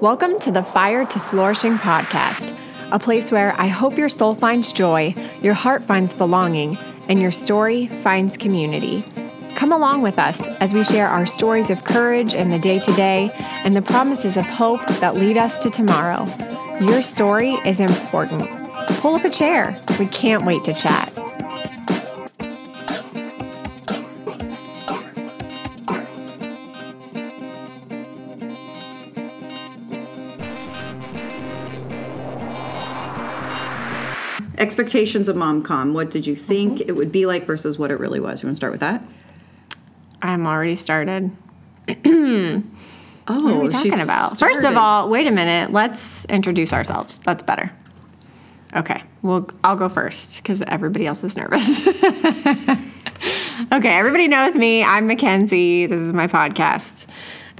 Welcome 0.00 0.38
to 0.40 0.50
the 0.50 0.62
Fire 0.62 1.04
to 1.04 1.18
Flourishing 1.18 1.76
podcast, 1.76 2.56
a 2.90 2.98
place 2.98 3.30
where 3.30 3.52
I 3.60 3.66
hope 3.66 3.98
your 3.98 4.08
soul 4.08 4.34
finds 4.34 4.72
joy, 4.72 5.14
your 5.42 5.52
heart 5.52 5.82
finds 5.82 6.14
belonging, 6.14 6.78
and 7.10 7.20
your 7.20 7.30
story 7.30 7.88
finds 7.88 8.38
community. 8.38 9.04
Come 9.56 9.72
along 9.72 10.00
with 10.00 10.18
us 10.18 10.40
as 10.58 10.72
we 10.72 10.84
share 10.84 11.06
our 11.06 11.26
stories 11.26 11.68
of 11.68 11.84
courage 11.84 12.32
in 12.32 12.48
the 12.48 12.58
day 12.58 12.78
to 12.78 12.92
day 12.94 13.30
and 13.36 13.76
the 13.76 13.82
promises 13.82 14.38
of 14.38 14.46
hope 14.46 14.80
that 15.00 15.16
lead 15.16 15.36
us 15.36 15.62
to 15.64 15.68
tomorrow. 15.68 16.24
Your 16.80 17.02
story 17.02 17.56
is 17.66 17.78
important. 17.78 18.48
Pull 19.02 19.16
up 19.16 19.26
a 19.26 19.30
chair. 19.30 19.78
We 19.98 20.06
can't 20.06 20.46
wait 20.46 20.64
to 20.64 20.72
chat. 20.72 21.12
Expectations 34.70 35.28
of 35.28 35.34
MomCon. 35.34 35.94
What 35.94 36.12
did 36.12 36.28
you 36.28 36.36
think 36.36 36.80
it 36.80 36.92
would 36.92 37.10
be 37.10 37.26
like 37.26 37.44
versus 37.44 37.76
what 37.76 37.90
it 37.90 37.98
really 37.98 38.20
was? 38.20 38.40
You 38.40 38.46
want 38.46 38.54
to 38.54 38.56
start 38.56 38.70
with 38.70 38.82
that? 38.82 39.02
I'm 40.22 40.46
already 40.46 40.76
started. 40.76 41.32
Oh, 43.28 43.44
What 43.44 43.54
are 43.54 43.60
we 43.60 43.68
talking 43.68 43.92
she's 43.92 44.02
about? 44.04 44.38
First 44.38 44.62
of 44.64 44.76
all, 44.76 45.08
wait 45.08 45.26
a 45.26 45.30
minute. 45.30 45.72
Let's 45.72 46.24
introduce 46.26 46.72
ourselves. 46.72 47.18
That's 47.20 47.42
better. 47.44 47.70
Okay. 48.74 49.02
Well, 49.22 49.48
I'll 49.62 49.76
go 49.76 49.88
first 49.88 50.38
because 50.38 50.62
everybody 50.62 51.06
else 51.06 51.22
is 51.22 51.36
nervous. 51.36 51.86
okay. 51.86 52.80
Everybody 53.72 54.26
knows 54.26 54.56
me. 54.56 54.82
I'm 54.82 55.06
Mackenzie. 55.06 55.86
This 55.86 56.00
is 56.00 56.12
my 56.12 56.26
podcast. 56.26 57.06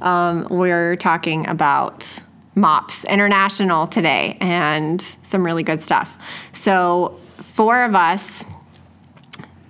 Um, 0.00 0.46
we're 0.50 0.96
talking 0.96 1.46
about 1.46 2.20
MOPS 2.60 3.04
International 3.04 3.86
today 3.86 4.36
and 4.40 5.00
some 5.00 5.44
really 5.44 5.62
good 5.62 5.80
stuff. 5.80 6.18
So, 6.52 7.18
four 7.38 7.82
of 7.84 7.94
us 7.94 8.44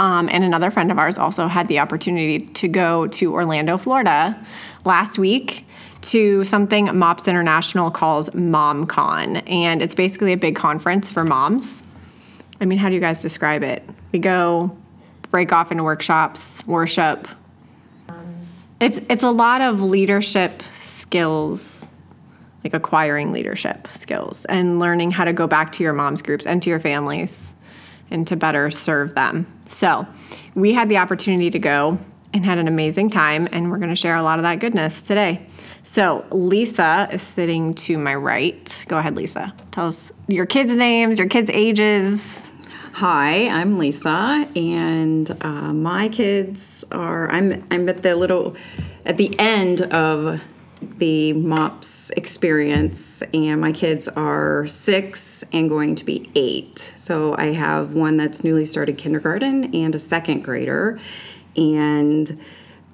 um, 0.00 0.30
and 0.32 0.42
another 0.42 0.70
friend 0.70 0.90
of 0.90 0.98
ours 0.98 1.18
also 1.18 1.46
had 1.46 1.68
the 1.68 1.78
opportunity 1.78 2.40
to 2.40 2.68
go 2.68 3.06
to 3.08 3.34
Orlando, 3.34 3.76
Florida 3.76 4.42
last 4.86 5.18
week 5.18 5.66
to 6.00 6.42
something 6.44 6.86
MOPS 6.98 7.28
International 7.28 7.90
calls 7.90 8.30
MomCon. 8.30 9.42
And 9.46 9.82
it's 9.82 9.94
basically 9.94 10.32
a 10.32 10.38
big 10.38 10.56
conference 10.56 11.12
for 11.12 11.22
moms. 11.22 11.82
I 12.62 12.64
mean, 12.64 12.78
how 12.78 12.88
do 12.88 12.94
you 12.94 13.00
guys 13.00 13.20
describe 13.20 13.62
it? 13.62 13.86
We 14.10 14.18
go 14.20 14.74
break 15.30 15.52
off 15.52 15.70
into 15.70 15.84
workshops, 15.84 16.66
worship. 16.66 17.28
It's, 18.80 19.02
it's 19.10 19.22
a 19.22 19.30
lot 19.30 19.60
of 19.60 19.82
leadership 19.82 20.62
skills, 20.80 21.89
like 22.64 22.74
acquiring 22.74 23.32
leadership 23.32 23.88
skills 23.92 24.44
and 24.46 24.78
learning 24.78 25.10
how 25.10 25.24
to 25.24 25.32
go 25.32 25.46
back 25.46 25.72
to 25.72 25.82
your 25.82 25.92
mom's 25.92 26.22
groups 26.22 26.46
and 26.46 26.62
to 26.62 26.70
your 26.70 26.80
families 26.80 27.52
and 28.10 28.26
to 28.26 28.36
better 28.36 28.70
serve 28.70 29.14
them. 29.14 29.46
So, 29.68 30.06
we 30.54 30.72
had 30.72 30.88
the 30.88 30.98
opportunity 30.98 31.50
to 31.50 31.58
go 31.58 31.98
and 32.32 32.44
had 32.44 32.58
an 32.58 32.68
amazing 32.68 33.10
time, 33.10 33.48
and 33.50 33.70
we're 33.70 33.78
going 33.78 33.90
to 33.90 33.96
share 33.96 34.16
a 34.16 34.22
lot 34.22 34.38
of 34.38 34.44
that 34.44 34.60
goodness 34.60 35.02
today. 35.02 35.44
So, 35.82 36.24
Lisa 36.30 37.08
is 37.12 37.22
sitting 37.22 37.74
to 37.74 37.98
my 37.98 38.14
right. 38.14 38.84
Go 38.88 38.98
ahead, 38.98 39.16
Lisa. 39.16 39.52
Tell 39.70 39.88
us 39.88 40.12
your 40.28 40.46
kids' 40.46 40.74
names, 40.74 41.18
your 41.18 41.28
kids' 41.28 41.50
ages. 41.52 42.40
Hi, 42.94 43.48
I'm 43.48 43.78
Lisa, 43.78 44.48
and 44.56 45.30
uh, 45.40 45.72
my 45.72 46.08
kids 46.08 46.84
are. 46.92 47.30
I'm. 47.30 47.64
I'm 47.70 47.88
at 47.88 48.02
the 48.02 48.16
little, 48.16 48.56
at 49.06 49.16
the 49.16 49.34
end 49.38 49.82
of 49.82 50.40
the 50.80 51.32
MOPS 51.32 52.10
experience, 52.10 53.22
and 53.34 53.60
my 53.60 53.72
kids 53.72 54.08
are 54.08 54.66
six 54.66 55.44
and 55.52 55.68
going 55.68 55.94
to 55.96 56.04
be 56.04 56.30
eight. 56.34 56.92
So 56.96 57.36
I 57.36 57.52
have 57.52 57.94
one 57.94 58.16
that's 58.16 58.42
newly 58.44 58.64
started 58.64 58.98
kindergarten 58.98 59.74
and 59.74 59.94
a 59.94 59.98
second 59.98 60.42
grader, 60.42 60.98
and. 61.56 62.40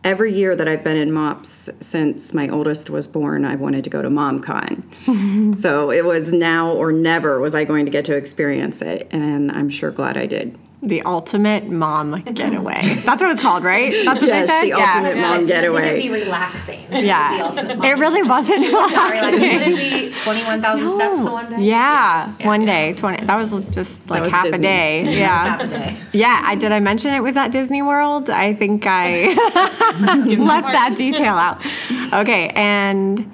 Every 0.05 0.33
year 0.33 0.55
that 0.55 0.69
I've 0.69 0.85
been 0.85 0.97
in 0.97 1.11
MOPS 1.11 1.69
since 1.81 2.33
my 2.33 2.49
oldest 2.49 2.91
was 2.91 3.09
born, 3.09 3.45
I've 3.45 3.61
wanted 3.61 3.83
to 3.83 3.91
go 3.91 4.03
to 4.03 4.09
MomCon. 4.09 5.57
so 5.57 5.91
it 5.91 6.05
was 6.05 6.33
now 6.33 6.71
or 6.71 6.93
never 6.93 7.41
was 7.41 7.57
I 7.57 7.65
going 7.65 7.87
to 7.87 7.91
get 7.91 8.05
to 8.05 8.17
experience 8.17 8.83
it, 8.83 9.09
and 9.11 9.51
I'm 9.51 9.69
sure 9.69 9.91
glad 9.91 10.17
I 10.17 10.27
did. 10.27 10.57
The 10.87 11.03
ultimate 11.03 11.69
mom 11.69 12.21
getaway. 12.23 12.95
That's 13.05 13.21
what 13.21 13.33
it's 13.33 13.41
called, 13.41 13.65
right? 13.65 13.91
That's 14.05 14.23
what 14.23 14.29
Yes, 14.29 14.47
they 14.47 14.53
said. 14.53 14.63
the 14.65 14.73
ultimate 14.75 15.17
mom 15.21 15.47
getaway. 15.47 15.89
It'd 15.99 16.03
be 16.13 16.25
relaxing. 16.25 16.87
Yeah, 16.93 17.53
it 17.85 17.99
really 17.99 18.23
wasn't 18.23 18.61
Not 18.71 18.91
relaxing. 18.91 19.41
relaxing. 19.41 19.73
Would 19.73 19.79
it 19.83 20.13
be 20.15 20.21
21,000 20.23 20.91
steps 20.93 21.21
the 21.21 21.31
one 21.33 21.51
day? 21.51 21.57
Yeah, 21.63 22.33
one 22.47 22.65
day, 22.65 22.95
twenty. 22.95 23.27
That 23.27 23.37
was 23.37 23.53
just 23.75 24.09
like 24.09 24.23
was 24.23 24.33
half 24.33 24.45
a 24.45 24.51
Disney. 24.53 24.63
day. 24.63 25.05
Half 25.25 25.61
Yeah, 25.61 25.67
a 25.67 25.69
day. 25.69 25.97
yeah. 26.13 26.41
I 26.45 26.55
did. 26.55 26.71
I 26.71 26.79
mention 26.79 27.13
it 27.15 27.21
was 27.21 27.37
at 27.37 27.51
Disney 27.51 27.83
World. 27.83 28.31
I 28.31 28.55
think 28.55 28.85
I 28.87 29.35
left 30.39 30.69
that 30.69 30.95
detail 30.97 31.35
out. 31.35 31.61
Okay, 32.13 32.49
and 32.55 33.29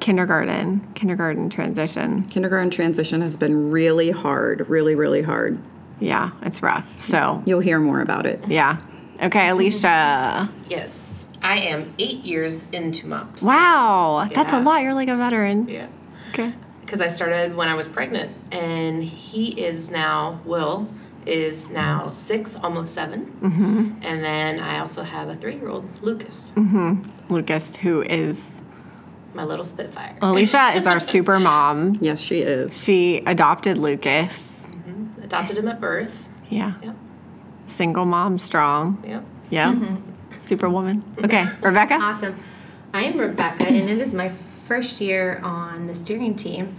kindergarten, 0.00 0.86
kindergarten 0.94 1.48
transition. 1.50 2.22
Kindergarten 2.24 2.70
transition 2.70 3.20
has 3.20 3.36
been 3.36 3.70
really 3.70 4.10
hard, 4.10 4.68
really, 4.68 4.94
really 4.96 5.22
hard. 5.22 5.58
Yeah, 6.00 6.30
it's 6.42 6.62
rough. 6.62 7.02
So 7.02 7.42
You'll 7.46 7.60
hear 7.60 7.78
more 7.78 8.00
about 8.00 8.26
it. 8.26 8.40
yeah. 8.48 8.80
Okay, 9.22 9.48
Alicia. 9.48 10.48
Yes, 10.68 11.26
I 11.42 11.56
am 11.58 11.88
eight 11.98 12.24
years 12.24 12.66
into 12.70 13.06
MOPS. 13.06 13.42
Wow, 13.42 14.28
that's 14.34 14.52
a 14.52 14.60
lot. 14.60 14.82
You're 14.82 14.92
like 14.94 15.08
a 15.08 15.16
veteran. 15.16 15.68
Yeah. 15.68 15.88
Okay. 16.30 16.52
Because 16.82 17.00
I 17.00 17.08
started 17.08 17.56
when 17.56 17.68
I 17.68 17.74
was 17.74 17.88
pregnant, 17.88 18.32
and 18.52 19.02
he 19.02 19.58
is 19.60 19.90
now, 19.90 20.38
Will, 20.44 20.86
is 21.24 21.70
now 21.70 22.10
six, 22.10 22.54
almost 22.56 22.94
7 22.94 23.26
Mm-hmm. 23.42 23.90
And 24.02 24.22
then 24.24 24.60
I 24.60 24.78
also 24.78 25.02
have 25.02 25.28
a 25.28 25.34
three 25.34 25.56
year 25.56 25.68
old, 25.68 26.00
Lucas, 26.02 26.52
Lucas, 27.28 27.74
who 27.76 28.02
is 28.02 28.62
my 29.34 29.42
little 29.44 29.64
Spitfire. 29.64 30.16
Alicia, 30.22 30.72
is 30.76 30.86
our 30.86 31.00
super 31.14 31.40
mom. 31.40 31.94
Yes, 32.00 32.20
she 32.20 32.40
is. 32.40 32.80
She 32.84 33.18
adopted 33.26 33.76
Lucas. 33.78 34.55
Adopted 35.26 35.58
him 35.58 35.66
at 35.66 35.80
birth. 35.80 36.28
Yeah. 36.48 36.74
Yep. 36.82 36.94
Single 37.66 38.04
mom, 38.04 38.38
strong. 38.38 39.02
Yep. 39.04 39.24
Yeah. 39.50 39.96
Superwoman. 40.40 41.02
Okay, 41.24 41.48
Rebecca. 41.60 41.94
Awesome. 41.94 42.36
I 42.94 43.02
am 43.02 43.18
Rebecca, 43.18 43.66
and 43.66 43.90
it 43.90 43.98
is 43.98 44.14
my 44.14 44.28
first 44.28 45.00
year 45.00 45.40
on 45.42 45.88
the 45.88 45.96
steering 45.96 46.36
team 46.36 46.76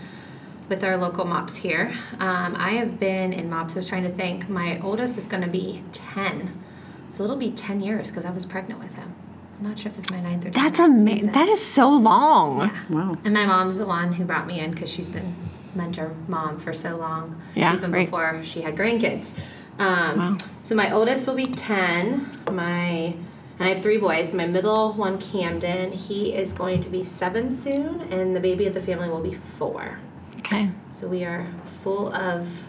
with 0.69 0.81
our 0.85 0.95
local 0.95 1.25
MOPS 1.25 1.57
here. 1.57 1.93
Um, 2.19 2.55
I 2.57 2.71
have 2.71 2.97
been 3.01 3.33
in 3.33 3.49
MOPS, 3.49 3.75
I 3.75 3.79
was 3.79 3.89
trying 3.89 4.03
to 4.03 4.11
think. 4.11 4.47
My 4.47 4.79
oldest 4.79 5.17
is 5.17 5.25
going 5.25 5.43
to 5.43 5.49
be 5.49 5.83
10. 5.91 6.63
So 7.09 7.25
it'll 7.25 7.35
be 7.35 7.51
10 7.51 7.81
years 7.81 8.09
because 8.09 8.23
I 8.23 8.31
was 8.31 8.45
pregnant 8.45 8.79
with 8.79 8.95
him. 8.95 9.13
I'm 9.59 9.67
not 9.67 9.77
sure 9.79 9.91
if 9.91 9.99
it's 9.99 10.09
my 10.09 10.21
ninth 10.21 10.45
or 10.45 10.51
That's 10.51 10.79
amazing. 10.79 11.33
That 11.33 11.49
is 11.49 11.61
so 11.65 11.89
long. 11.89 12.71
Wow. 12.89 13.17
And 13.25 13.33
my 13.33 13.45
mom's 13.45 13.77
the 13.77 13.85
one 13.85 14.13
who 14.13 14.23
brought 14.23 14.47
me 14.47 14.59
in 14.61 14.71
because 14.71 14.89
she's 14.89 15.09
been 15.09 15.35
mentor 15.77 16.13
mom 16.27 16.59
for 16.59 16.73
so 16.73 16.97
long. 16.97 17.41
Yeah, 17.55 17.73
Even 17.75 17.91
right. 17.91 18.05
before 18.05 18.41
she 18.43 18.61
had 18.61 18.75
grandkids. 18.75 19.33
Um, 19.79 20.17
Wow. 20.17 20.37
So 20.63 20.75
my 20.75 20.91
oldest 20.91 21.27
will 21.27 21.35
be 21.35 21.45
10. 21.45 22.41
My 22.51 23.13
and 23.59 23.65
I 23.65 23.69
have 23.69 23.81
three 23.81 23.97
boys. 23.97 24.33
My 24.33 24.45
middle 24.45 24.93
one, 24.93 25.17
Camden, 25.19 25.91
he 25.91 26.33
is 26.33 26.53
going 26.53 26.79
to 26.81 26.89
be 26.89 27.03
seven 27.03 27.49
soon, 27.49 28.01
and 28.11 28.35
the 28.35 28.39
baby 28.39 28.67
of 28.67 28.73
the 28.75 28.81
family 28.81 29.09
will 29.09 29.21
be 29.21 29.33
four. 29.33 29.99
Okay. 30.41 30.69
So 30.91 31.07
we 31.07 31.23
are 31.25 31.47
full 31.65 32.13
of 32.13 32.65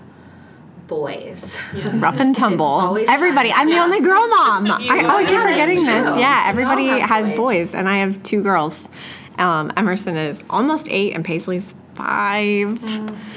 boys. 0.86 1.58
Rough 1.94 2.18
and 2.20 2.34
tumble. 2.34 2.98
Everybody. 3.08 3.50
fun. 3.50 3.60
I'm 3.60 3.70
the 3.70 3.78
only 3.78 4.00
girl 4.00 4.26
mom. 4.28 4.66
I, 4.70 5.02
oh, 5.04 5.18
Yeah, 5.18 5.42
forgetting 5.42 5.84
this. 5.84 6.06
true. 6.06 6.18
Yeah, 6.18 6.44
everybody 6.46 6.86
has 6.86 7.28
boys. 7.28 7.36
boys, 7.36 7.74
and 7.74 7.88
I 7.88 7.98
have 7.98 8.22
two 8.22 8.42
girls. 8.42 8.88
Um, 9.36 9.70
Emerson 9.76 10.16
is 10.16 10.42
almost 10.50 10.88
eight, 10.90 11.14
and 11.14 11.24
Paisley's 11.24 11.74
five. 11.98 12.82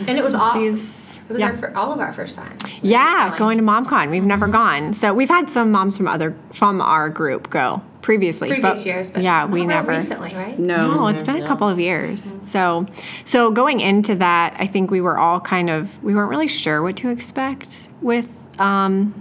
And 0.07 0.17
it 0.17 0.23
was 0.23 0.35
all. 0.35 0.53
She's 0.53 1.01
it 1.29 1.33
was 1.33 1.39
yeah. 1.39 1.49
our 1.49 1.57
fir- 1.57 1.73
all 1.75 1.91
of 1.91 1.99
our 1.99 2.13
first 2.13 2.35
times. 2.35 2.61
Yeah, 2.83 3.35
going 3.37 3.57
to 3.57 3.63
MomCon. 3.63 4.09
We've 4.11 4.23
never 4.23 4.47
gone. 4.47 4.93
So 4.93 5.13
we've 5.13 5.29
had 5.29 5.49
some 5.49 5.71
moms 5.71 5.97
from 5.97 6.07
other 6.07 6.35
from 6.53 6.81
our 6.81 7.09
group 7.09 7.49
go 7.49 7.81
previously. 8.01 8.49
previous 8.49 8.79
but 8.79 8.85
years, 8.85 9.11
but 9.11 9.23
yeah, 9.23 9.45
we 9.45 9.61
not 9.61 9.67
never 9.67 9.91
recently, 9.93 10.35
right? 10.35 10.59
No. 10.59 10.93
No, 10.93 11.07
it's 11.07 11.23
been 11.23 11.41
a 11.41 11.47
couple 11.47 11.69
of 11.69 11.79
years. 11.79 12.33
So, 12.43 12.85
so 13.23 13.51
going 13.51 13.79
into 13.79 14.15
that, 14.15 14.55
I 14.57 14.67
think 14.67 14.91
we 14.91 15.01
were 15.01 15.17
all 15.17 15.39
kind 15.39 15.69
of 15.69 16.03
we 16.03 16.13
weren't 16.13 16.29
really 16.29 16.47
sure 16.47 16.81
what 16.81 16.97
to 16.97 17.09
expect 17.09 17.87
with 18.01 18.35
um, 18.59 19.13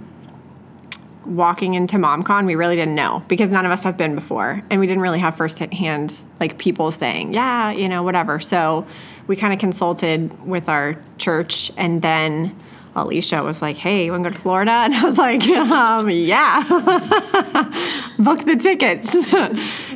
walking 1.24 1.74
into 1.74 1.96
MomCon. 1.96 2.46
We 2.46 2.54
really 2.54 2.76
didn't 2.76 2.94
know 2.94 3.22
because 3.28 3.50
none 3.50 3.66
of 3.66 3.72
us 3.72 3.82
have 3.82 3.96
been 3.96 4.14
before, 4.14 4.62
and 4.70 4.80
we 4.80 4.86
didn't 4.86 5.02
really 5.02 5.18
have 5.18 5.36
firsthand 5.36 6.24
like 6.38 6.58
people 6.58 6.90
saying, 6.90 7.34
"Yeah, 7.34 7.70
you 7.70 7.88
know, 7.88 8.02
whatever." 8.02 8.40
So, 8.40 8.86
we 9.26 9.36
kind 9.36 9.52
of 9.52 9.58
consulted 9.58 10.46
with 10.46 10.68
our 10.68 10.96
church, 11.18 11.72
and 11.76 12.02
then. 12.02 12.56
Alicia 12.96 13.44
was 13.44 13.62
like, 13.62 13.76
"Hey, 13.76 14.06
you 14.06 14.10
want 14.10 14.24
to 14.24 14.30
go 14.30 14.34
to 14.34 14.42
Florida?" 14.42 14.72
And 14.84 14.92
I 14.92 15.04
was 15.04 15.16
like, 15.16 15.46
um, 15.46 16.10
"Yeah, 16.10 16.64
book 18.18 18.40
the 18.40 18.56
tickets." 18.56 19.14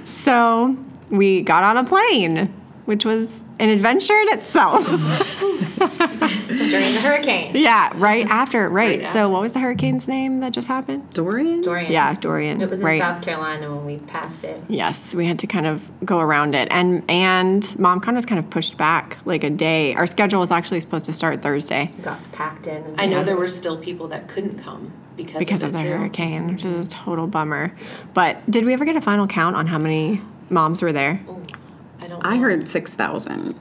so 0.23 0.77
we 1.11 1.43
got 1.43 1.65
on 1.65 1.77
a 1.77 1.83
plane 1.83 2.55
which 2.85 3.05
was 3.05 3.45
an 3.59 3.69
adventure 3.69 4.19
in 4.19 4.39
itself. 4.39 4.85
During 6.55 6.95
the 6.95 7.01
hurricane. 7.03 7.57
yeah, 7.57 7.93
right 7.97 8.27
after, 8.29 8.69
right. 8.69 9.03
Right 9.03 9.13
so, 9.13 9.29
what 9.29 9.43
was 9.43 9.55
the 9.55 9.59
hurricane's 9.61 10.09
name 10.09 10.41
that 10.41 10.53
just 10.53 10.69
happened? 10.69 11.13
Dorian? 11.13 11.63
Dorian. 11.63 11.91
Yeah, 11.91 12.15
Dorian. 12.15 12.61
It 12.61 12.71
was 12.71 12.81
in 12.81 12.87
right. 12.87 13.01
South 13.01 13.23
Carolina 13.23 13.75
when 13.75 13.85
we 13.85 13.99
passed 13.99 14.45
it. 14.45 14.63
Yes, 14.69 15.15
we 15.15 15.27
had 15.27 15.39
to 15.41 15.47
kind 15.47 15.67
of 15.67 15.91
go 16.05 16.21
around 16.21 16.55
it, 16.55 16.69
and 16.71 17.03
and 17.09 17.63
MomCon 17.63 18.15
was 18.15 18.27
kind 18.27 18.39
of 18.39 18.49
pushed 18.51 18.77
back 18.77 19.19
like 19.25 19.43
a 19.45 19.51
day. 19.51 19.95
Our 19.95 20.07
schedule 20.07 20.41
was 20.41 20.51
actually 20.51 20.81
supposed 20.81 21.07
to 21.07 21.13
start 21.13 21.43
Thursday 21.43 21.91
Got 22.03 22.21
packed 22.33 22.67
in. 22.67 22.83
And 22.83 23.01
I 23.01 23.07
know 23.07 23.25
there 23.25 23.37
were 23.37 23.49
still 23.49 23.77
people 23.79 24.09
that 24.09 24.29
couldn't 24.29 24.59
come 24.63 24.93
because 25.17 25.39
because 25.39 25.63
of, 25.63 25.71
of 25.71 25.77
the 25.77 25.83
too. 25.83 25.91
hurricane, 25.91 26.53
which 26.53 26.65
is 26.65 26.87
a 26.87 26.91
total 26.91 27.27
bummer. 27.27 27.73
But 28.13 28.49
did 28.51 28.65
we 28.65 28.73
ever 28.73 28.85
get 28.85 28.97
a 28.97 29.01
final 29.01 29.27
count 29.27 29.57
on 29.57 29.67
how 29.67 29.79
many 29.79 30.21
moms 30.51 30.83
were 30.83 30.93
there? 30.93 31.21
I 32.05 32.09
don't. 32.09 32.27
I 32.27 32.35
know. 32.37 32.43
heard 32.43 32.69
6,000. 32.69 33.55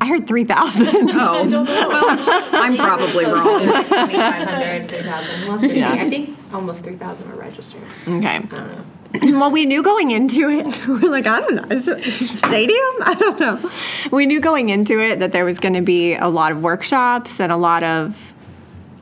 I 0.00 0.06
heard 0.06 0.28
three 0.28 0.44
thousand. 0.44 1.10
Oh, 1.12 1.48
well, 1.64 2.48
I'm 2.52 2.76
probably 2.76 3.24
wrong. 3.34 3.62
2,500, 3.62 4.86
3,000. 4.86 5.48
We'll 5.62 5.64
Yeah. 5.72 5.92
I 5.92 6.08
think 6.08 6.38
almost 6.52 6.84
3,000 6.84 7.28
were 7.28 7.36
registered. 7.36 7.82
okay. 8.06 8.26
I 8.36 8.38
don't 8.38 8.50
know. 8.72 8.84
Well, 9.40 9.50
we 9.50 9.64
knew 9.64 9.82
going 9.82 10.10
into 10.10 10.48
it. 10.50 10.86
We're 10.86 11.10
like, 11.10 11.26
I 11.26 11.40
don't 11.40 11.54
know, 11.54 11.64
is 11.74 11.88
it 11.88 12.02
stadium? 12.04 12.78
I 13.02 13.16
don't 13.18 13.40
know. 13.40 13.70
We 14.12 14.26
knew 14.26 14.38
going 14.38 14.68
into 14.68 15.00
it 15.00 15.18
that 15.20 15.32
there 15.32 15.44
was 15.46 15.58
going 15.58 15.72
to 15.74 15.80
be 15.80 16.14
a 16.14 16.28
lot 16.28 16.52
of 16.52 16.62
workshops 16.62 17.40
and 17.40 17.50
a 17.50 17.56
lot 17.56 17.82
of, 17.82 18.34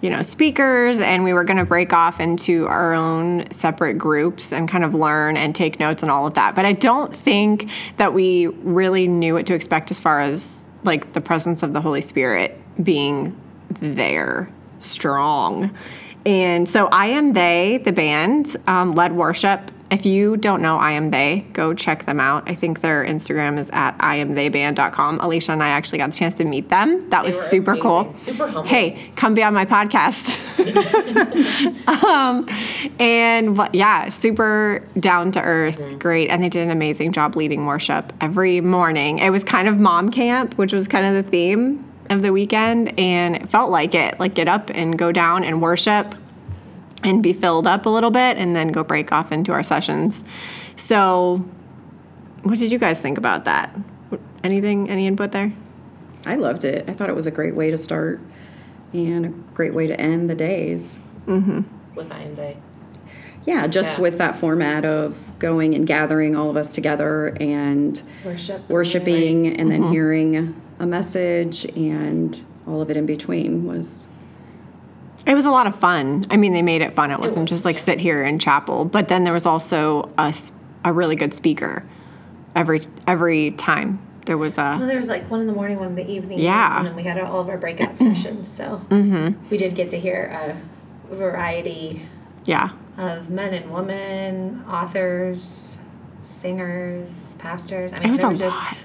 you 0.06 0.10
know, 0.10 0.22
speakers, 0.22 1.00
and 1.00 1.24
we 1.24 1.32
were 1.32 1.42
going 1.42 1.56
to 1.56 1.64
break 1.64 1.92
off 1.92 2.20
into 2.20 2.64
our 2.68 2.94
own 2.94 3.50
separate 3.50 3.94
groups 3.94 4.52
and 4.52 4.68
kind 4.68 4.84
of 4.84 4.94
learn 4.94 5.36
and 5.36 5.52
take 5.52 5.80
notes 5.80 6.00
and 6.00 6.12
all 6.12 6.28
of 6.28 6.34
that. 6.34 6.54
But 6.54 6.64
I 6.64 6.74
don't 6.74 7.12
think 7.12 7.68
that 7.96 8.14
we 8.14 8.46
really 8.46 9.08
knew 9.08 9.34
what 9.34 9.46
to 9.46 9.54
expect 9.54 9.90
as 9.90 9.98
far 9.98 10.20
as 10.20 10.64
like 10.84 11.12
the 11.12 11.20
presence 11.20 11.64
of 11.64 11.72
the 11.72 11.80
Holy 11.80 12.00
Spirit 12.00 12.56
being 12.80 13.36
there 13.80 14.48
strong. 14.78 15.76
And 16.24 16.68
so 16.68 16.86
I 16.86 17.08
Am 17.08 17.32
They, 17.32 17.80
the 17.82 17.90
band, 17.90 18.56
um, 18.68 18.94
led 18.94 19.10
worship. 19.10 19.72
If 19.88 20.04
you 20.04 20.36
don't 20.36 20.62
know 20.62 20.76
I 20.78 20.92
Am 20.92 21.10
They, 21.10 21.44
go 21.52 21.72
check 21.72 22.06
them 22.06 22.18
out. 22.18 22.48
I 22.50 22.54
think 22.56 22.80
their 22.80 23.04
Instagram 23.04 23.56
is 23.58 23.70
at 23.72 23.96
iamtheyband.com. 23.98 25.20
Alicia 25.20 25.52
and 25.52 25.62
I 25.62 25.68
actually 25.68 25.98
got 25.98 26.10
the 26.10 26.16
chance 26.16 26.34
to 26.34 26.44
meet 26.44 26.68
them. 26.70 27.08
That 27.10 27.24
was 27.24 27.36
were 27.36 27.42
super 27.42 27.70
amazing. 27.72 27.88
cool. 27.88 28.14
Super 28.16 28.44
humble. 28.46 28.64
Hey, 28.64 29.10
come 29.14 29.34
be 29.34 29.44
on 29.44 29.54
my 29.54 29.64
podcast. 29.64 30.40
um, 32.04 32.46
and 32.98 33.58
yeah, 33.72 34.08
super 34.08 34.82
down 34.98 35.30
to 35.32 35.42
earth, 35.42 35.76
Mm-hmm. 35.78 35.98
great. 35.98 36.30
And 36.30 36.42
they 36.42 36.48
did 36.48 36.62
an 36.64 36.70
amazing 36.70 37.12
job 37.12 37.36
leading 37.36 37.66
worship 37.66 38.12
every 38.20 38.60
morning. 38.60 39.18
It 39.20 39.30
was 39.30 39.44
kind 39.44 39.68
of 39.68 39.78
mom 39.78 40.10
camp, 40.10 40.58
which 40.58 40.72
was 40.72 40.88
kind 40.88 41.06
of 41.06 41.24
the 41.24 41.30
theme 41.30 41.84
of 42.10 42.22
the 42.22 42.32
weekend. 42.32 42.98
And 42.98 43.36
it 43.36 43.48
felt 43.48 43.70
like 43.70 43.94
it 43.94 44.18
like 44.18 44.34
get 44.34 44.48
up 44.48 44.70
and 44.70 44.98
go 44.98 45.12
down 45.12 45.44
and 45.44 45.60
worship 45.62 46.14
and 47.06 47.22
be 47.22 47.32
filled 47.32 47.66
up 47.66 47.86
a 47.86 47.88
little 47.88 48.10
bit 48.10 48.36
and 48.36 48.54
then 48.54 48.68
go 48.68 48.84
break 48.84 49.12
off 49.12 49.32
into 49.32 49.52
our 49.52 49.62
sessions. 49.62 50.24
So, 50.74 51.44
what 52.42 52.58
did 52.58 52.70
you 52.70 52.78
guys 52.78 52.98
think 53.00 53.16
about 53.16 53.44
that? 53.44 53.74
Anything, 54.44 54.90
any 54.90 55.06
input 55.06 55.32
there? 55.32 55.52
I 56.26 56.34
loved 56.34 56.64
it. 56.64 56.88
I 56.88 56.92
thought 56.92 57.08
it 57.08 57.16
was 57.16 57.26
a 57.26 57.30
great 57.30 57.54
way 57.54 57.70
to 57.70 57.78
start 57.78 58.20
and 58.92 59.26
a 59.26 59.28
great 59.54 59.74
way 59.74 59.86
to 59.86 59.98
end 59.98 60.28
the 60.28 60.34
days. 60.34 61.00
Mm-hmm. 61.26 61.62
with 61.94 62.12
I 62.12 62.22
am 62.22 62.34
they. 62.36 62.56
Yeah, 63.46 63.66
just 63.68 63.98
Yeah. 63.98 64.02
with 64.02 64.18
that 64.18 64.36
format 64.36 64.84
of 64.84 65.32
going 65.38 65.74
and 65.74 65.86
gathering 65.86 66.34
all 66.36 66.50
of 66.50 66.56
us 66.56 66.72
together 66.72 67.36
and 67.40 68.00
Worship. 68.24 68.68
worshiping 68.68 69.46
and 69.46 69.70
then 69.70 69.82
mm-hmm. 69.82 69.92
hearing 69.92 70.54
a 70.80 70.86
message 70.86 71.64
and 71.76 72.40
all 72.66 72.80
of 72.80 72.90
it 72.90 72.96
in 72.96 73.06
between 73.06 73.64
was 73.64 74.08
It 75.26 75.34
was 75.34 75.44
a 75.44 75.50
lot 75.50 75.66
of 75.66 75.74
fun. 75.74 76.24
I 76.30 76.36
mean, 76.36 76.52
they 76.52 76.62
made 76.62 76.82
it 76.82 76.94
fun. 76.94 77.10
It 77.10 77.18
wasn't 77.18 77.42
was, 77.42 77.50
just 77.50 77.64
like 77.64 77.76
yeah. 77.76 77.82
sit 77.82 78.00
here 78.00 78.22
in 78.22 78.38
chapel, 78.38 78.84
but 78.84 79.08
then 79.08 79.24
there 79.24 79.32
was 79.32 79.44
also 79.44 80.10
a 80.16 80.92
really 80.92 81.16
good 81.16 81.34
speaker 81.34 81.84
every 82.54 82.80
every 83.06 83.50
time. 83.52 84.00
There 84.24 84.38
was 84.38 84.58
a. 84.58 84.76
Well, 84.78 84.86
there 84.86 84.96
was 84.96 85.08
like 85.08 85.30
one 85.30 85.40
in 85.40 85.46
the 85.46 85.52
morning, 85.52 85.78
one 85.78 85.88
in 85.88 85.94
the 85.94 86.08
evening. 86.08 86.40
Yeah. 86.40 86.78
And 86.78 86.86
then 86.86 86.96
we 86.96 87.04
had 87.04 87.18
all 87.20 87.40
of 87.40 87.48
our 87.48 87.58
breakout 87.58 87.96
sessions. 87.98 88.48
So 88.48 88.84
mm-hmm. 88.88 89.48
we 89.50 89.56
did 89.56 89.74
get 89.74 89.88
to 89.90 90.00
hear 90.00 90.56
a 91.10 91.14
variety 91.14 92.08
yeah, 92.44 92.70
of 92.96 93.30
men 93.30 93.54
and 93.54 93.72
women, 93.72 94.64
authors, 94.68 95.76
singers, 96.22 97.34
pastors. 97.38 97.92
I 97.92 97.98
mean, 97.98 98.08
it 98.08 98.10
was 98.12 98.20
there 98.20 98.30
a 98.30 98.32
were 98.32 98.38
just 98.38 98.56
lot. 98.56 98.76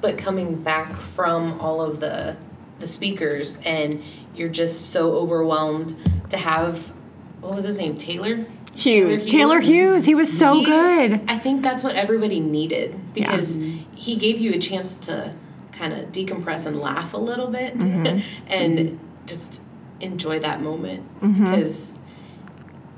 But 0.00 0.18
coming 0.18 0.62
back 0.62 0.94
from 0.94 1.60
all 1.60 1.80
of 1.80 2.00
the 2.00 2.36
the 2.78 2.86
speakers 2.86 3.58
and 3.64 4.02
you're 4.34 4.48
just 4.48 4.90
so 4.90 5.12
overwhelmed 5.14 5.96
to 6.30 6.36
have 6.36 6.92
what 7.40 7.54
was 7.54 7.64
his 7.64 7.78
name? 7.78 7.96
Taylor? 7.96 8.46
Hughes, 8.74 9.26
Taylor 9.26 9.60
Hughes, 9.60 10.04
he 10.06 10.14
was 10.14 10.32
so 10.36 10.60
He- 10.60 10.64
good. 10.64 11.20
I 11.28 11.36
think 11.38 11.62
that's 11.62 11.82
what 11.84 11.94
everybody 11.96 12.40
needed 12.40 12.98
because 13.14 13.58
he 13.94 14.16
gave 14.16 14.40
you 14.40 14.52
a 14.54 14.58
chance 14.58 14.96
to 14.96 15.34
kind 15.72 15.92
of 15.92 16.10
decompress 16.12 16.66
and 16.66 16.76
laugh 16.80 17.12
a 17.14 17.18
little 17.18 17.48
bit 17.48 17.76
Mm-hmm. 17.76 18.20
and 18.52 18.98
just 19.26 19.60
enjoy 20.00 20.38
that 20.38 20.60
moment 20.62 21.02
because 21.20 21.92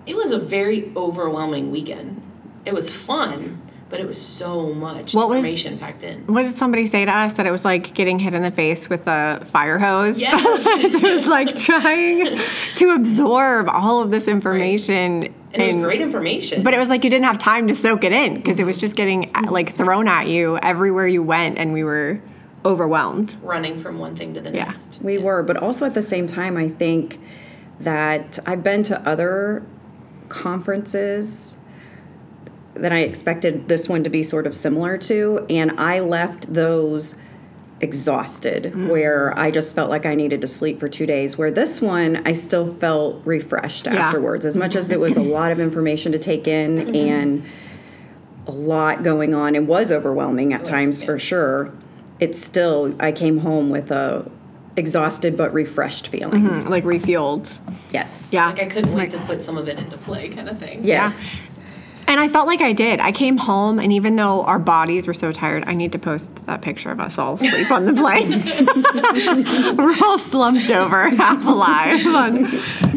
it 0.07 0.15
was 0.17 0.33
a 0.33 0.39
very 0.39 0.93
overwhelming 0.97 1.71
weekend. 1.71 2.21
It 2.67 2.73
was 2.75 2.93
fun, 2.93 3.61
but 3.91 4.01
it 4.01 4.07
was 4.07 4.21
so 4.21 4.73
much 4.73 5.15
What 5.15 5.29
was- 5.29 5.39
information 5.39 5.79
packed 5.79 6.03
in. 6.05 6.27
What 6.27 6.43
did 6.45 6.55
somebody 6.57 6.87
say 6.87 7.05
to 7.05 7.11
us 7.13 7.35
that 7.35 7.47
it 7.47 7.51
was 7.53 7.65
like 7.65 7.95
getting 7.95 8.19
hit 8.19 8.35
in 8.35 8.43
the 8.43 8.51
face 8.51 8.89
with 8.89 9.07
a 9.07 9.43
fire 9.45 9.79
hose? 9.79 10.21
Yes. 10.21 10.65
it 10.95 11.03
was 11.03 11.29
like 11.29 11.55
trying 11.57 12.39
to 12.77 12.91
absorb 12.91 13.69
all 13.69 14.01
of 14.01 14.11
this 14.11 14.27
information. 14.27 15.33
And 15.53 15.63
it 15.63 15.75
was 15.77 15.85
great 15.85 16.01
information. 16.01 16.63
But 16.65 16.75
it 16.75 16.79
was 16.79 16.89
like 16.89 17.05
you 17.05 17.11
didn't 17.11 17.27
have 17.27 17.39
time 17.39 17.69
to 17.69 17.75
soak 17.75 18.03
it 18.05 18.13
in 18.13 18.35
because 18.35 18.59
it 18.59 18.65
was 18.65 18.77
just 18.77 18.97
getting 18.97 19.31
like 19.49 19.75
thrown 19.77 20.09
at 20.09 20.27
you 20.27 20.59
everywhere 20.59 21.07
you 21.07 21.23
went, 21.23 21.59
and 21.59 21.73
we 21.73 21.85
were 21.85 22.21
overwhelmed. 22.65 23.37
running 23.43 23.79
from 23.79 23.99
one 23.99 24.17
thing 24.17 24.35
to 24.35 24.41
the 24.41 24.51
Yeah. 24.51 24.65
next. 24.65 24.99
We 25.03 25.19
were, 25.19 25.43
but 25.43 25.59
also 25.59 25.85
at 25.87 25.95
the 25.95 26.03
same 26.03 26.27
time, 26.27 26.57
I 26.57 26.69
think 26.69 27.21
that 27.79 28.39
I've 28.47 28.63
been 28.63 28.83
to 28.85 29.01
other 29.09 29.63
conferences 30.29 31.57
that 32.75 32.93
I 32.93 33.01
expected 33.01 33.69
this 33.69 33.89
one 33.89 34.05
to 34.05 34.11
be 34.11 34.23
sort 34.23 34.47
of 34.47 34.55
similar 34.55 34.99
to, 34.99 35.47
and 35.49 35.79
I 35.81 36.01
left 36.01 36.53
those 36.53 37.15
exhausted 37.81 38.73
mm. 38.75 38.89
where 38.89 39.37
I 39.39 39.51
just 39.51 39.75
felt 39.75 39.91
like 39.91 40.07
I 40.07 40.15
needed 40.15 40.41
to 40.41 40.49
sleep 40.49 40.81
for 40.81 40.89
two 40.89 41.07
days. 41.07 41.37
Where 41.37 41.51
this 41.51 41.81
one, 41.81 42.23
I 42.25 42.33
still 42.33 42.67
felt 42.67 43.21
refreshed 43.25 43.87
Yeah. 43.87 43.95
afterwards, 43.95 44.47
as 44.47 44.57
much 44.57 44.77
as 44.77 44.91
it 44.91 44.99
was 45.01 45.17
a 45.17 45.23
lot 45.39 45.53
of 45.53 45.61
information 45.61 46.13
to 46.13 46.19
take 46.19 46.49
in 46.49 46.79
mm-hmm. 46.79 46.95
and 46.95 47.45
a 48.47 48.53
lot 48.53 49.03
going 49.03 49.35
on 49.35 49.55
and 49.55 49.67
was 49.69 49.91
overwhelming 49.91 50.53
at 50.53 50.65
times 50.65 51.03
for 51.03 51.19
sure. 51.19 51.73
It's 52.21 52.41
still, 52.41 52.95
I 53.01 53.13
came 53.13 53.39
home 53.39 53.71
with 53.71 53.91
a 53.91 54.31
exhausted 54.77 55.37
but 55.37 55.53
refreshed 55.53 56.09
feeling. 56.09 56.43
Mm-hmm, 56.43 56.69
like 56.69 56.85
refueled. 56.85 57.59
Yes. 57.93 58.31
Yeah. 58.33 58.47
Like 58.47 58.61
I 58.61 58.67
couldn't 58.67 58.93
wait 58.93 59.11
to 59.13 59.19
put 59.21 59.43
some 59.43 59.57
of 59.57 59.69
it 59.69 59.79
into 59.79 59.97
play, 59.97 60.29
kind 60.29 60.49
of 60.49 60.59
thing. 60.59 60.85
Yes. 60.85 61.41
And 62.07 62.21
I 62.21 62.29
felt 62.29 62.47
like 62.47 62.61
I 62.61 62.73
did. 62.73 63.01
I 63.01 63.13
came 63.13 63.37
home, 63.37 63.79
and 63.79 63.93
even 63.93 64.17
though 64.17 64.43
our 64.45 64.59
bodies 64.59 65.07
were 65.07 65.15
so 65.15 65.33
tired, 65.33 65.65
I 65.67 65.75
need 65.75 65.93
to 65.93 65.99
post 65.99 66.45
that 66.47 66.63
picture 66.63 66.91
of 66.91 67.01
us 67.01 67.19
all 67.19 67.35
asleep 67.35 67.71
on 67.71 67.87
the 67.87 67.93
plane. 67.93 68.31
we're 69.77 69.97
all 70.05 70.19
slumped 70.19 70.71
over, 70.71 71.09
half 71.11 71.45
alive. 71.47 72.01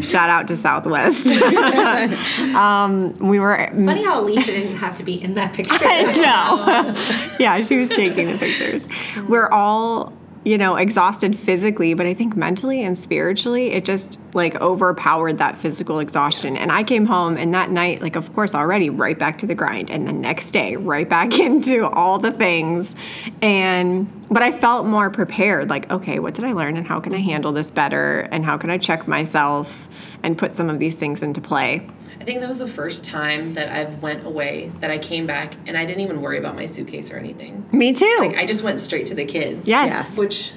Shout 0.04 0.30
out 0.30 0.48
to 0.50 0.56
Southwest. 0.56 1.28
um, 2.56 3.14
we 3.20 3.40
were. 3.40 3.56
it's 3.56 3.82
funny 3.82 4.04
how 4.04 4.20
Alicia 4.22 4.52
didn't 4.52 4.78
have 4.78 4.98
to 4.98 5.04
be 5.04 5.22
in 5.22 5.36
that 5.36 5.54
picture. 5.54 5.78
no. 5.84 6.96
yeah, 7.40 7.62
she 7.62 7.78
was 7.78 7.90
taking 7.90 8.28
the 8.28 8.38
pictures. 8.38 8.88
We're 9.28 9.50
all, 9.50 10.14
you 10.48 10.58
know, 10.58 10.78
exhausted 10.78 11.38
physically, 11.38 11.94
but 11.94 12.06
I 12.06 12.14
think 12.14 12.38
mentally 12.38 12.82
and 12.82 12.98
spiritually, 12.98 13.74
it 13.74 13.84
just 13.84 14.18
like 14.34 14.56
overpowered 14.62 15.40
that 15.40 15.58
physical 15.58 16.00
exhaustion. 16.00 16.56
And 16.56 16.72
I 16.72 16.86
came 16.86 17.06
home 17.06 17.36
and 17.36 17.54
that 17.54 17.70
night, 17.70 18.02
like, 18.02 18.16
of 18.16 18.32
course, 18.32 18.56
already 18.56 18.90
right 18.90 19.20
back 19.20 19.40
to 19.40 19.46
the 19.46 19.54
grind. 19.54 19.92
And 19.92 20.08
the 20.08 20.14
next 20.14 20.52
day, 20.52 20.78
right 20.78 21.08
back 21.08 21.38
into 21.40 21.86
all 21.88 22.18
the 22.18 22.32
things. 22.32 22.96
And, 23.42 24.10
but 24.30 24.42
I 24.42 24.54
felt 24.54 24.86
more 24.86 25.10
prepared 25.10 25.70
like, 25.70 25.92
okay, 25.92 26.20
what 26.20 26.34
did 26.34 26.46
I 26.46 26.54
learn 26.54 26.78
and 26.78 26.88
how 26.88 27.02
can 27.02 27.14
I 27.14 27.20
handle 27.20 27.52
this 27.52 27.70
better? 27.70 28.22
And 28.32 28.46
how 28.46 28.58
can 28.58 28.70
I 28.70 28.78
check 28.78 29.06
myself 29.06 29.90
and 30.24 30.38
put 30.38 30.56
some 30.56 30.70
of 30.70 30.80
these 30.80 30.96
things 30.96 31.24
into 31.24 31.42
play? 31.42 31.86
I 32.28 32.30
think 32.30 32.42
that 32.42 32.50
was 32.50 32.60
the 32.60 32.68
first 32.68 33.06
time 33.06 33.54
that 33.54 33.72
I've 33.72 34.02
went 34.04 34.26
away 34.26 34.70
that 34.82 34.92
I 34.92 34.98
came 34.98 35.26
back 35.26 35.54
and 35.66 35.78
I 35.78 35.86
didn't 35.86 36.02
even 36.02 36.22
worry 36.22 36.38
about 36.38 36.58
my 36.58 36.66
suitcase 36.66 37.10
or 37.10 37.16
anything. 37.16 37.66
Me 37.72 37.94
too. 37.94 38.18
Like 38.20 38.36
I 38.36 38.46
just 38.46 38.64
went 38.64 38.82
straight 38.82 39.08
to 39.08 39.16
the 39.16 39.24
kids. 39.24 39.66
Yes. 39.66 40.18
Which 40.18 40.52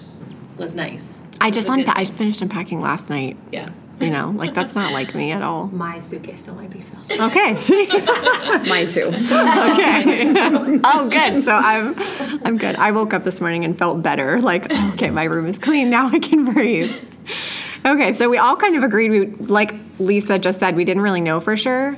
was 0.56 0.74
nice. 0.74 1.22
I 1.40 1.52
just 1.52 1.68
It 1.68 1.70
was 1.70 1.78
a 1.78 1.82
unpa- 1.84 1.92
I 1.96 2.04
finished 2.06 2.42
unpacking 2.42 2.80
last 2.80 3.08
night. 3.08 3.36
Yeah. 3.52 3.70
You 4.00 4.10
know, 4.10 4.30
like 4.30 4.52
that's 4.52 4.74
not 4.74 4.92
like 4.92 5.14
me 5.14 5.30
at 5.30 5.42
all. 5.42 5.68
My 5.68 6.00
suitcase 6.00 6.42
still 6.42 6.56
might 6.56 6.70
be 6.70 6.80
filled. 6.80 7.20
Okay. 7.20 7.52
Mine 8.68 8.88
too. 8.88 9.12
okay. 9.12 10.32
oh, 10.84 11.08
good. 11.08 11.44
So 11.44 11.52
I'm, 11.52 11.94
I'm 12.44 12.58
good. 12.58 12.74
I 12.74 12.90
woke 12.90 13.14
up 13.14 13.22
this 13.22 13.40
morning 13.40 13.64
and 13.64 13.78
felt 13.78 14.02
better. 14.02 14.40
Like, 14.40 14.72
okay, 14.94 15.10
my 15.10 15.22
room 15.22 15.46
is 15.46 15.56
clean 15.56 15.88
now. 15.88 16.08
I 16.08 16.18
can 16.18 16.52
breathe. 16.52 16.96
Okay, 17.84 18.12
so 18.12 18.28
we 18.28 18.36
all 18.36 18.56
kind 18.56 18.76
of 18.76 18.82
agreed. 18.82 19.10
We, 19.10 19.26
like 19.46 19.74
Lisa 19.98 20.38
just 20.38 20.60
said, 20.60 20.76
we 20.76 20.84
didn't 20.84 21.02
really 21.02 21.20
know 21.20 21.40
for 21.40 21.56
sure 21.56 21.94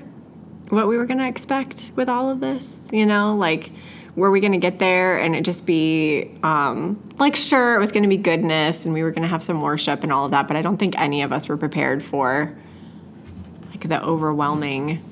what 0.68 0.88
we 0.88 0.96
were 0.96 1.06
going 1.06 1.18
to 1.18 1.26
expect 1.26 1.92
with 1.96 2.08
all 2.08 2.30
of 2.30 2.40
this. 2.40 2.88
You 2.92 3.04
know, 3.04 3.34
like, 3.34 3.70
were 4.14 4.30
we 4.30 4.40
going 4.40 4.52
to 4.52 4.58
get 4.58 4.78
there 4.78 5.18
and 5.18 5.34
it 5.34 5.44
just 5.44 5.66
be 5.66 6.30
um, 6.42 7.02
like, 7.18 7.34
sure, 7.34 7.76
it 7.76 7.78
was 7.78 7.92
going 7.92 8.02
to 8.02 8.08
be 8.08 8.16
goodness 8.16 8.84
and 8.84 8.94
we 8.94 9.02
were 9.02 9.10
going 9.10 9.22
to 9.22 9.28
have 9.28 9.42
some 9.42 9.60
worship 9.60 10.02
and 10.02 10.12
all 10.12 10.26
of 10.26 10.30
that, 10.32 10.48
but 10.48 10.56
I 10.56 10.62
don't 10.62 10.76
think 10.76 10.98
any 10.98 11.22
of 11.22 11.32
us 11.32 11.48
were 11.48 11.56
prepared 11.56 12.02
for 12.02 12.56
like 13.70 13.88
the 13.88 14.02
overwhelming. 14.02 15.02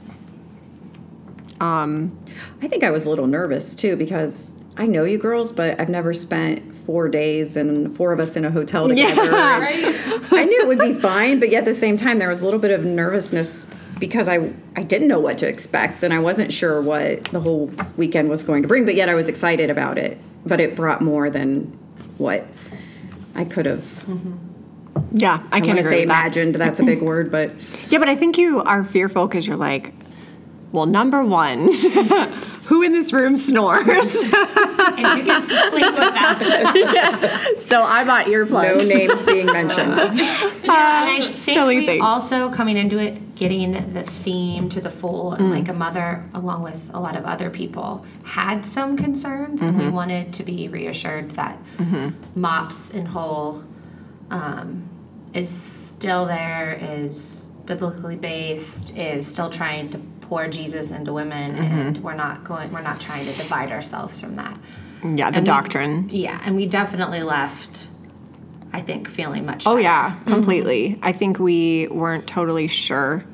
Um, 1.61 2.19
I 2.63 2.69
think 2.69 2.85
I 2.85 2.91
was 2.91 3.07
a 3.07 3.11
little 3.11 3.27
nervous 3.27 3.75
too 3.75 3.97
because 3.97 4.60
I 4.81 4.87
know 4.87 5.05
you 5.05 5.19
girls, 5.19 5.53
but 5.53 5.79
I've 5.79 5.91
never 5.91 6.15
spent 6.15 6.75
four 6.75 7.09
days 7.09 7.55
and 7.55 7.95
four 7.95 8.13
of 8.13 8.19
us 8.19 8.35
in 8.35 8.45
a 8.47 8.51
hotel 8.51 8.89
together. 8.89 9.21
Yeah. 9.31 9.69
And 9.69 10.33
I 10.33 10.45
knew 10.45 10.63
it 10.63 10.69
would 10.69 10.79
be 10.79 10.95
fine, 10.95 11.39
but 11.39 11.51
yet 11.51 11.59
at 11.61 11.65
the 11.67 11.75
same 11.75 11.97
time, 11.99 12.19
there 12.19 12.29
was 12.31 12.41
a 12.41 12.47
little 12.47 12.59
bit 12.61 12.71
of 12.71 12.85
nervousness 12.85 13.67
because 13.99 14.27
I 14.29 14.53
I 14.77 14.83
didn't 14.83 15.09
know 15.09 15.21
what 15.21 15.37
to 15.39 15.47
expect 15.49 16.03
and 16.03 16.15
I 16.15 16.19
wasn't 16.19 16.51
sure 16.53 16.81
what 16.81 17.25
the 17.25 17.41
whole 17.41 17.71
weekend 17.99 18.31
was 18.31 18.43
going 18.43 18.63
to 18.63 18.69
bring. 18.69 18.87
But 18.87 18.95
yet 18.95 19.09
I 19.11 19.15
was 19.15 19.29
excited 19.29 19.69
about 19.69 19.99
it. 19.99 20.19
But 20.47 20.61
it 20.61 20.75
brought 20.75 21.03
more 21.03 21.29
than 21.29 21.65
what 22.17 22.47
I 23.35 23.45
could 23.45 23.67
have. 23.67 23.81
Mm-hmm. 23.81 25.19
Yeah, 25.19 25.43
I 25.53 25.59
I 25.59 25.61
can 25.61 25.69
want 25.69 25.81
to 25.81 25.87
agree 25.87 25.91
say 25.91 26.01
with 26.01 26.09
that. 26.09 26.21
imagined. 26.23 26.55
That's 26.55 26.81
a 26.81 26.85
big 26.85 27.03
word, 27.03 27.31
but 27.31 27.53
Yeah, 27.91 27.99
but 27.99 28.09
I 28.09 28.17
think 28.17 28.39
you 28.39 28.63
are 28.63 28.83
fearful 28.83 29.27
because 29.27 29.47
you're 29.47 29.57
like, 29.59 29.93
well, 30.73 30.87
number 30.87 31.23
one, 31.25 31.69
who 32.71 32.83
in 32.83 32.93
this 32.93 33.13
room 33.13 33.37
snores? 33.37 34.17
And 34.81 35.07
who 35.07 35.23
gets 35.23 35.49
to 35.49 35.71
sleep 35.71 35.87
with 35.87 36.15
that? 36.15 37.57
so 37.61 37.83
I 37.83 38.05
bought 38.05 38.27
earplugs. 38.27 38.77
no 38.77 38.85
names 38.85 39.23
being 39.23 39.47
mentioned. 39.47 39.93
and 40.01 40.21
I 40.69 41.33
think 41.33 41.59
silly 41.59 41.79
we 41.79 41.87
thing. 41.87 42.03
also 42.03 42.51
coming 42.51 42.77
into 42.77 42.99
it, 42.99 43.35
getting 43.35 43.93
the 43.93 44.03
theme 44.03 44.69
to 44.71 44.81
the 44.81 44.91
full, 44.91 45.33
and 45.33 45.51
like 45.51 45.69
a 45.69 45.73
mm. 45.73 45.79
mother, 45.79 46.25
along 46.35 46.63
with 46.63 46.91
a 46.93 47.01
lot 47.01 47.17
of 47.17 47.25
other 47.25 47.51
people, 47.51 48.05
had 48.25 48.67
some 48.67 48.97
concerns, 48.97 49.63
and 49.63 49.79
we 49.79 49.85
mm-hmm. 49.85 49.95
wanted 49.95 50.33
to 50.35 50.43
be 50.43 50.69
reassured 50.69 51.31
that 51.33 51.59
mm-hmm. 51.77 52.11
MOPS 52.41 52.91
in 52.91 53.07
whole 53.07 53.65
um, 54.31 54.89
is 55.33 55.49
still 55.49 56.27
there, 56.27 56.79
is 56.81 57.47
biblically 57.65 58.17
based, 58.17 58.97
is 58.97 59.27
still 59.27 59.49
trying 59.49 59.89
to 59.91 59.99
pour 60.31 60.47
Jesus 60.47 60.93
into 60.93 61.13
women, 61.13 61.57
and 61.57 61.99
we're 62.05 62.15
not 62.15 62.45
going, 62.45 62.73
we're 62.73 62.81
not 62.81 63.01
trying 63.01 63.27
to 63.27 63.33
divide 63.33 63.73
ourselves 63.73 64.21
from 64.21 64.37
that. 64.37 64.57
Yeah, 65.03 65.29
the 65.33 65.39
And 65.39 65.39
we- 65.39 65.43
doctrine. 65.45 66.09
Yeah, 66.11 66.41
and 66.45 66.55
we 66.55 66.67
definitely 66.67 67.25
left. 67.25 67.89
I 68.73 68.81
think 68.81 69.09
feeling 69.11 69.45
much. 69.45 69.67
Oh 69.67 69.71
better. 69.73 69.81
yeah, 69.83 70.21
completely. 70.29 71.01
I 71.03 71.11
think 71.11 71.41
we 71.41 71.89
weren't 71.89 72.29
totally 72.29 72.69
sure, 72.69 73.25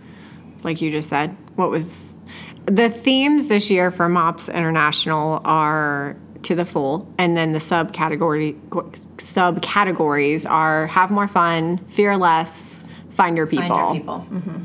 like 0.62 0.80
you 0.80 0.90
just 0.90 1.10
said, 1.10 1.36
what 1.56 1.68
was 1.70 2.16
the 2.64 2.88
themes 2.88 3.48
this 3.48 3.70
year 3.70 3.90
for 3.90 4.08
MOPS 4.08 4.48
International 4.48 5.42
are 5.44 6.16
to 6.44 6.54
the 6.54 6.64
full, 6.64 7.12
and 7.18 7.36
then 7.36 7.52
the 7.52 7.58
subcategory 7.58 8.58
subcategories 8.70 10.48
are 10.50 10.86
have 10.86 11.10
more 11.10 11.28
fun, 11.28 11.76
fear 11.88 12.16
less, 12.16 12.88
find 13.10 13.36
your 13.36 13.46
people. 13.46 13.68
Find 13.68 13.94
your 13.96 14.00
people. 14.00 14.26
Mhm. 14.32 14.64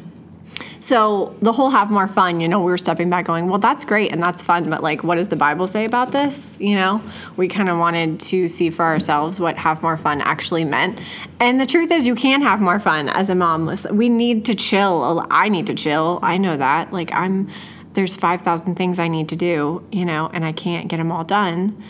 So 0.92 1.34
the 1.42 1.54
whole 1.54 1.70
have 1.70 1.90
more 1.90 2.06
fun, 2.06 2.42
you 2.42 2.50
know, 2.50 2.60
we 2.60 2.70
were 2.70 2.78
stepping 2.78 3.10
back 3.10 3.24
going, 3.24 3.48
well, 3.48 3.60
that's 3.60 3.86
great 3.86 4.12
and 4.12 4.22
that's 4.22 4.44
fun, 4.44 4.70
but 4.70 4.84
like, 4.84 5.06
what 5.06 5.16
does 5.16 5.30
the 5.30 5.38
Bible 5.38 5.66
say 5.66 5.86
about 5.86 6.12
this? 6.12 6.58
You 6.60 6.76
know, 6.76 7.02
we 7.38 7.48
kind 7.48 7.70
of 7.70 7.78
wanted 7.78 8.20
to 8.20 8.50
see 8.50 8.70
for 8.70 8.84
ourselves 8.84 9.40
what 9.40 9.58
have 9.58 9.82
more 9.82 9.96
fun 9.96 10.20
actually 10.20 10.66
meant. 10.66 11.00
And 11.40 11.62
the 11.62 11.66
truth 11.66 11.92
is, 11.92 12.06
you 12.06 12.14
can 12.14 12.42
have 12.42 12.60
more 12.60 12.78
fun 12.78 13.08
as 13.08 13.30
a 13.30 13.36
mom. 13.36 13.74
We 13.90 14.10
need 14.10 14.44
to 14.44 14.54
chill. 14.54 15.26
I 15.32 15.48
need 15.48 15.68
to 15.68 15.76
chill. 15.76 16.20
I 16.24 16.38
know 16.38 16.58
that. 16.58 16.92
Like, 16.92 17.14
I'm, 17.14 17.48
there's 17.94 18.18
5,000 18.18 18.76
things 18.76 19.00
I 19.00 19.08
need 19.08 19.30
to 19.30 19.38
do, 19.38 19.88
you 19.94 20.04
know, 20.04 20.30
and 20.34 20.44
I 20.44 20.52
can't 20.52 20.90
get 20.90 20.98
them 20.98 21.10
all 21.10 21.24
done. 21.24 21.82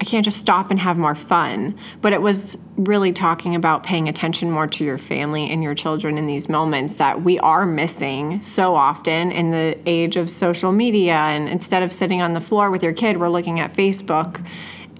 I 0.00 0.04
can't 0.04 0.24
just 0.24 0.38
stop 0.38 0.70
and 0.70 0.78
have 0.78 0.96
more 0.96 1.14
fun. 1.14 1.76
But 2.00 2.12
it 2.12 2.22
was 2.22 2.56
really 2.76 3.12
talking 3.12 3.54
about 3.54 3.82
paying 3.82 4.08
attention 4.08 4.50
more 4.50 4.66
to 4.68 4.84
your 4.84 4.98
family 4.98 5.50
and 5.50 5.62
your 5.62 5.74
children 5.74 6.18
in 6.18 6.26
these 6.26 6.48
moments 6.48 6.96
that 6.96 7.22
we 7.22 7.38
are 7.40 7.66
missing 7.66 8.40
so 8.40 8.74
often 8.76 9.32
in 9.32 9.50
the 9.50 9.76
age 9.86 10.16
of 10.16 10.30
social 10.30 10.70
media. 10.70 11.14
And 11.14 11.48
instead 11.48 11.82
of 11.82 11.92
sitting 11.92 12.22
on 12.22 12.32
the 12.32 12.40
floor 12.40 12.70
with 12.70 12.82
your 12.82 12.92
kid, 12.92 13.18
we're 13.18 13.28
looking 13.28 13.58
at 13.58 13.74
Facebook 13.74 14.44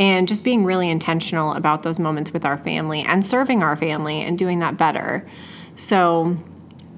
and 0.01 0.27
just 0.27 0.45
being 0.45 0.65
really 0.65 0.91
intentional 0.91 1.53
about 1.53 1.83
those 1.83 1.99
moments 1.99 2.33
with 2.33 2.45
our 2.45 2.57
family 2.57 3.03
and 3.03 3.25
serving 3.25 3.63
our 3.63 3.77
family 3.77 4.23
and 4.23 4.39
doing 4.39 4.61
that 4.61 4.77
better. 4.77 5.29
So 5.77 6.37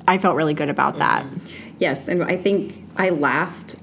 I 0.09 0.19
felt 0.19 0.37
really 0.37 0.55
good 0.55 0.69
about 0.69 0.99
that. 0.99 1.27
Yes, 1.79 2.09
and 2.09 2.23
I 2.23 2.37
think 2.37 2.83
I 2.97 3.11
laughed 3.11 3.77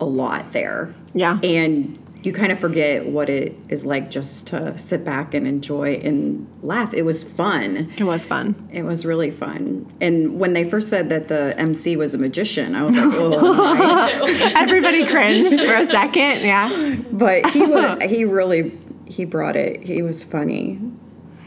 a 0.00 0.04
lot 0.04 0.52
there. 0.52 0.94
Yeah. 1.14 1.38
And 1.42 2.01
you 2.22 2.32
kind 2.32 2.52
of 2.52 2.58
forget 2.58 3.06
what 3.06 3.28
it 3.28 3.56
is 3.68 3.84
like 3.84 4.10
just 4.10 4.46
to 4.48 4.78
sit 4.78 5.04
back 5.04 5.34
and 5.34 5.46
enjoy 5.46 5.94
and 5.94 6.46
laugh. 6.62 6.94
It 6.94 7.02
was 7.02 7.24
fun. 7.24 7.92
It 7.96 8.04
was 8.04 8.24
fun. 8.24 8.68
It 8.72 8.84
was 8.84 9.04
really 9.04 9.30
fun. 9.30 9.92
And 10.00 10.38
when 10.38 10.52
they 10.52 10.62
first 10.62 10.88
said 10.88 11.08
that 11.08 11.28
the 11.28 11.58
MC 11.58 11.96
was 11.96 12.14
a 12.14 12.18
magician, 12.18 12.76
I 12.76 12.84
was 12.84 12.96
like, 12.96 13.10
oh. 13.12 14.52
Everybody 14.56 15.06
cringed 15.06 15.60
for 15.60 15.74
a 15.74 15.84
second. 15.84 16.42
Yeah. 16.46 16.96
But 17.10 17.50
he 17.50 17.66
was 17.66 18.02
he 18.08 18.24
really 18.24 18.78
he 19.06 19.24
brought 19.24 19.56
it. 19.56 19.82
He 19.82 20.02
was 20.02 20.22
funny. 20.22 20.80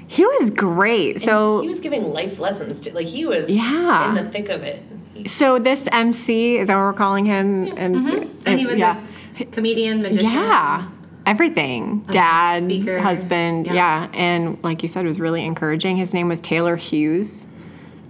He 0.07 0.25
was 0.25 0.51
great. 0.51 1.21
So 1.21 1.61
he 1.61 1.67
was 1.67 1.79
giving 1.79 2.11
life 2.11 2.37
lessons. 2.37 2.81
To, 2.81 2.93
like 2.93 3.07
he 3.07 3.25
was 3.25 3.49
Yeah. 3.49 4.09
in 4.09 4.25
the 4.25 4.29
thick 4.29 4.49
of 4.49 4.61
it. 4.63 4.81
So 5.27 5.57
this 5.57 5.87
MC 5.91 6.57
is 6.57 6.67
that 6.67 6.75
what 6.75 6.81
we're 6.83 6.93
calling 6.93 7.25
him? 7.25 7.75
MC. 7.77 8.11
Mm-hmm. 8.11 8.39
And 8.45 8.59
he 8.59 8.65
was 8.65 8.77
yeah, 8.77 9.01
a 9.01 9.14
comedian, 9.51 10.01
magician. 10.01 10.31
yeah, 10.31 10.89
everything. 11.25 11.99
Dad, 12.11 12.63
speaker. 12.63 12.99
husband, 12.99 13.67
yeah. 13.67 13.73
Yeah. 13.73 14.09
and 14.13 14.57
like 14.63 14.81
you 14.83 14.87
said, 14.87 15.05
was 15.05 15.19
really 15.19 15.43
encouraging. 15.45 15.97
His 15.97 16.13
name 16.13 16.27
was 16.27 16.41
Taylor 16.41 16.75
Hughes. 16.75 17.47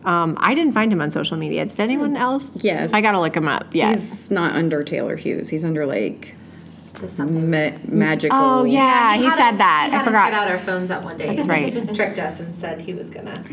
Um, 0.04 0.38
I 0.40 0.54
didn't 0.54 0.74
find 0.74 0.94
him 0.94 1.02
on 1.02 1.10
social 1.10 1.36
media. 1.36 1.66
Did 1.66 1.80
anyone 1.80 2.16
else? 2.16 2.64
Yes. 2.64 2.94
I 2.94 3.02
gotta 3.02 3.20
look 3.20 3.36
him 3.36 3.48
up. 3.48 3.74
Yes. 3.74 3.96
He's 4.00 4.32
not 4.32 4.56
under 4.56 4.84
Taylor 4.84 5.16
Hughes. 5.16 5.50
He's 5.50 5.66
under 5.66 5.88
like 5.88 6.36
There's 7.00 7.12
something. 7.12 7.50
ma- 7.50 7.72
magical. 7.88 8.38
oh 8.38 8.64
yeah, 8.66 9.16
he, 9.18 9.24
had 9.24 9.36
said 9.36 9.52
us- 9.54 9.58
that. 9.58 9.86
He 9.88 9.92
had 9.94 10.02
I 10.02 10.06
forgot. 10.06 10.32
Us 10.32 10.40
get 10.40 10.48
out 10.48 10.52
our 10.52 10.60
phones 10.60 10.90
that 10.90 11.04
one 11.04 11.18
day. 11.18 11.34
That's 11.34 11.48
right. 11.48 11.74
Tricked 11.96 12.20
us 12.20 12.40
and 12.40 12.54
said 12.54 12.82
he 12.82 12.94
was 12.94 13.10
gonna 13.10 13.44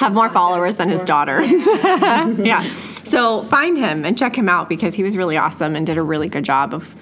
have 0.00 0.12
more 0.12 0.28
followers 0.30 0.78
than 0.78 0.88
his 0.88 1.04
daughter. 1.04 1.42
yeah. 1.44 2.68
So 3.04 3.44
find 3.44 3.78
him 3.78 4.04
and 4.04 4.18
check 4.18 4.36
him 4.36 4.48
out 4.48 4.68
because 4.68 4.94
he 4.94 5.04
was 5.04 5.16
really 5.16 5.36
awesome 5.36 5.76
and 5.76 5.86
did 5.86 5.96
a 5.96 6.02
really 6.02 6.28
good 6.28 6.44
job 6.44 6.74
of, 6.74 6.94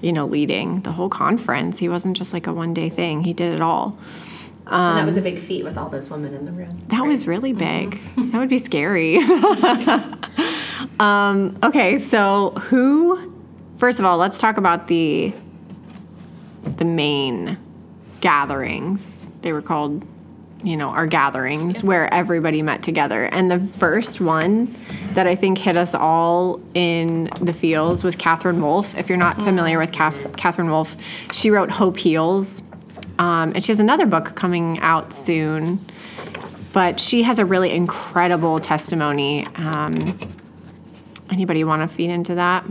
you 0.00 0.12
know, 0.12 0.26
leading 0.26 0.80
the 0.82 0.92
whole 0.92 1.08
conference. 1.08 1.78
He 1.78 1.88
wasn't 1.88 2.16
just 2.16 2.32
like 2.32 2.46
a 2.46 2.52
one 2.52 2.74
day 2.74 2.88
thing. 2.88 3.24
He 3.24 3.32
did 3.32 3.52
it 3.52 3.60
all. 3.60 3.98
and 4.66 4.98
that 4.98 5.04
was 5.04 5.16
a 5.16 5.22
big 5.22 5.38
feat 5.38 5.64
with 5.64 5.76
all 5.78 5.88
those 5.88 6.08
women 6.10 6.34
in 6.34 6.44
the 6.44 6.52
room. 6.52 6.82
That 6.88 7.02
was 7.02 7.26
really 7.26 7.52
big. 7.52 7.98
That 8.16 8.38
would 8.38 8.48
be 8.48 8.58
scary. 8.58 9.16
um, 11.00 11.58
okay, 11.62 11.98
so 11.98 12.50
who? 12.68 13.34
First 13.78 13.98
of 13.98 14.04
all, 14.04 14.18
let's 14.18 14.38
talk 14.38 14.56
about 14.56 14.88
the 14.88 15.32
the 16.76 16.84
main 16.84 17.58
gatherings. 18.20 19.30
They 19.42 19.52
were 19.52 19.62
called, 19.62 20.04
you 20.64 20.76
know, 20.76 20.88
our 20.88 21.06
gatherings 21.06 21.84
where 21.84 22.12
everybody 22.12 22.62
met 22.62 22.82
together. 22.82 23.24
And 23.26 23.50
the 23.50 23.60
first 23.60 24.20
one 24.20 24.74
that 25.12 25.26
I 25.26 25.34
think 25.34 25.58
hit 25.58 25.76
us 25.76 25.94
all 25.94 26.60
in 26.74 27.30
the 27.40 27.52
feels 27.52 28.02
was 28.02 28.16
Katherine 28.16 28.60
Wolf 28.60 28.96
If 28.98 29.08
you're 29.08 29.18
not 29.18 29.36
familiar 29.36 29.78
with 29.78 29.92
Kath- 29.92 30.36
Katherine 30.36 30.70
Wolf 30.70 30.96
she 31.32 31.50
wrote 31.50 31.70
Hope 31.70 31.96
Heals. 31.96 32.62
Um, 33.18 33.52
and 33.54 33.64
she 33.64 33.72
has 33.72 33.80
another 33.80 34.06
book 34.06 34.34
coming 34.36 34.78
out 34.80 35.12
soon 35.12 35.84
but 36.72 37.00
she 37.00 37.22
has 37.22 37.38
a 37.38 37.44
really 37.44 37.72
incredible 37.72 38.60
testimony. 38.60 39.46
Um, 39.56 40.18
anybody 41.30 41.64
want 41.64 41.82
to 41.82 41.88
feed 41.88 42.10
into 42.10 42.34
that? 42.36 42.64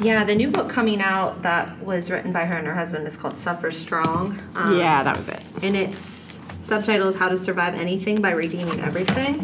Yeah, 0.00 0.24
the 0.24 0.34
new 0.34 0.50
book 0.50 0.68
coming 0.68 1.00
out 1.00 1.42
that 1.42 1.78
was 1.84 2.10
written 2.10 2.32
by 2.32 2.44
her 2.44 2.56
and 2.56 2.66
her 2.66 2.74
husband 2.74 3.06
is 3.06 3.16
called 3.16 3.36
Suffer 3.36 3.70
Strong. 3.70 4.40
Um, 4.56 4.78
yeah, 4.78 5.02
that 5.02 5.16
was 5.16 5.28
it. 5.28 5.42
and 5.62 5.76
its 5.76 6.33
subtitle 6.64 7.08
is 7.08 7.16
How 7.16 7.28
to 7.28 7.36
Survive 7.38 7.74
Anything 7.74 8.20
by 8.20 8.30
Redeeming 8.30 8.80
Everything. 8.80 9.42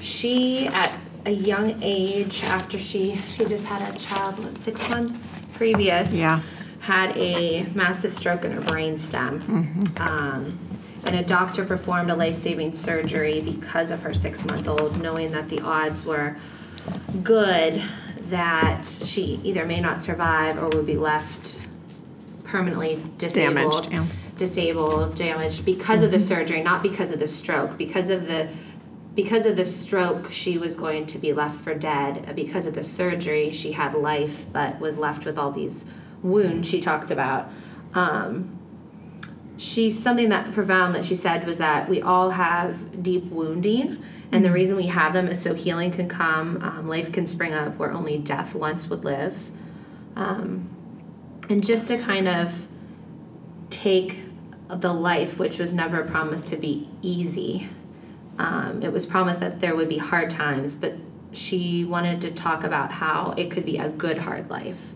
She, 0.00 0.66
at 0.68 0.96
a 1.24 1.30
young 1.30 1.82
age, 1.82 2.42
after 2.44 2.78
she 2.78 3.18
she 3.28 3.44
just 3.44 3.64
had 3.64 3.94
a 3.94 3.98
child, 3.98 4.38
what, 4.44 4.58
six 4.58 4.88
months 4.90 5.36
previous, 5.54 6.12
Yeah. 6.12 6.40
had 6.80 7.16
a 7.16 7.64
massive 7.74 8.12
stroke 8.12 8.44
in 8.44 8.52
her 8.52 8.60
brain 8.60 8.98
stem. 8.98 9.40
Mm-hmm. 9.40 10.02
Um, 10.02 10.58
and 11.04 11.16
a 11.16 11.22
doctor 11.22 11.64
performed 11.64 12.10
a 12.10 12.14
life 12.14 12.36
saving 12.36 12.74
surgery 12.74 13.40
because 13.40 13.90
of 13.90 14.02
her 14.02 14.12
six 14.14 14.44
month 14.44 14.68
old, 14.68 15.00
knowing 15.00 15.32
that 15.32 15.48
the 15.48 15.60
odds 15.60 16.04
were 16.04 16.36
good 17.22 17.82
that 18.28 18.86
she 19.04 19.40
either 19.42 19.64
may 19.64 19.80
not 19.80 20.02
survive 20.02 20.58
or 20.58 20.68
would 20.68 20.86
be 20.86 20.96
left 20.96 21.58
permanently 22.44 22.98
disabled, 23.18 23.84
Damaged, 23.84 23.92
yeah. 23.92 24.16
Disabled, 24.42 25.14
damaged 25.14 25.64
because 25.64 26.02
of 26.02 26.10
the 26.10 26.18
surgery, 26.18 26.60
not 26.60 26.82
because 26.82 27.12
of 27.12 27.20
the 27.20 27.28
stroke, 27.28 27.78
because 27.78 28.10
of 28.10 28.26
the 28.26 28.48
because 29.14 29.46
of 29.46 29.56
the 29.56 29.64
stroke 29.64 30.32
she 30.32 30.58
was 30.58 30.74
going 30.74 31.06
to 31.06 31.18
be 31.18 31.32
left 31.32 31.60
for 31.60 31.74
dead. 31.74 32.34
Because 32.34 32.66
of 32.66 32.74
the 32.74 32.82
surgery, 32.82 33.52
she 33.52 33.72
had 33.72 33.94
life 33.94 34.52
but 34.52 34.80
was 34.80 34.98
left 34.98 35.24
with 35.24 35.38
all 35.38 35.52
these 35.52 35.84
wounds 36.22 36.68
she 36.68 36.80
talked 36.80 37.12
about. 37.12 37.50
Um, 37.94 38.58
she 39.58 39.90
something 39.90 40.30
that 40.30 40.52
profound 40.52 40.96
that 40.96 41.04
she 41.04 41.14
said 41.14 41.46
was 41.46 41.58
that 41.58 41.88
we 41.88 42.02
all 42.02 42.30
have 42.30 43.00
deep 43.00 43.24
wounding 43.26 44.02
and 44.32 44.44
the 44.44 44.50
reason 44.50 44.76
we 44.76 44.86
have 44.86 45.12
them 45.12 45.28
is 45.28 45.40
so 45.40 45.54
healing 45.54 45.92
can 45.92 46.08
come 46.08 46.60
um, 46.62 46.88
life 46.88 47.12
can 47.12 47.26
spring 47.26 47.52
up 47.52 47.76
where 47.76 47.92
only 47.92 48.18
death 48.18 48.54
once 48.54 48.88
would 48.88 49.04
live 49.04 49.50
um, 50.16 50.68
and 51.48 51.62
just 51.62 51.86
to 51.86 51.98
kind 51.98 52.26
of 52.26 52.66
take 53.70 54.31
the 54.80 54.92
life 54.92 55.38
which 55.38 55.58
was 55.58 55.72
never 55.72 56.02
promised 56.04 56.48
to 56.48 56.56
be 56.56 56.88
easy 57.02 57.68
um, 58.38 58.82
it 58.82 58.92
was 58.92 59.04
promised 59.06 59.40
that 59.40 59.60
there 59.60 59.76
would 59.76 59.88
be 59.88 59.98
hard 59.98 60.30
times 60.30 60.74
but 60.74 60.94
she 61.32 61.84
wanted 61.84 62.20
to 62.20 62.30
talk 62.30 62.64
about 62.64 62.92
how 62.92 63.32
it 63.36 63.50
could 63.50 63.64
be 63.64 63.76
a 63.78 63.88
good 63.88 64.18
hard 64.18 64.48
life 64.50 64.92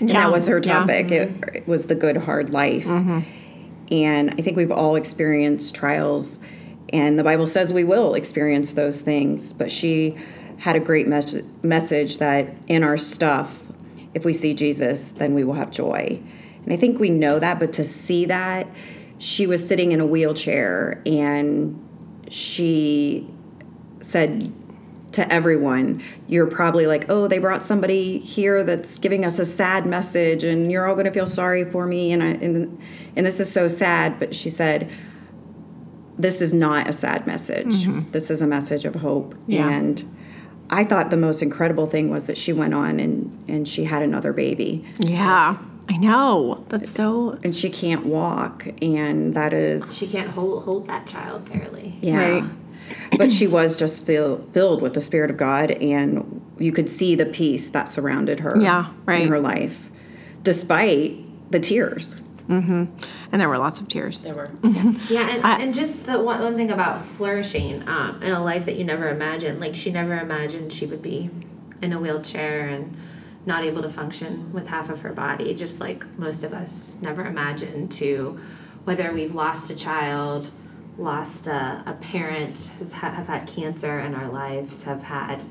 And 0.00 0.08
Yeah. 0.08 0.22
that 0.24 0.32
was 0.32 0.48
her 0.48 0.56
Yeah. 0.56 0.72
topic. 0.78 1.10
It, 1.10 1.30
it 1.54 1.68
was 1.68 1.86
the 1.86 1.94
good 1.94 2.16
hard 2.16 2.50
life. 2.50 2.86
And 2.86 4.30
I 4.30 4.40
think 4.42 4.56
we've 4.56 4.70
all 4.70 4.94
experienced 4.96 5.74
trials, 5.74 6.40
and 6.92 7.18
the 7.18 7.24
Bible 7.24 7.46
says 7.46 7.72
we 7.72 7.84
will 7.84 8.14
experience 8.14 8.70
those 8.72 9.00
things. 9.02 9.52
But 9.52 9.70
she 9.70 10.14
had 10.58 10.74
a 10.76 10.80
great 10.80 11.06
mes- 11.08 11.42
message 11.62 12.16
that 12.18 12.46
in 12.68 12.82
our 12.84 12.96
stuff, 12.96 13.64
if 14.14 14.24
we 14.24 14.32
see 14.32 14.54
Jesus, 14.54 15.10
then 15.12 15.34
we 15.34 15.42
will 15.44 15.54
have 15.54 15.70
joy. 15.70 16.20
And 16.64 16.72
I 16.72 16.76
think 16.76 17.00
we 17.00 17.10
know 17.10 17.38
that, 17.38 17.58
but 17.58 17.72
to 17.74 17.84
see 17.84 18.26
that, 18.26 18.68
she 19.18 19.46
was 19.46 19.66
sitting 19.66 19.92
in 19.92 20.00
a 20.00 20.06
wheelchair 20.06 21.02
and 21.04 21.78
she 22.30 23.28
said 24.00 24.52
to 25.12 25.32
everyone, 25.32 26.02
you're 26.28 26.46
probably 26.46 26.86
like, 26.86 27.06
oh, 27.08 27.26
they 27.26 27.38
brought 27.38 27.64
somebody 27.64 28.18
here 28.18 28.62
that's 28.62 28.98
giving 28.98 29.24
us 29.24 29.38
a 29.38 29.44
sad 29.44 29.84
message, 29.84 30.44
and 30.44 30.70
you're 30.70 30.86
all 30.86 30.94
going 30.94 31.06
to 31.06 31.12
feel 31.12 31.26
sorry 31.26 31.68
for 31.68 31.86
me, 31.86 32.12
and 32.12 32.22
I, 32.22 32.28
and 32.28 32.80
and 33.16 33.26
this 33.26 33.40
is 33.40 33.52
so 33.52 33.66
sad. 33.66 34.20
But 34.20 34.34
she 34.34 34.50
said, 34.50 34.88
this 36.16 36.40
is 36.40 36.54
not 36.54 36.88
a 36.88 36.92
sad 36.92 37.26
message. 37.26 37.84
Mm-hmm. 37.84 38.10
This 38.12 38.30
is 38.30 38.42
a 38.42 38.46
message 38.46 38.84
of 38.84 38.96
hope. 38.96 39.34
Yeah. 39.46 39.68
And 39.68 40.04
I 40.68 40.84
thought 40.84 41.10
the 41.10 41.16
most 41.16 41.42
incredible 41.42 41.86
thing 41.86 42.10
was 42.10 42.26
that 42.26 42.38
she 42.38 42.52
went 42.52 42.74
on 42.74 43.00
and 43.00 43.44
and 43.48 43.66
she 43.66 43.84
had 43.84 44.02
another 44.02 44.32
baby, 44.32 44.84
Yeah, 45.00 45.58
I 45.90 45.96
know. 45.96 46.64
That's 46.68 46.90
so 46.90 47.38
and 47.42 47.54
she 47.54 47.68
can't 47.68 48.06
walk, 48.06 48.66
and 48.80 49.34
that 49.34 49.52
is 49.52 49.96
she 49.96 50.06
can't 50.06 50.30
hold 50.30 50.62
hold 50.64 50.86
that 50.86 51.06
child 51.06 51.50
barely 51.50 51.98
Yeah. 52.00 52.16
Right. 52.40 52.44
but 53.18 53.32
she 53.32 53.46
was 53.48 53.76
just 53.76 54.06
fill, 54.06 54.46
filled 54.52 54.82
with 54.82 54.94
the 54.94 55.00
Spirit 55.00 55.30
of 55.30 55.36
God, 55.36 55.72
and 55.72 56.40
you 56.58 56.70
could 56.72 56.88
see 56.88 57.14
the 57.16 57.26
peace 57.26 57.70
that 57.70 57.88
surrounded 57.88 58.40
her 58.40 58.56
Yeah, 58.60 58.90
right. 59.04 59.22
in 59.22 59.28
her 59.28 59.40
life, 59.40 59.90
despite 60.44 61.18
the 61.50 61.60
tears. 61.60 62.20
Mm-hmm. 62.48 62.84
and 63.30 63.40
there 63.40 63.48
were 63.48 63.58
lots 63.58 63.80
of 63.80 63.86
tears. 63.86 64.24
There 64.24 64.34
were. 64.34 64.50
Yeah, 65.08 65.28
and, 65.30 65.62
and 65.62 65.72
just 65.74 66.04
the 66.06 66.20
one, 66.20 66.40
one 66.40 66.56
thing 66.56 66.72
about 66.72 67.04
flourishing 67.04 67.88
um, 67.88 68.20
in 68.24 68.32
a 68.32 68.42
life 68.42 68.64
that 68.64 68.74
you 68.74 68.82
never 68.82 69.08
imagined. 69.08 69.60
Like 69.60 69.76
she 69.76 69.92
never 69.92 70.18
imagined 70.18 70.72
she 70.72 70.84
would 70.84 71.00
be 71.00 71.30
in 71.80 71.92
a 71.92 72.00
wheelchair 72.00 72.66
and 72.68 72.96
not 73.46 73.64
able 73.64 73.82
to 73.82 73.88
function 73.88 74.52
with 74.52 74.68
half 74.68 74.90
of 74.90 75.00
her 75.00 75.12
body. 75.12 75.54
Just 75.54 75.80
like 75.80 76.06
most 76.18 76.42
of 76.42 76.52
us 76.52 76.96
never 77.00 77.24
imagined 77.24 77.92
to, 77.92 78.38
whether 78.84 79.12
we've 79.12 79.34
lost 79.34 79.70
a 79.70 79.76
child, 79.76 80.50
lost 80.98 81.46
a, 81.46 81.82
a 81.86 81.94
parent, 81.94 82.70
has 82.78 82.92
ha- 82.92 83.12
have 83.12 83.26
had 83.26 83.46
cancer 83.46 83.98
in 83.98 84.14
our 84.14 84.28
lives, 84.28 84.84
have 84.84 85.02
had 85.04 85.42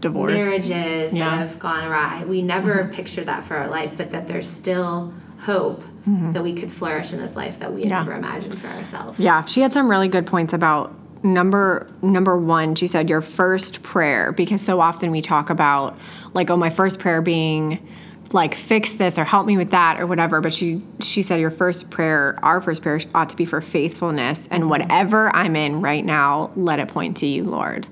Divorce. 0.00 0.32
marriages 0.34 1.14
Yeah. 1.14 1.30
that 1.30 1.48
have 1.48 1.58
gone 1.58 1.84
awry. 1.84 2.24
We 2.24 2.42
never 2.42 2.84
mm-hmm. 2.84 2.92
picture 2.92 3.24
that 3.24 3.44
for 3.44 3.56
our 3.56 3.68
life, 3.68 3.96
but 3.96 4.10
that 4.10 4.28
there's 4.28 4.48
still 4.48 5.14
hope 5.40 5.80
mm-hmm. 6.08 6.32
that 6.32 6.42
we 6.42 6.52
could 6.52 6.72
flourish 6.72 7.12
in 7.12 7.18
this 7.18 7.34
life 7.34 7.58
that 7.60 7.72
we 7.72 7.84
Yeah. 7.84 8.00
never 8.00 8.12
imagined 8.12 8.58
for 8.58 8.68
ourselves. 8.68 9.18
Yeah, 9.18 9.44
she 9.44 9.60
had 9.60 9.72
some 9.72 9.88
really 9.88 10.08
good 10.08 10.26
points 10.26 10.52
about 10.52 10.94
number 11.22 11.90
number 12.02 12.36
one. 12.36 12.74
She 12.74 12.86
said 12.86 13.08
your 13.08 13.22
first 13.22 13.82
prayer 13.82 14.32
because 14.32 14.62
so 14.62 14.80
often 14.80 15.10
we 15.10 15.22
talk 15.22 15.50
about 15.50 15.98
like 16.34 16.50
oh 16.50 16.56
my 16.56 16.70
first 16.70 16.98
prayer 16.98 17.22
being 17.22 17.86
like 18.32 18.54
fix 18.54 18.94
this 18.94 19.18
or 19.18 19.24
help 19.24 19.46
me 19.46 19.56
with 19.56 19.70
that 19.70 20.00
or 20.00 20.06
whatever. 20.06 20.40
But 20.40 20.52
she 20.52 20.82
she 21.00 21.22
said 21.22 21.40
your 21.40 21.50
first 21.50 21.90
prayer, 21.90 22.38
our 22.42 22.60
first 22.60 22.82
prayer 22.82 23.00
ought 23.14 23.28
to 23.30 23.36
be 23.36 23.44
for 23.44 23.60
faithfulness 23.60 24.48
and 24.50 24.62
mm-hmm. 24.62 24.70
whatever 24.70 25.34
I'm 25.34 25.56
in 25.56 25.80
right 25.80 26.04
now, 26.04 26.50
let 26.56 26.78
it 26.78 26.88
point 26.88 27.16
to 27.18 27.26
you, 27.26 27.44
Lord. 27.44 27.86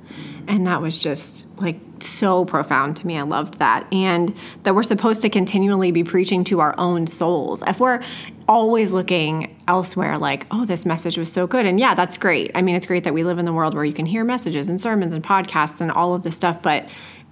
And 0.51 0.67
that 0.67 0.83
was 0.83 0.99
just 0.99 1.47
like 1.59 1.77
so 2.01 2.45
profound 2.45 2.97
to 2.97 3.07
me. 3.07 3.17
I 3.17 3.23
loved 3.23 3.61
that. 3.61 3.87
And 3.93 4.35
that 4.65 4.75
we're 4.75 4.83
supposed 4.83 5.23
to 5.23 5.31
continually 5.31 5.93
be 5.93 6.03
preaching 6.03 6.43
to 6.45 6.59
our 6.59 6.75
own 6.77 7.07
souls. 7.07 7.63
If 7.69 7.79
we're 7.79 8.03
always 8.49 8.93
looking 8.93 9.57
elsewhere, 9.69 10.19
like, 10.19 10.47
oh, 10.51 10.65
this 10.65 10.85
message 10.85 11.17
was 11.17 11.31
so 11.31 11.47
good. 11.47 11.67
And 11.67 11.79
yeah, 11.79 11.95
that's 11.95 12.19
great. 12.19 12.51
I 12.57 12.63
mean, 12.63 12.75
it's 12.75 12.87
great 12.87 13.05
that 13.05 13.15
we 13.15 13.23
live 13.23 13.39
in 13.39 13.45
the 13.45 13.53
world 13.53 13.75
where 13.75 13.85
you 13.85 13.93
can 13.93 14.07
hear 14.07 14.25
messages 14.25 14.69
and 14.69 14.81
sermons 14.81 15.13
and 15.13 15.23
podcasts 15.23 15.81
and 15.81 15.93
all 15.93 16.15
of 16.15 16.25
this 16.25 16.35
stuff. 16.35 16.61
But 16.61 16.89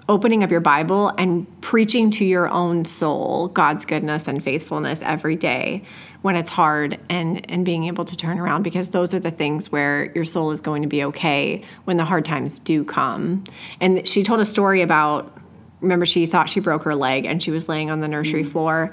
opening 0.08 0.42
up 0.42 0.50
your 0.50 0.60
Bible 0.60 1.12
and 1.18 1.46
preaching 1.60 2.10
to 2.12 2.24
your 2.24 2.48
own 2.48 2.84
soul 2.84 3.48
God's 3.48 3.84
goodness 3.84 4.26
and 4.26 4.42
faithfulness 4.42 5.00
every 5.02 5.36
day 5.36 5.84
when 6.22 6.34
it's 6.34 6.50
hard 6.50 6.98
and 7.08 7.48
and 7.50 7.64
being 7.64 7.84
able 7.84 8.04
to 8.04 8.16
turn 8.16 8.38
around 8.38 8.62
because 8.62 8.90
those 8.90 9.12
are 9.14 9.20
the 9.20 9.30
things 9.30 9.70
where 9.70 10.10
your 10.14 10.24
soul 10.24 10.50
is 10.50 10.60
going 10.60 10.82
to 10.82 10.88
be 10.88 11.04
okay 11.04 11.62
when 11.84 11.96
the 11.96 12.04
hard 12.04 12.24
times 12.24 12.58
do 12.58 12.84
come. 12.84 13.44
And 13.80 14.08
she 14.08 14.22
told 14.22 14.40
a 14.40 14.46
story 14.46 14.80
about 14.80 15.36
remember 15.80 16.06
she 16.06 16.26
thought 16.26 16.48
she 16.48 16.58
broke 16.58 16.82
her 16.82 16.94
leg 16.94 17.24
and 17.24 17.42
she 17.42 17.50
was 17.50 17.68
laying 17.68 17.90
on 17.90 18.00
the 18.00 18.08
nursery 18.08 18.42
mm-hmm. 18.42 18.50
floor 18.50 18.90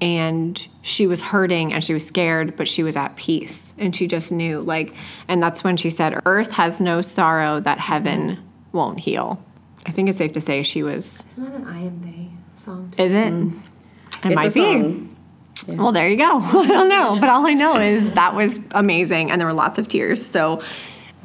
and 0.00 0.68
she 0.82 1.08
was 1.08 1.20
hurting 1.20 1.72
and 1.72 1.82
she 1.82 1.92
was 1.92 2.06
scared 2.06 2.54
but 2.56 2.68
she 2.68 2.82
was 2.82 2.94
at 2.94 3.16
peace. 3.16 3.72
And 3.78 3.96
she 3.96 4.06
just 4.06 4.30
knew 4.30 4.60
like 4.60 4.94
and 5.28 5.42
that's 5.42 5.64
when 5.64 5.78
she 5.78 5.88
said 5.88 6.20
earth 6.26 6.52
has 6.52 6.78
no 6.78 7.00
sorrow 7.00 7.58
that 7.60 7.78
heaven 7.78 8.38
won't 8.72 9.00
heal 9.00 9.42
i 9.88 9.90
think 9.90 10.08
it's 10.08 10.18
safe 10.18 10.32
to 10.34 10.40
say 10.40 10.62
she 10.62 10.82
was 10.82 11.24
Isn't 11.30 11.44
that 11.44 11.54
an 11.54 11.66
I 11.66 11.78
am 11.80 12.00
they 12.02 12.28
song? 12.54 12.90
Too? 12.94 13.02
is 13.02 13.12
it 13.14 13.32
mm. 13.32 13.58
it 13.58 14.26
It's 14.26 14.34
might 14.36 14.50
a 14.50 14.54
be 14.54 14.60
song. 15.64 15.76
well 15.78 15.92
there 15.92 16.08
you 16.08 16.16
go 16.16 16.38
i 16.40 16.66
don't 16.66 16.88
know 16.88 17.16
but 17.20 17.28
all 17.28 17.46
i 17.46 17.54
know 17.54 17.74
is 17.76 18.12
that 18.12 18.34
was 18.34 18.60
amazing 18.72 19.30
and 19.30 19.40
there 19.40 19.46
were 19.46 19.54
lots 19.54 19.78
of 19.78 19.88
tears 19.88 20.24
so 20.24 20.62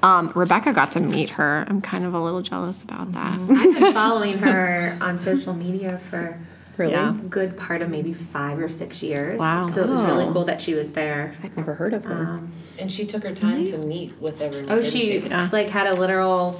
um, 0.02 0.32
rebecca 0.36 0.73
got 0.73 0.91
to 0.91 0.99
meet 0.99 1.30
her 1.32 1.65
i'm 1.69 1.82
kind 1.82 2.04
of 2.04 2.13
a 2.13 2.19
little 2.19 2.41
jealous 2.41 2.82
about 2.84 3.12
that 3.13 3.38
mm-hmm. 3.39 3.56
I've 3.56 3.80
been 3.80 3.93
following 3.93 4.38
her 4.39 4.97
on 5.02 5.17
social 5.17 5.54
media 5.54 5.97
for 5.97 6.38
Really? 6.76 6.93
Yeah. 6.93 7.12
a 7.12 7.13
good 7.13 7.56
part 7.56 7.84
of 7.84 7.89
maybe 7.91 8.13
five 8.13 8.58
or 8.58 8.67
six 8.67 9.04
years. 9.04 9.39
Wow. 9.39 9.63
So 9.65 9.84
it 9.84 9.89
was 9.89 9.99
really 10.02 10.26
Oh. 10.26 10.34
cool 10.34 10.45
that 10.45 10.60
she 10.60 10.73
was 10.73 10.93
there. 10.93 11.36
I'd 11.43 11.56
never 11.56 11.76
heard 11.76 11.93
of 11.93 12.04
her. 12.06 12.26
Um, 12.26 12.52
and 12.80 12.91
she 12.91 13.06
took 13.06 13.21
her 13.21 13.32
time 13.32 13.63
to 13.65 13.78
meet 13.78 14.19
with 14.19 14.41
everyone. 14.41 14.71
Oh, 14.71 14.76
didn't 14.82 14.91
she 14.91 15.19
Yeah. 15.19 15.49
like 15.52 15.69
had 15.69 15.86
a 15.86 15.93
literal 15.93 16.60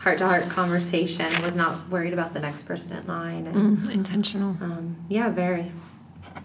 heart 0.00 0.18
to 0.18 0.26
heart 0.26 0.48
conversation. 0.48 1.26
Was 1.42 1.56
not 1.56 1.88
worried 1.88 2.12
about 2.12 2.34
the 2.34 2.40
next 2.40 2.64
person 2.64 2.92
in 2.92 3.06
line. 3.06 3.46
And, 3.46 3.90
intentional 3.90 4.50
um, 4.60 4.96
yeah, 5.08 5.28
very. 5.28 5.70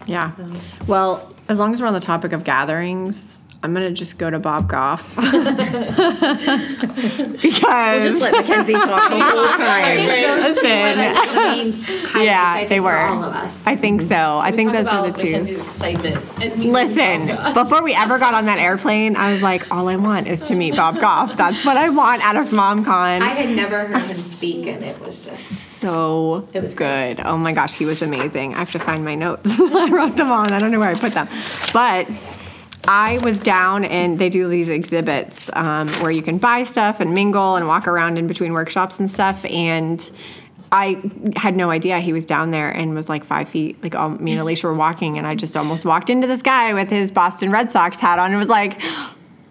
yeah 0.06 0.34
So. 0.36 0.46
Well, 0.86 1.34
as 1.48 1.58
long 1.58 1.72
as 1.72 1.80
we're 1.80 1.88
on 1.88 1.94
the 1.94 2.00
topic 2.00 2.32
of 2.32 2.44
gatherings, 2.44 3.45
I'm 3.62 3.72
gonna 3.74 3.90
just 3.90 4.16
go 4.18 4.28
to 4.30 4.38
Bob 4.38 4.68
Goff 4.68 5.14
because 5.16 5.34
Just 8.04 8.20
let 8.20 8.32
Mackenzie 8.32 8.74
talk 8.74 9.10
the 9.10 9.20
whole 9.20 9.44
I 9.48 9.96
think 9.96 10.10
time. 10.10 10.40
those 10.40 10.60
two 10.60 10.68
were 10.68 10.94
like 10.94 11.14
the 11.14 11.34
main 11.34 11.72
highlights. 11.72 12.24
Yeah, 12.24 12.52
I 12.52 12.56
think, 12.58 12.68
they 12.68 12.76
for 12.78 12.82
were. 12.84 12.98
all 12.98 13.24
of 13.24 13.32
us. 13.34 13.66
I 13.66 13.74
think 13.76 14.02
so. 14.02 14.38
I 14.38 14.52
think 14.52 14.72
Talk 14.72 14.84
those 14.84 14.92
were 14.92 15.10
the 15.10 15.16
two. 15.16 15.30
Mackenzie's 15.32 15.58
excitement. 15.60 16.18
And 16.42 16.64
Listen, 16.72 17.26
before 17.54 17.82
we 17.82 17.94
ever 17.94 18.18
got 18.18 18.34
on 18.34 18.44
that 18.46 18.58
airplane, 18.58 19.16
I 19.16 19.32
was 19.32 19.42
like, 19.42 19.70
all 19.72 19.88
I 19.88 19.96
want 19.96 20.28
is 20.28 20.42
to 20.48 20.54
meet 20.54 20.76
Bob 20.76 21.00
Goff. 21.00 21.36
That's 21.36 21.64
what 21.64 21.76
I 21.76 21.88
want 21.88 22.22
out 22.22 22.36
of 22.36 22.48
MomCon. 22.48 23.20
I 23.22 23.28
had 23.30 23.56
never 23.56 23.86
heard 23.86 24.02
him 24.02 24.22
speak, 24.22 24.66
and 24.66 24.84
it 24.84 25.00
was 25.00 25.24
just 25.24 25.46
so 25.80 26.46
It 26.52 26.60
was 26.60 26.74
good. 26.74 27.20
Oh 27.20 27.36
my 27.36 27.52
gosh, 27.52 27.74
he 27.74 27.84
was 27.84 28.02
amazing. 28.02 28.54
I 28.54 28.58
have 28.58 28.72
to 28.72 28.78
find 28.78 29.04
my 29.04 29.14
notes. 29.14 29.58
I 29.60 29.88
wrote 29.90 30.16
them 30.16 30.30
on. 30.30 30.52
I 30.52 30.58
don't 30.58 30.70
know 30.70 30.80
where 30.80 30.88
I 30.90 30.94
put 30.94 31.12
them. 31.12 31.28
But 31.72 32.08
I 32.88 33.18
was 33.18 33.40
down 33.40 33.84
and 33.84 34.18
they 34.18 34.28
do 34.28 34.48
these 34.48 34.68
exhibits 34.68 35.50
um, 35.54 35.88
where 36.00 36.10
you 36.10 36.22
can 36.22 36.38
buy 36.38 36.62
stuff 36.62 37.00
and 37.00 37.12
mingle 37.14 37.56
and 37.56 37.66
walk 37.66 37.88
around 37.88 38.18
in 38.18 38.26
between 38.26 38.52
workshops 38.52 39.00
and 39.00 39.10
stuff. 39.10 39.44
And 39.46 40.10
I 40.72 41.00
had 41.36 41.56
no 41.56 41.70
idea 41.70 41.98
he 42.00 42.12
was 42.12 42.26
down 42.26 42.50
there 42.50 42.70
and 42.70 42.94
was 42.94 43.08
like 43.08 43.24
five 43.24 43.48
feet. 43.48 43.82
Like 43.82 43.94
all, 43.94 44.10
me 44.10 44.32
and 44.32 44.40
Alicia 44.40 44.66
were 44.66 44.74
walking, 44.74 45.18
and 45.18 45.26
I 45.26 45.34
just 45.34 45.56
almost 45.56 45.84
walked 45.84 46.10
into 46.10 46.26
this 46.26 46.42
guy 46.42 46.74
with 46.74 46.90
his 46.90 47.10
Boston 47.10 47.50
Red 47.50 47.70
Sox 47.72 47.98
hat 47.98 48.18
on, 48.18 48.30
and 48.30 48.38
was 48.38 48.48
like, 48.48 48.80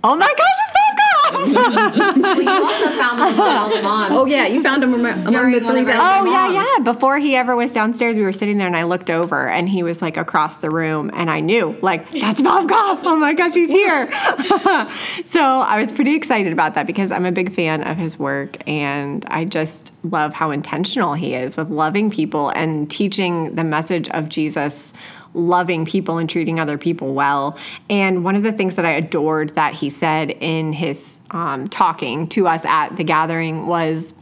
"Oh 0.04 0.16
my 0.16 0.34
gosh, 0.38 0.56
it's 0.68 0.74
Bob 0.74 0.98
Goff!" 0.98 1.05
Well, 1.32 2.42
you 2.42 2.50
also 2.50 2.90
found 2.98 3.20
them 3.20 3.28
with 3.28 3.76
the 3.78 3.82
moms. 3.84 4.14
Oh 4.16 4.26
yeah, 4.26 4.48
you 4.48 4.62
found 4.64 4.84
him 4.84 4.94
among, 4.94 5.12
among 5.14 5.26
During 5.34 5.52
the 5.60 5.66
one 5.66 5.78
of 5.78 5.84
three 5.84 5.92
our- 5.94 6.00
thousand 6.00 6.28
Oh 6.28 6.32
yeah, 6.52 6.64
yeah. 6.78 6.84
Before 6.84 7.18
he 7.18 7.36
ever 7.36 7.56
was 7.56 7.74
downstairs, 7.74 8.18
we 8.18 8.24
were 8.24 8.32
sitting 8.32 8.58
there, 8.58 8.68
and 8.68 8.76
I 8.76 8.84
looked 8.84 9.10
over, 9.10 9.48
and 9.48 9.68
he 9.70 9.84
was 9.84 10.02
like 10.02 10.18
across 10.18 10.58
the 10.58 10.70
room, 10.70 11.10
and 11.14 11.30
I 11.30 11.40
knew, 11.40 11.78
like, 11.82 12.12
that's 12.12 12.42
Bob 12.42 12.70
Goff. 12.70 13.02
Oh 13.04 13.16
my 13.16 13.34
gosh, 13.34 13.54
he's 13.54 13.72
here. 13.72 14.08
so 15.26 15.42
I 15.42 15.80
was 15.80 15.92
pretty 15.92 16.16
excited 16.16 16.52
about 16.54 16.74
that 16.76 16.88
because 16.88 17.12
I'm 17.12 17.26
a 17.26 17.32
big 17.32 17.54
fan 17.54 17.84
of 17.84 17.98
his 17.98 18.18
work, 18.20 18.58
and 18.68 19.26
I 19.30 19.46
just 19.46 19.94
love 20.04 20.34
how 20.34 20.52
intentional 20.52 21.14
he 21.14 21.34
is 21.34 21.58
with 21.58 21.70
loving 21.70 22.10
people 22.12 22.50
and 22.50 22.90
teaching 22.90 23.56
the 23.56 23.64
message 23.64 24.10
of 24.10 24.30
Jesus. 24.30 24.94
Loving 25.36 25.86
people 25.86 26.18
and 26.18 26.30
treating 26.30 26.60
other 26.60 26.78
people 26.78 27.14
well. 27.14 27.58
And 27.90 28.24
one 28.24 28.36
of 28.36 28.44
the 28.44 28.52
things 28.52 28.76
that 28.78 28.86
I 28.86 28.92
adored 28.92 29.50
that 29.52 29.74
he 29.74 29.90
said 29.90 30.32
in 30.32 30.74
his 30.74 31.20
um, 31.32 31.68
talking 31.68 32.28
to 32.30 32.48
us 32.48 32.66
at 32.66 32.96
the 32.96 33.04
gathering 33.04 33.68
was 33.68 34.14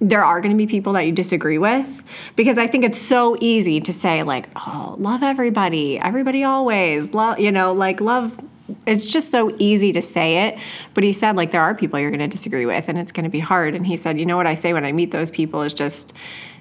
there 0.00 0.24
are 0.24 0.40
going 0.40 0.52
to 0.52 0.56
be 0.56 0.66
people 0.66 0.92
that 0.92 1.02
you 1.02 1.12
disagree 1.12 1.58
with 1.58 2.02
because 2.36 2.58
I 2.58 2.66
think 2.66 2.84
it's 2.84 3.00
so 3.00 3.36
easy 3.40 3.80
to 3.80 3.92
say 3.92 4.22
like, 4.22 4.48
"Oh, 4.56 4.94
love 4.98 5.22
everybody, 5.22 5.98
everybody 5.98 6.44
always 6.44 7.14
love," 7.14 7.40
you 7.40 7.50
know, 7.50 7.72
like 7.72 8.00
love. 8.00 8.38
It's 8.86 9.06
just 9.06 9.30
so 9.30 9.54
easy 9.58 9.92
to 9.92 10.02
say 10.02 10.48
it, 10.48 10.58
but 10.92 11.04
he 11.04 11.12
said 11.12 11.36
like 11.36 11.50
there 11.50 11.62
are 11.62 11.74
people 11.74 11.98
you're 11.98 12.10
going 12.10 12.20
to 12.20 12.28
disagree 12.28 12.66
with, 12.66 12.88
and 12.88 12.98
it's 12.98 13.12
going 13.12 13.24
to 13.24 13.30
be 13.30 13.40
hard. 13.40 13.74
And 13.74 13.86
he 13.86 13.96
said, 13.96 14.18
you 14.18 14.26
know 14.26 14.36
what 14.36 14.46
I 14.46 14.54
say 14.54 14.72
when 14.72 14.84
I 14.84 14.92
meet 14.92 15.12
those 15.12 15.30
people 15.30 15.62
is 15.62 15.72
just, 15.72 16.12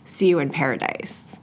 "See 0.05 0.27
you 0.27 0.39
in 0.39 0.49
paradise." 0.49 1.37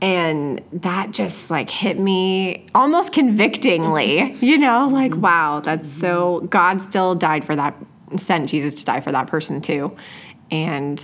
And 0.00 0.62
that 0.72 1.12
just 1.12 1.50
like 1.50 1.70
hit 1.70 1.98
me 1.98 2.66
almost 2.74 3.12
convictingly, 3.12 4.34
you 4.40 4.58
know, 4.58 4.88
like, 4.88 5.12
mm-hmm. 5.12 5.22
wow, 5.22 5.60
that's 5.60 5.90
so, 5.90 6.38
mm-hmm. 6.38 6.46
God 6.46 6.82
still 6.82 7.14
died 7.14 7.46
for 7.46 7.56
that, 7.56 7.76
sent 8.16 8.48
Jesus 8.48 8.74
to 8.74 8.84
die 8.84 9.00
for 9.00 9.10
that 9.12 9.26
person 9.26 9.62
too. 9.62 9.96
And 10.50 11.02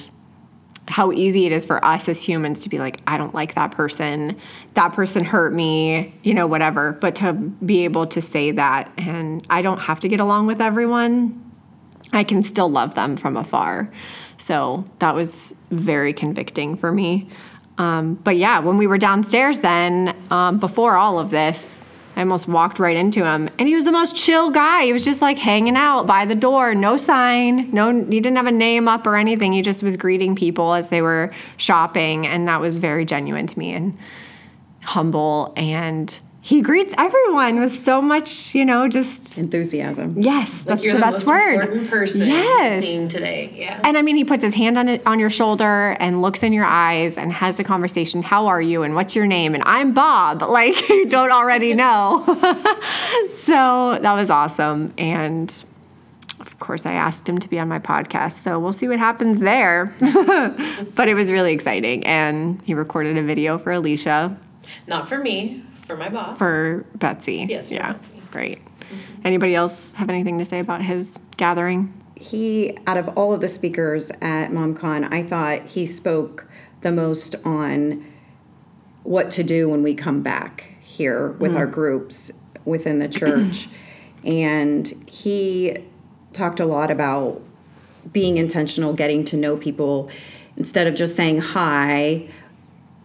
how 0.89 1.13
easy 1.13 1.47
it 1.47 1.53
is 1.53 1.65
for 1.65 1.83
us 1.85 2.09
as 2.09 2.23
humans 2.23 2.61
to 2.61 2.69
be 2.69 2.79
like, 2.79 3.01
I 3.07 3.17
don't 3.17 3.35
like 3.35 3.55
that 3.55 3.71
person, 3.71 4.37
that 4.75 4.93
person 4.93 5.25
hurt 5.25 5.55
me, 5.55 6.15
you 6.23 6.35
know, 6.35 6.47
whatever. 6.47 6.93
But 6.93 7.15
to 7.17 7.33
be 7.33 7.85
able 7.85 8.07
to 8.09 8.21
say 8.21 8.51
that, 8.51 8.93
and 8.99 9.47
I 9.49 9.63
don't 9.63 9.79
have 9.79 10.01
to 10.01 10.09
get 10.09 10.21
along 10.21 10.49
with 10.49 10.61
everyone, 10.61 11.51
I 12.13 12.25
can 12.25 12.43
still 12.43 12.69
love 12.69 12.95
them 12.95 13.17
from 13.17 13.37
afar. 13.37 13.91
So 14.39 14.85
that 14.99 15.15
was 15.15 15.55
very 15.71 16.13
convicting 16.13 16.77
for 16.77 16.93
me. 16.93 17.31
Um, 17.83 18.15
but 18.15 18.37
yeah, 18.37 18.61
when 18.61 18.79
we 18.79 18.87
were 18.87 18.99
downstairs, 18.99 19.59
then 19.59 20.17
um, 20.31 20.59
before 20.59 20.97
all 20.97 21.19
of 21.19 21.31
this, 21.31 21.85
I 22.15 22.21
almost 22.21 22.47
walked 22.47 22.79
right 22.79 22.97
into 22.97 23.25
him, 23.25 23.49
and 23.59 23.67
he 23.67 23.75
was 23.75 23.85
the 23.85 23.93
most 23.93 24.15
chill 24.15 24.51
guy. 24.51 24.85
He 24.85 24.93
was 24.93 25.05
just 25.05 25.21
like 25.21 25.39
hanging 25.39 25.77
out 25.77 26.07
by 26.07 26.27
the 26.27 26.35
door, 26.35 26.75
no 26.75 26.97
sign, 26.97 27.71
no, 27.73 28.05
he 28.05 28.21
didn't 28.21 28.37
have 28.37 28.47
a 28.47 28.53
name 28.53 28.87
up 28.87 29.07
or 29.07 29.17
anything. 29.17 29.53
He 29.53 29.63
just 29.63 29.83
was 29.83 29.97
greeting 29.97 30.37
people 30.37 30.75
as 30.75 30.91
they 30.91 31.03
were 31.03 31.33
shopping, 31.57 32.27
and 32.27 32.47
that 32.47 32.61
was 32.61 32.79
very 32.79 33.05
genuine 33.05 33.47
to 33.49 33.59
me 33.59 33.73
and 33.73 33.99
humble. 34.83 35.53
And 35.57 36.17
he 36.45 36.61
greets 36.61 36.93
everyone 36.99 37.61
with 37.61 37.73
so 37.73 38.03
much, 38.03 38.53
you 38.53 38.65
know, 38.65 38.89
just 38.89 39.39
Enthusiasm. 39.39 40.21
yes, 40.21 40.51
that's 40.65 40.81
Like 40.81 40.83
you're 40.83 40.95
the, 40.95 40.99
the, 40.99 41.05
best 41.07 41.19
most 41.19 41.27
word. 41.29 41.55
important 41.61 41.89
person 41.89 42.27
Yes. 42.27 42.83
seen 42.83 43.09
today. 43.09 43.53
Yeah. 43.55 43.81
And 43.85 43.97
I 43.97 44.03
mean, 44.03 44.17
he 44.17 44.25
puts 44.25 44.43
his 44.43 44.53
hand 44.53 44.77
on 44.77 44.89
it 44.89 45.03
on 45.07 45.21
your 45.21 45.31
shoulder 45.31 45.97
and 46.01 46.21
looks 46.21 46.43
in 46.43 46.53
your 46.53 46.65
eyes 46.65 47.17
and 47.17 47.33
has 47.33 47.61
a 47.61 47.65
conversation. 47.65 48.23
How 48.25 48.49
are 48.49 48.61
you? 48.61 48.83
And 48.83 48.97
what's 48.97 49.15
your 49.15 49.27
name? 49.29 49.55
And 49.55 49.63
I'm 49.67 49.95
Bob. 49.95 50.43
Like 50.53 50.89
you 50.89 51.07
don't 51.07 51.31
already 51.31 51.75
know. 51.83 52.25
so 53.33 53.99
that 54.03 54.13
was 54.13 54.29
awesome. 54.29 54.93
And 54.99 55.65
of 56.41 56.59
course, 56.59 56.87
I 56.87 56.95
asked 56.95 57.29
him 57.29 57.39
to 57.39 57.49
be 57.49 57.59
on 57.61 57.69
my 57.69 57.79
podcast. 57.79 58.33
So 58.33 58.59
we'll 58.59 58.73
see 58.73 58.89
what 58.89 58.99
happens 58.99 59.39
there. 59.39 59.95
but 60.97 61.09
it 61.09 61.15
was 61.15 61.31
really 61.31 61.53
exciting. 61.53 62.05
And 62.05 62.61
he 62.65 62.75
recorded 62.75 63.17
a 63.17 63.23
video 63.23 63.59
for 63.59 63.71
Alicia 63.73 64.37
Not 64.89 65.09
for 65.09 65.19
me, 65.19 65.63
for 65.87 65.97
my 65.97 66.09
boss. 66.09 66.39
for 66.39 66.85
Betsy. 66.95 67.47
Yes, 67.49 67.69
for 67.69 67.75
yeah, 67.75 67.93
Betsy. 67.93 68.23
great. 68.31 68.59
Anybody 69.25 69.55
else 69.55 69.93
have 69.95 70.11
anything 70.11 70.39
to 70.39 70.45
say 70.45 70.61
about 70.61 70.83
his 70.83 71.19
gathering? 71.37 72.03
he 72.23 72.79
out 72.87 72.97
of 72.97 73.09
all 73.19 73.33
of 73.33 73.41
the 73.41 73.49
speakers 73.49 74.11
at 74.23 74.51
MomCon, 74.51 75.13
I 75.13 75.23
thought 75.23 75.67
he 75.67 75.85
spoke 75.85 76.47
the 76.83 76.93
most 76.93 77.35
on 77.45 78.05
what 79.03 79.31
to 79.33 79.43
do 79.43 79.69
when 79.69 79.83
we 79.83 79.95
come 79.95 80.23
back 80.23 80.75
here 80.81 81.33
with 81.33 81.57
our 81.57 81.67
mm. 81.67 81.73
groups 81.73 82.31
within 82.65 83.01
the 83.01 83.09
church. 83.09 83.69
and 84.25 84.87
he 85.07 85.77
talked 86.33 86.61
a 86.61 86.65
lot 86.65 86.91
about 86.91 87.43
being 88.13 88.37
intentional, 88.37 88.93
getting 88.93 89.25
to 89.25 89.37
know 89.37 89.57
people 89.57 90.09
instead 90.57 90.87
of 90.87 90.95
just 90.95 91.17
saying 91.17 91.41
hi. 91.41 92.29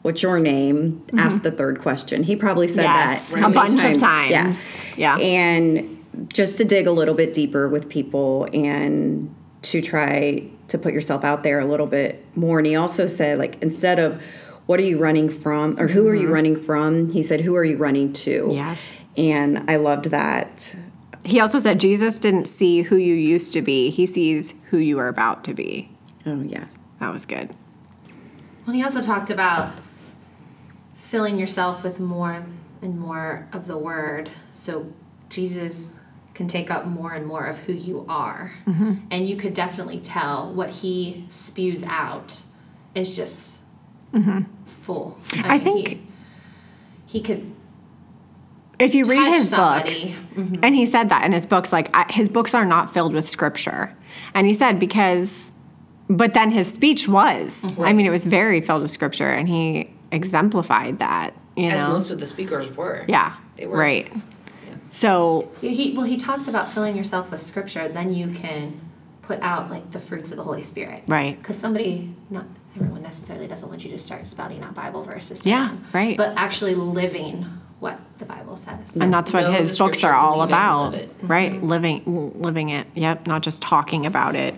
What's 0.03 0.23
your 0.23 0.39
name? 0.39 1.03
Ask 1.17 1.43
the 1.43 1.51
third 1.51 1.79
question. 1.79 2.23
He 2.23 2.36
probably 2.36 2.67
said 2.67 2.83
Yes, 2.83 3.29
that 3.31 3.38
a 3.39 3.41
many 3.41 3.53
bunch 3.53 3.83
of 3.83 3.99
times. 3.99 4.86
Yeah. 4.95 5.17
and 5.17 5.93
just 6.29 6.57
to 6.57 6.65
dig 6.65 6.88
a 6.88 6.91
little 6.91 7.13
bit 7.13 7.33
deeper 7.33 7.67
with 7.67 7.89
people 7.89 8.47
and 8.53 9.33
to 9.63 9.81
try 9.81 10.49
to 10.69 10.77
put 10.77 10.93
yourself 10.93 11.23
out 11.23 11.43
there 11.43 11.60
a 11.60 11.65
little 11.65 11.88
bit 11.88 12.25
more. 12.36 12.60
And 12.60 12.67
he 12.67 12.75
also 12.75 13.05
said, 13.05 13.38
like, 13.38 13.62
instead 13.62 13.99
of 13.99 14.21
what 14.65 14.79
are 14.79 14.83
you 14.83 14.97
running 14.97 15.29
from 15.29 15.79
or 15.79 15.88
who 15.88 16.07
are 16.07 16.15
you 16.15 16.27
running 16.31 16.60
from, 16.62 17.10
he 17.12 17.21
said, 17.23 17.41
who 17.41 17.55
are 17.55 17.63
you 17.63 17.77
running 17.77 18.13
to? 18.13 18.43
Mm-hmm. 18.43 18.51
Yes. 18.51 19.01
And 19.17 19.69
I 19.69 19.75
loved 19.77 20.05
that. 20.05 20.75
He 21.23 21.39
also 21.39 21.60
said 21.60 21.79
Jesus 21.79 22.19
didn't 22.19 22.45
see 22.45 22.83
who 22.83 22.95
you 22.95 23.13
used 23.13 23.53
to 23.53 23.62
be, 23.62 23.89
he 23.89 24.05
sees 24.05 24.53
who 24.69 24.77
you 24.77 24.99
are 24.99 25.07
about 25.07 25.43
to 25.45 25.53
be. 25.53 25.89
Oh, 26.25 26.41
yeah. 26.41 26.65
That 26.99 27.12
was 27.13 27.25
good. 27.25 27.51
Well, 28.65 28.75
he 28.75 28.83
also 28.83 29.01
talked 29.01 29.29
about 29.29 29.73
filling 31.07 31.39
yourself 31.39 31.85
with 31.85 32.01
more 32.01 32.43
and 32.81 32.99
more 32.99 33.47
of 33.53 33.65
the 33.65 33.77
word 33.77 34.29
so 34.51 34.91
Jesus 35.29 35.93
can 36.33 36.47
take 36.47 36.69
up 36.69 36.85
more 36.85 37.13
and 37.13 37.25
more 37.25 37.45
of 37.45 37.59
who 37.59 37.71
you 37.71 38.05
are. 38.09 38.53
Mm-hmm. 38.67 38.95
And 39.09 39.27
you 39.27 39.37
could 39.37 39.53
definitely 39.53 39.99
tell 39.99 40.53
what 40.53 40.69
he 40.69 41.23
spews 41.29 41.83
out 41.83 42.41
is 42.93 43.15
just 43.15 43.59
mm-hmm. 44.13 44.41
full. 44.65 45.17
I 45.33 45.53
mean, 45.53 45.61
think- 45.61 45.87
he, 45.87 46.01
he 47.05 47.21
could 47.21 47.53
If 48.77 48.93
you 48.93 49.05
read 49.05 49.33
his 49.33 49.49
somebody. 49.49 49.89
books, 49.89 49.99
mm-hmm. 50.35 50.55
and 50.61 50.75
he 50.75 50.85
said 50.85 51.07
that 51.07 51.23
in 51.23 51.31
his 51.31 51.45
books, 51.45 51.71
like 51.71 51.89
I, 51.95 52.11
his 52.11 52.27
books 52.27 52.53
are 52.53 52.65
not 52.65 52.93
filled 52.93 53.13
with 53.13 53.27
scripture. 53.29 53.95
And 54.33 54.45
he 54.45 54.53
said 54.53 54.77
because, 54.77 55.53
but 56.09 56.33
then 56.33 56.51
his 56.51 56.71
speech 56.71 57.07
was. 57.07 57.63
I 57.79 57.93
mean, 57.93 58.05
it 58.05 58.11
was 58.11 58.25
very 58.25 58.59
filled 58.59 58.81
with 58.81 58.91
scripture, 58.91 59.29
and 59.29 59.47
he 59.47 59.93
exemplified 60.11 60.99
that. 60.99 61.33
You 61.55 61.69
As 61.69 61.81
know, 61.81 61.89
most 61.93 62.11
of 62.11 62.19
the 62.19 62.25
speakers 62.27 62.75
were. 62.75 63.05
yeah, 63.07 63.35
They 63.57 63.65
were. 63.67 63.77
right. 63.77 64.11
So 64.91 65.51
He 65.61 65.93
well, 65.95 66.05
he 66.05 66.17
talked 66.17 66.47
about 66.47 66.71
filling 66.71 66.95
yourself 66.95 67.31
with 67.31 67.41
scripture. 67.41 67.87
Then 67.87 68.13
you 68.13 68.29
can 68.29 68.79
put 69.21 69.39
out 69.41 69.69
like 69.69 69.91
the 69.91 69.99
fruits 69.99 70.31
of 70.31 70.37
the 70.37 70.43
Holy 70.43 70.61
Spirit. 70.61 71.03
Right. 71.07 71.37
Because 71.37 71.57
somebody, 71.57 72.13
not 72.29 72.45
everyone 72.75 73.01
necessarily 73.01 73.47
doesn't 73.47 73.67
want 73.69 73.83
you 73.83 73.91
to 73.91 73.99
start 73.99 74.27
spouting 74.27 74.61
out 74.63 74.73
Bible 74.75 75.03
verses. 75.03 75.41
To 75.41 75.49
Yeah, 75.49 75.67
them, 75.69 75.83
right. 75.93 76.15
But 76.15 76.33
actually 76.37 76.75
living 76.75 77.45
what 77.79 77.99
the 78.17 78.25
Bible 78.25 78.55
says. 78.55 78.95
and 78.97 79.13
that's 79.13 79.33
what 79.33 79.51
his 79.53 79.77
books 79.77 80.03
are 80.03 80.13
all 80.13 80.41
about, 80.41 80.93
love 80.93 80.93
it. 80.95 81.11
right? 81.21 81.61
Living, 81.61 82.01
living 82.41 82.69
it. 82.69 82.87
Yep, 82.95 83.27
not 83.27 83.43
just 83.43 83.61
talking 83.61 84.05
about 84.07 84.35
it. 84.35 84.55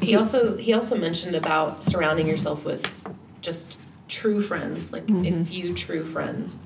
He 0.00 0.14
also 0.16 0.56
he 0.56 0.72
also 0.72 0.96
mentioned 0.96 1.34
about 1.34 1.82
surrounding 1.82 2.26
yourself 2.28 2.64
with 2.64 2.94
just 3.40 3.80
true 4.12 4.42
friends, 4.42 4.92
like 4.92 5.08
a 5.08 5.44
few 5.44 5.72
true 5.74 6.04
friends. 6.04 6.58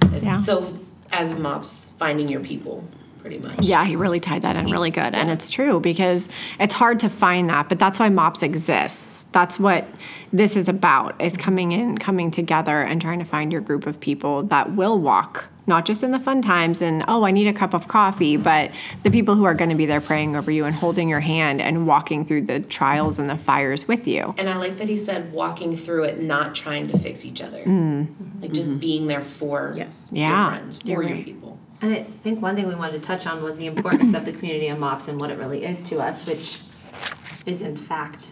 Mm-hmm. 0.00 0.24
Yeah. 0.24 0.40
So 0.40 0.78
as 1.10 1.34
mops, 1.34 1.92
finding 1.98 2.28
your 2.28 2.40
people, 2.40 2.84
pretty 3.22 3.38
much. 3.38 3.64
Yeah, 3.64 3.86
he 3.86 3.96
really 3.96 4.20
tied 4.20 4.42
that 4.42 4.56
in 4.56 4.66
really 4.66 4.90
good. 4.90 5.14
And 5.14 5.30
it's 5.30 5.48
true 5.48 5.80
because 5.80 6.28
it's 6.60 6.74
hard 6.74 7.00
to 7.00 7.08
find 7.08 7.48
that, 7.50 7.68
but 7.68 7.78
that's 7.78 7.98
why 7.98 8.08
MOPS 8.08 8.42
exists. 8.42 9.24
That's 9.32 9.58
what 9.58 9.86
this 10.32 10.56
is 10.56 10.68
about 10.68 11.20
is 11.22 11.36
coming 11.36 11.72
in, 11.72 11.96
coming 11.96 12.30
together 12.30 12.82
and 12.82 13.00
trying 13.00 13.20
to 13.20 13.24
find 13.24 13.52
your 13.52 13.60
group 13.60 13.86
of 13.86 14.00
people 14.00 14.42
that 14.44 14.74
will 14.74 14.98
walk 14.98 15.46
not 15.66 15.84
just 15.84 16.02
in 16.02 16.10
the 16.10 16.18
fun 16.18 16.42
times 16.42 16.82
and 16.82 17.04
oh, 17.06 17.24
I 17.24 17.30
need 17.30 17.46
a 17.46 17.52
cup 17.52 17.72
of 17.72 17.86
coffee, 17.86 18.36
but 18.36 18.72
the 19.04 19.10
people 19.10 19.36
who 19.36 19.44
are 19.44 19.54
going 19.54 19.70
to 19.70 19.76
be 19.76 19.86
there 19.86 20.00
praying 20.00 20.34
over 20.36 20.50
you 20.50 20.64
and 20.64 20.74
holding 20.74 21.08
your 21.08 21.20
hand 21.20 21.60
and 21.60 21.86
walking 21.86 22.24
through 22.24 22.42
the 22.42 22.60
trials 22.60 23.18
and 23.18 23.30
the 23.30 23.38
fires 23.38 23.86
with 23.86 24.08
you. 24.08 24.34
And 24.38 24.48
I 24.48 24.56
like 24.56 24.78
that 24.78 24.88
he 24.88 24.96
said 24.96 25.32
walking 25.32 25.76
through 25.76 26.04
it, 26.04 26.20
not 26.20 26.54
trying 26.54 26.88
to 26.88 26.98
fix 26.98 27.24
each 27.24 27.40
other. 27.40 27.62
Like 28.40 28.52
just 28.52 28.80
being 28.80 29.06
there 29.06 29.22
for 29.22 29.72
Yes. 29.76 30.10
Mm. 30.12 30.16
Yeah, 30.16 30.42
your 30.42 30.50
friends, 30.50 30.78
for 30.78 30.88
your 30.88 31.02
right. 31.02 31.24
people. 31.24 31.58
And 31.82 31.92
I 31.92 32.04
think 32.04 32.40
one 32.40 32.54
thing 32.54 32.68
we 32.68 32.76
wanted 32.76 33.02
to 33.02 33.06
touch 33.06 33.26
on 33.26 33.42
was 33.42 33.58
the 33.58 33.66
importance 33.66 34.14
of 34.14 34.24
the 34.24 34.32
community 34.32 34.68
of 34.68 34.78
MOPS 34.78 35.08
and 35.08 35.18
what 35.18 35.30
it 35.30 35.38
really 35.38 35.64
is 35.64 35.82
to 35.82 35.98
us, 35.98 36.24
which 36.26 36.60
is 37.44 37.60
in 37.60 37.76
fact 37.76 38.30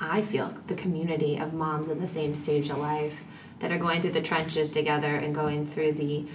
I 0.00 0.20
feel 0.20 0.52
the 0.66 0.74
community 0.74 1.36
of 1.36 1.54
moms 1.54 1.88
in 1.88 2.00
the 2.00 2.08
same 2.08 2.34
stage 2.34 2.70
of 2.70 2.78
life 2.78 3.22
that 3.60 3.70
are 3.70 3.78
going 3.78 4.02
through 4.02 4.12
the 4.12 4.20
trenches 4.20 4.68
together 4.68 5.14
and 5.14 5.32
going 5.32 5.64
through 5.64 5.92
the 5.92 6.26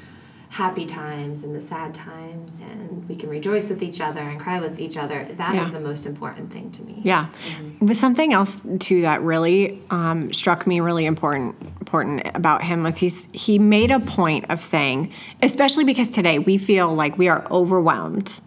happy 0.49 0.85
times 0.85 1.43
and 1.43 1.53
the 1.53 1.61
sad 1.61 1.93
times 1.93 2.61
and 2.61 3.07
we 3.09 3.15
can 3.15 3.29
rejoice 3.29 3.69
with 3.69 3.83
each 3.83 3.99
other 3.99 4.21
and 4.21 4.39
cry 4.39 4.59
with 4.59 4.79
each 4.79 4.97
other. 4.97 5.27
That 5.37 5.55
is 5.55 5.67
Yeah. 5.67 5.73
the 5.73 5.79
most 5.79 6.05
important 6.05 6.51
thing 6.53 6.71
to 6.71 6.81
me. 6.83 7.01
Yeah, 7.03 7.27
but 7.81 7.97
something 7.97 8.33
else 8.33 8.63
too 8.79 9.01
that 9.01 9.21
really 9.21 9.81
um, 9.89 10.31
struck 10.33 10.65
me 10.65 10.79
really 10.79 11.05
important 11.05 11.55
important 11.79 12.21
about 12.35 12.63
him 12.63 12.83
was 12.83 12.97
he's 12.97 13.27
he 13.33 13.59
made 13.59 13.91
a 13.91 13.99
point 13.99 14.45
of 14.49 14.61
saying, 14.61 15.11
especially 15.41 15.83
because 15.83 16.09
today 16.09 16.39
we 16.39 16.57
feel 16.57 16.93
like 16.93 17.17
we 17.17 17.27
are 17.27 17.45
overwhelmed, 17.51 18.39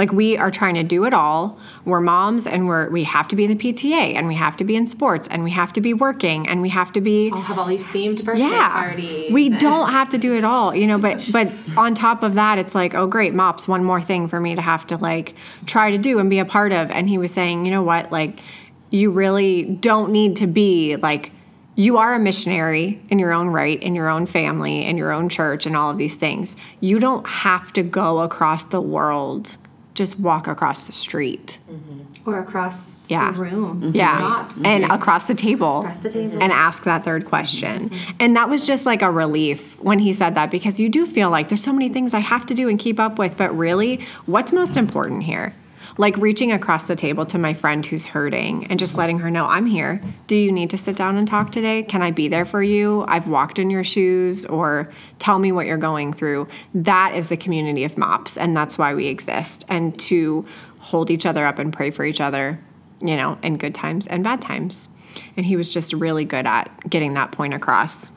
like 0.00 0.12
we 0.12 0.38
are 0.38 0.50
trying 0.50 0.76
to 0.76 0.82
do 0.82 1.04
it 1.04 1.12
all. 1.12 1.58
We're 1.84 2.00
moms 2.00 2.46
and 2.46 2.66
we're 2.66 2.88
we 2.88 3.04
have 3.04 3.28
to 3.28 3.36
be 3.36 3.44
in 3.44 3.54
the 3.54 3.72
PTA 3.72 4.14
and 4.14 4.26
we 4.26 4.34
have 4.34 4.56
to 4.56 4.64
be 4.64 4.74
in 4.74 4.86
sports 4.86 5.28
and 5.28 5.44
we 5.44 5.50
have 5.50 5.74
to 5.74 5.82
be 5.82 5.92
working 5.92 6.48
and 6.48 6.62
we 6.62 6.70
have 6.70 6.90
to 6.94 7.02
be 7.02 7.30
I'll 7.30 7.42
have 7.42 7.58
all 7.58 7.66
these 7.66 7.84
themed 7.84 8.24
birthday 8.24 8.44
yeah. 8.44 8.70
parties 8.70 9.30
we 9.30 9.50
don't 9.50 9.90
have 9.90 10.08
to 10.08 10.16
do 10.16 10.34
it 10.38 10.42
all 10.42 10.74
you 10.74 10.86
know 10.86 10.96
but 10.96 11.30
but 11.30 11.52
on 11.76 11.94
top 11.94 12.22
of 12.22 12.32
that 12.32 12.56
it's 12.56 12.74
like 12.74 12.94
oh 12.94 13.06
great 13.06 13.34
mops 13.34 13.68
one 13.68 13.84
more 13.84 14.00
thing 14.00 14.26
for 14.26 14.40
me 14.40 14.54
to 14.54 14.62
have 14.62 14.86
to 14.86 14.96
like 14.96 15.34
try 15.66 15.90
to 15.90 15.98
do 15.98 16.18
and 16.18 16.30
be 16.30 16.38
a 16.38 16.46
part 16.46 16.72
of. 16.72 16.90
And 16.90 17.06
he 17.06 17.18
was 17.18 17.30
saying 17.30 17.66
you 17.66 17.70
know 17.70 17.82
what? 17.82 18.10
Like 18.10 18.40
you 18.88 19.10
really 19.10 19.64
don't 19.64 20.12
need 20.12 20.36
to 20.36 20.46
be 20.46 20.96
like 20.96 21.30
you 21.76 21.98
are 21.98 22.14
a 22.14 22.18
missionary 22.18 23.02
in 23.10 23.18
your 23.18 23.32
own 23.32 23.48
right 23.48 23.82
in 23.82 23.94
your 23.94 24.08
own 24.08 24.24
family 24.24 24.86
in 24.86 24.96
your 24.96 25.12
own 25.12 25.28
church 25.28 25.66
and 25.66 25.76
all 25.76 25.90
of 25.90 25.98
these 25.98 26.16
things. 26.16 26.56
You 26.80 26.98
don't 26.98 27.26
have 27.26 27.70
to 27.74 27.82
go 27.82 28.20
across 28.20 28.64
the 28.64 28.80
world 28.80 29.58
just 29.94 30.18
walk 30.18 30.46
across 30.46 30.84
the 30.84 30.92
street. 30.92 31.58
Mm-hmm. 31.70 32.28
Or 32.28 32.38
across 32.38 33.08
Yeah. 33.10 33.32
the 33.32 33.38
room 33.38 33.80
mm-hmm. 33.80 33.96
yeah. 33.96 34.18
Mops 34.18 34.62
and 34.64 34.84
across 34.84 35.26
the 35.26 35.34
table. 35.34 35.80
Across 35.80 35.98
the 35.98 36.10
table. 36.10 36.38
And 36.40 36.52
ask 36.52 36.84
that 36.84 37.04
third 37.04 37.26
question. 37.26 37.90
Mm-hmm. 37.90 38.16
And 38.20 38.36
that 38.36 38.48
was 38.48 38.66
just 38.66 38.86
like 38.86 39.02
a 39.02 39.10
relief 39.10 39.78
when 39.80 39.98
he 39.98 40.12
said 40.12 40.34
that 40.36 40.50
because 40.50 40.78
you 40.78 40.88
do 40.88 41.06
feel 41.06 41.30
like 41.30 41.48
there's 41.48 41.62
so 41.62 41.72
many 41.72 41.88
things 41.88 42.14
I 42.14 42.20
have 42.20 42.46
to 42.46 42.54
do 42.54 42.68
and 42.68 42.78
keep 42.78 43.00
up 43.00 43.18
with, 43.18 43.36
but 43.36 43.56
really, 43.56 44.06
what's 44.26 44.52
most 44.52 44.76
important 44.76 45.24
here? 45.24 45.54
Like 45.98 46.16
reaching 46.16 46.52
across 46.52 46.84
the 46.84 46.96
table 46.96 47.26
to 47.26 47.38
my 47.38 47.54
friend 47.54 47.84
who's 47.84 48.06
hurting 48.06 48.66
and 48.68 48.78
just 48.78 48.96
letting 48.96 49.18
her 49.18 49.30
know, 49.30 49.46
I'm 49.46 49.66
here. 49.66 50.00
Do 50.26 50.36
you 50.36 50.52
need 50.52 50.70
to 50.70 50.78
sit 50.78 50.96
down 50.96 51.16
and 51.16 51.26
talk 51.26 51.52
today? 51.52 51.82
Can 51.82 52.02
I 52.02 52.10
be 52.10 52.28
there 52.28 52.44
for 52.44 52.62
you? 52.62 53.04
I've 53.08 53.28
walked 53.28 53.58
in 53.58 53.70
your 53.70 53.84
shoes, 53.84 54.44
or 54.46 54.90
tell 55.18 55.38
me 55.38 55.52
what 55.52 55.66
you're 55.66 55.76
going 55.76 56.12
through. 56.12 56.48
That 56.74 57.14
is 57.14 57.28
the 57.28 57.36
community 57.36 57.84
of 57.84 57.98
MOPS, 57.98 58.36
and 58.36 58.56
that's 58.56 58.78
why 58.78 58.94
we 58.94 59.06
exist. 59.06 59.64
And 59.68 59.98
to 60.00 60.46
hold 60.78 61.10
each 61.10 61.26
other 61.26 61.44
up 61.44 61.58
and 61.58 61.72
pray 61.72 61.90
for 61.90 62.04
each 62.04 62.20
other, 62.20 62.58
you 63.00 63.16
know, 63.16 63.38
in 63.42 63.56
good 63.56 63.74
times 63.74 64.06
and 64.06 64.24
bad 64.24 64.40
times. 64.40 64.88
And 65.36 65.44
he 65.44 65.56
was 65.56 65.68
just 65.68 65.92
really 65.92 66.24
good 66.24 66.46
at 66.46 66.70
getting 66.88 67.14
that 67.14 67.32
point 67.32 67.54
across. 67.54 68.10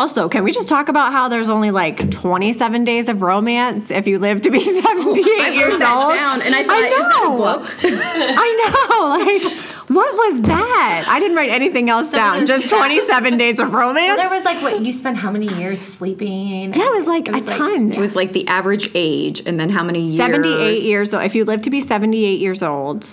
Also, 0.00 0.30
can 0.30 0.44
we 0.44 0.50
just 0.50 0.66
talk 0.66 0.88
about 0.88 1.12
how 1.12 1.28
there's 1.28 1.50
only 1.50 1.70
like 1.70 2.10
27 2.10 2.84
days 2.84 3.10
of 3.10 3.20
romance 3.20 3.90
if 3.90 4.06
you 4.06 4.18
live 4.18 4.40
to 4.40 4.50
be 4.50 4.58
78 4.64 4.82
I 4.86 5.50
years 5.50 5.72
wrote 5.72 5.78
that 5.80 5.94
old? 5.94 6.14
down, 6.14 6.40
and 6.40 6.54
I 6.54 6.64
thought, 6.64 6.78
is 6.78 6.98
that 6.98 7.20
a 7.22 7.28
know. 7.28 7.36
book? 7.36 7.70
I 7.84 8.88
know. 8.88 9.08
Like, 9.50 9.58
what 9.90 10.14
was 10.14 10.40
that? 10.42 11.04
I 11.06 11.18
didn't 11.20 11.36
write 11.36 11.50
anything 11.50 11.90
else 11.90 12.10
down. 12.10 12.46
Just 12.46 12.68
27 12.74 13.36
days 13.36 13.58
of 13.58 13.74
romance. 13.74 14.18
there 14.18 14.30
was 14.30 14.42
like 14.42 14.62
what 14.62 14.80
you 14.80 14.90
spend 14.90 15.18
how 15.18 15.30
many 15.30 15.52
years 15.58 15.82
sleeping 15.82 16.72
yeah, 16.72 16.86
it 16.86 16.92
was 16.94 17.06
like 17.06 17.28
a 17.28 17.38
ton. 17.38 17.92
It 17.92 17.98
was 17.98 18.16
like 18.16 18.32
the 18.32 18.48
average 18.48 18.90
age, 18.94 19.42
and 19.44 19.60
then 19.60 19.68
how 19.68 19.84
many 19.84 20.06
years? 20.06 20.16
78 20.16 20.82
years 20.82 21.12
old. 21.12 21.24
If 21.24 21.34
you 21.34 21.44
live 21.44 21.60
to 21.62 21.70
be 21.70 21.82
78 21.82 22.40
years 22.40 22.62
old, 22.62 23.06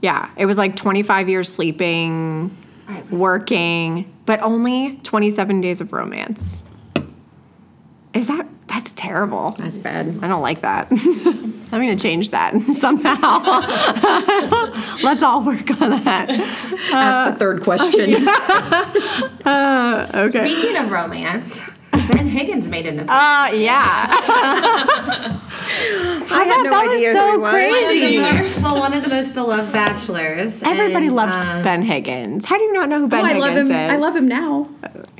yeah, 0.00 0.30
it 0.38 0.46
was 0.46 0.56
like 0.56 0.76
25 0.76 1.28
years 1.28 1.52
sleeping, 1.52 2.40
I 2.40 2.44
was- 2.44 2.65
working, 3.10 4.12
but 4.26 4.40
only 4.42 4.96
27 5.02 5.60
days 5.60 5.80
of 5.80 5.92
romance. 5.92 6.64
Is 8.14 8.28
that 8.28 8.46
that's 8.66 8.92
terrible? 8.92 9.52
That's 9.52 9.78
bad. 9.78 10.18
I 10.22 10.28
don't 10.28 10.42
like 10.42 10.62
that. 10.62 10.88
I'm 10.90 11.68
going 11.70 11.96
to 11.96 12.02
change 12.02 12.30
that 12.30 12.60
somehow. 12.78 13.40
Let's 15.02 15.22
all 15.22 15.44
work 15.44 15.70
on 15.80 15.90
that. 16.04 16.30
Ask 16.92 17.32
the 17.32 17.38
third 17.38 17.62
question. 17.62 18.26
Uh, 19.46 20.10
okay. 20.28 20.48
Speaking 20.48 20.76
of 20.76 20.90
romance, 20.90 21.62
Ben 22.12 22.26
Higgins 22.28 22.68
made 22.68 22.86
an 22.86 23.00
appearance. 23.00 23.10
Uh, 23.10 23.50
yeah. 23.54 24.06
I 26.28 26.44
had 26.44 26.62
no 26.64 26.70
that 26.70 26.86
was 26.86 26.96
idea 26.96 27.12
so 27.12 27.20
who 27.20 27.30
he 27.32 27.38
was. 27.38 27.50
crazy. 27.52 28.60
well, 28.62 28.78
one 28.78 28.92
of 28.92 29.02
the 29.02 29.08
most 29.08 29.34
beloved 29.34 29.72
bachelors. 29.72 30.62
Everybody 30.62 31.06
and, 31.06 31.16
loves 31.16 31.48
um, 31.48 31.62
Ben 31.62 31.82
Higgins. 31.82 32.44
How 32.44 32.58
do 32.58 32.64
you 32.64 32.72
not 32.72 32.88
know 32.88 33.00
who 33.00 33.08
Ben 33.08 33.20
Oh, 33.20 33.24
I 33.24 33.28
Higgins 33.34 33.40
love 33.48 33.56
him. 33.56 33.70
is? 33.70 33.76
I 33.90 33.96
love 33.96 34.16
him 34.16 34.28
now. 34.28 34.68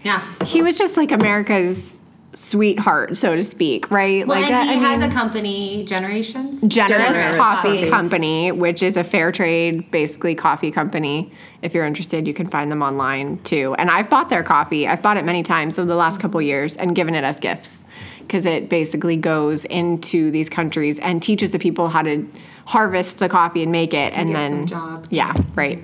Yeah. 0.05 0.23
he 0.45 0.63
was 0.63 0.79
just 0.79 0.97
like 0.97 1.13
America's 1.13 2.01
sweetheart, 2.37 3.17
so 3.17 3.35
to 3.35 3.43
speak, 3.43 3.91
right? 3.91 4.27
Well, 4.27 4.41
like 4.41 4.51
and 4.51 4.69
uh, 4.69 4.73
he 4.73 4.79
I 4.79 4.91
has 4.91 5.01
mean, 5.01 5.11
a 5.11 5.15
company, 5.15 5.85
Generations. 5.85 6.61
Generous, 6.61 6.99
Generous 6.99 7.37
Coffee, 7.39 7.69
Coffee. 7.69 7.91
Company, 7.91 8.53
which 8.53 8.83
is 8.83 8.97
a 8.97 9.03
fair 9.03 9.33
trade, 9.33 9.91
basically 9.91 10.35
coffee 10.35 10.71
company. 10.71 11.33
If 11.63 11.73
you're 11.73 11.87
interested, 11.87 12.27
you 12.27 12.35
can 12.35 12.47
find 12.47 12.71
them 12.71 12.83
online 12.83 13.39
too. 13.39 13.75
And 13.79 13.91
I've 13.91 14.11
bought 14.11 14.29
their 14.29 14.43
coffee. 14.43 14.87
I've 14.87 15.01
bought 15.01 15.17
it 15.17 15.25
many 15.25 15.43
times 15.43 15.79
over 15.79 15.89
the 15.89 15.97
last 15.97 16.21
couple 16.21 16.41
years 16.43 16.77
and 16.77 16.95
given 16.95 17.15
it 17.15 17.25
as 17.25 17.41
gifts 17.41 17.85
because 18.21 18.45
it 18.45 18.69
basically 18.69 19.17
goes 19.17 19.65
into 19.65 20.31
these 20.31 20.51
countries 20.51 20.99
and 20.99 21.23
teaches 21.23 21.53
the 21.53 21.59
people 21.59 21.89
how 21.89 22.03
to 22.03 22.29
harvest 22.67 23.19
the 23.19 23.29
coffee 23.29 23.63
and 23.63 23.73
make 23.73 23.95
it, 23.95 24.13
and 24.13 24.29
gives 24.29 24.39
then 24.39 24.67
jobs. 24.67 25.13
Yeah, 25.13 25.33
right. 25.55 25.83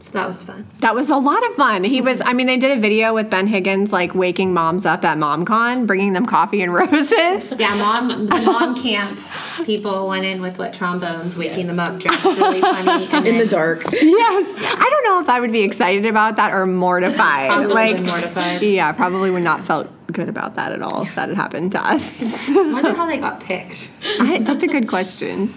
So 0.00 0.12
that 0.12 0.26
was 0.26 0.42
fun. 0.42 0.66
That 0.80 0.94
was 0.94 1.10
a 1.10 1.16
lot 1.16 1.46
of 1.46 1.54
fun. 1.56 1.84
He 1.84 2.00
was, 2.00 2.22
I 2.24 2.32
mean, 2.32 2.46
they 2.46 2.56
did 2.56 2.76
a 2.76 2.80
video 2.80 3.14
with 3.14 3.28
Ben 3.28 3.46
Higgins, 3.46 3.92
like 3.92 4.14
waking 4.14 4.54
moms 4.54 4.86
up 4.86 5.04
at 5.04 5.18
MomCon, 5.18 5.86
bringing 5.86 6.14
them 6.14 6.24
coffee 6.24 6.62
and 6.62 6.72
roses. 6.74 7.54
Yeah, 7.58 7.74
mom, 7.76 8.26
the 8.26 8.40
mom 8.40 8.80
camp 8.80 9.20
people 9.66 10.08
went 10.08 10.24
in 10.24 10.40
with 10.40 10.58
what 10.58 10.72
trombones, 10.72 11.36
waking 11.36 11.66
them 11.66 11.78
up, 11.78 11.98
dressed 12.00 12.24
really 12.24 12.62
funny, 12.62 13.08
and 13.12 13.26
In 13.30 13.36
the 13.36 13.46
dark. 13.46 13.84
Yes. 13.92 14.48
I 14.58 14.88
don't 14.90 15.04
know 15.04 15.20
if 15.20 15.28
I 15.28 15.38
would 15.38 15.52
be 15.52 15.60
excited 15.60 16.06
about 16.06 16.36
that 16.36 16.54
or 16.54 16.64
mortified. 16.64 17.50
Probably 17.50 17.74
like, 17.74 18.00
mortified. 18.00 18.62
Yeah, 18.62 18.90
probably 18.92 19.30
would 19.30 19.42
not 19.42 19.66
felt 19.66 19.88
good 20.10 20.30
about 20.30 20.54
that 20.54 20.72
at 20.72 20.80
all 20.80 21.02
if 21.02 21.14
that 21.14 21.28
had 21.28 21.36
happened 21.36 21.72
to 21.72 21.86
us. 21.86 22.22
I 22.22 22.72
wonder 22.72 22.94
how 22.94 23.06
they 23.06 23.18
got 23.18 23.40
picked. 23.40 23.90
I, 24.18 24.38
that's 24.38 24.62
a 24.62 24.66
good 24.66 24.88
question. 24.88 25.54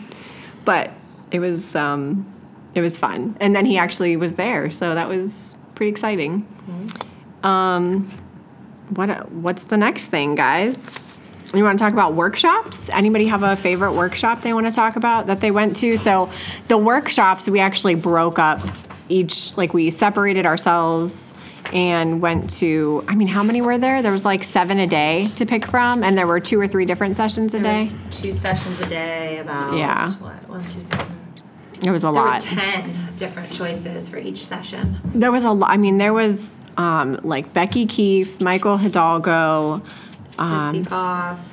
But 0.66 0.92
it 1.32 1.40
was, 1.40 1.76
um, 1.76 2.30
it 2.76 2.82
was 2.82 2.98
fun. 2.98 3.36
And 3.40 3.56
then 3.56 3.66
he 3.66 3.78
actually 3.78 4.16
was 4.18 4.34
there, 4.34 4.70
so 4.72 4.96
that 4.96 5.08
was 5.08 5.56
pretty 5.76 5.92
exciting. 5.92 6.46
Um, 7.44 8.08
what 8.90 9.32
what's 9.32 9.66
the 9.66 9.78
next 9.78 10.06
thing, 10.06 10.36
guys? 10.36 11.00
You 11.54 11.64
want 11.64 11.78
to 11.78 11.84
talk 11.84 11.94
about 11.94 12.16
workshops? 12.16 12.90
Anybody 12.90 13.28
have 13.28 13.44
a 13.44 13.56
favorite 13.56 13.94
workshop 13.94 14.42
they 14.42 14.54
want 14.54 14.66
to 14.66 14.72
talk 14.72 14.96
about 14.96 15.28
that 15.28 15.40
they 15.40 15.52
went 15.52 15.76
to? 15.78 15.98
So, 15.98 16.32
the 16.68 16.78
workshops 16.78 17.48
we 17.48 17.60
actually 17.60 17.96
broke 17.96 18.40
up 18.40 18.60
each 19.10 19.56
like 19.58 19.74
we 19.74 19.90
separated 19.92 20.46
ourselves 20.46 21.34
and 21.72 22.22
went 22.22 22.50
to 22.58 23.04
I 23.08 23.16
mean, 23.16 23.28
how 23.28 23.44
many 23.44 23.62
were 23.62 23.78
there? 23.78 24.02
There 24.02 24.12
was 24.12 24.26
like 24.26 24.44
7 24.44 24.80
a 24.80 24.88
day 24.88 25.30
to 25.36 25.46
pick 25.46 25.66
from 25.68 26.04
and 26.04 26.18
there 26.18 26.26
were 26.28 26.40
two 26.40 26.60
or 26.60 26.68
three 26.68 26.86
different 26.86 27.18
sessions 27.18 27.54
a 27.54 27.60
day. 27.60 27.92
Two 28.12 28.32
sessions 28.32 28.80
a 28.82 28.86
day, 28.88 29.38
about 29.40 29.78
Yeah. 29.78 30.12
what 30.14 30.50
one, 30.50 30.64
two, 30.64 30.80
three. 30.90 31.06
It 31.86 31.92
was 31.92 32.04
a 32.04 32.08
There 32.08 32.14
were 32.14 32.20
lot. 32.20 32.42
ten 32.42 32.94
different 33.18 33.52
choices 33.52 34.08
for 34.10 34.18
each 34.18 34.46
session. 34.46 35.00
There 35.14 35.32
was 35.32 35.44
a 35.44 35.52
lot. 35.52 35.70
I 35.70 35.78
mean, 35.78 35.98
there 35.98 36.14
was 36.14 36.58
um, 36.78 37.20
like 37.24 37.52
Becky 37.54 37.86
Keife, 37.86 38.40
Michael 38.42 38.78
Hidalgo, 38.78 39.82
Sissy 40.32 40.88
Goff. 40.90 41.50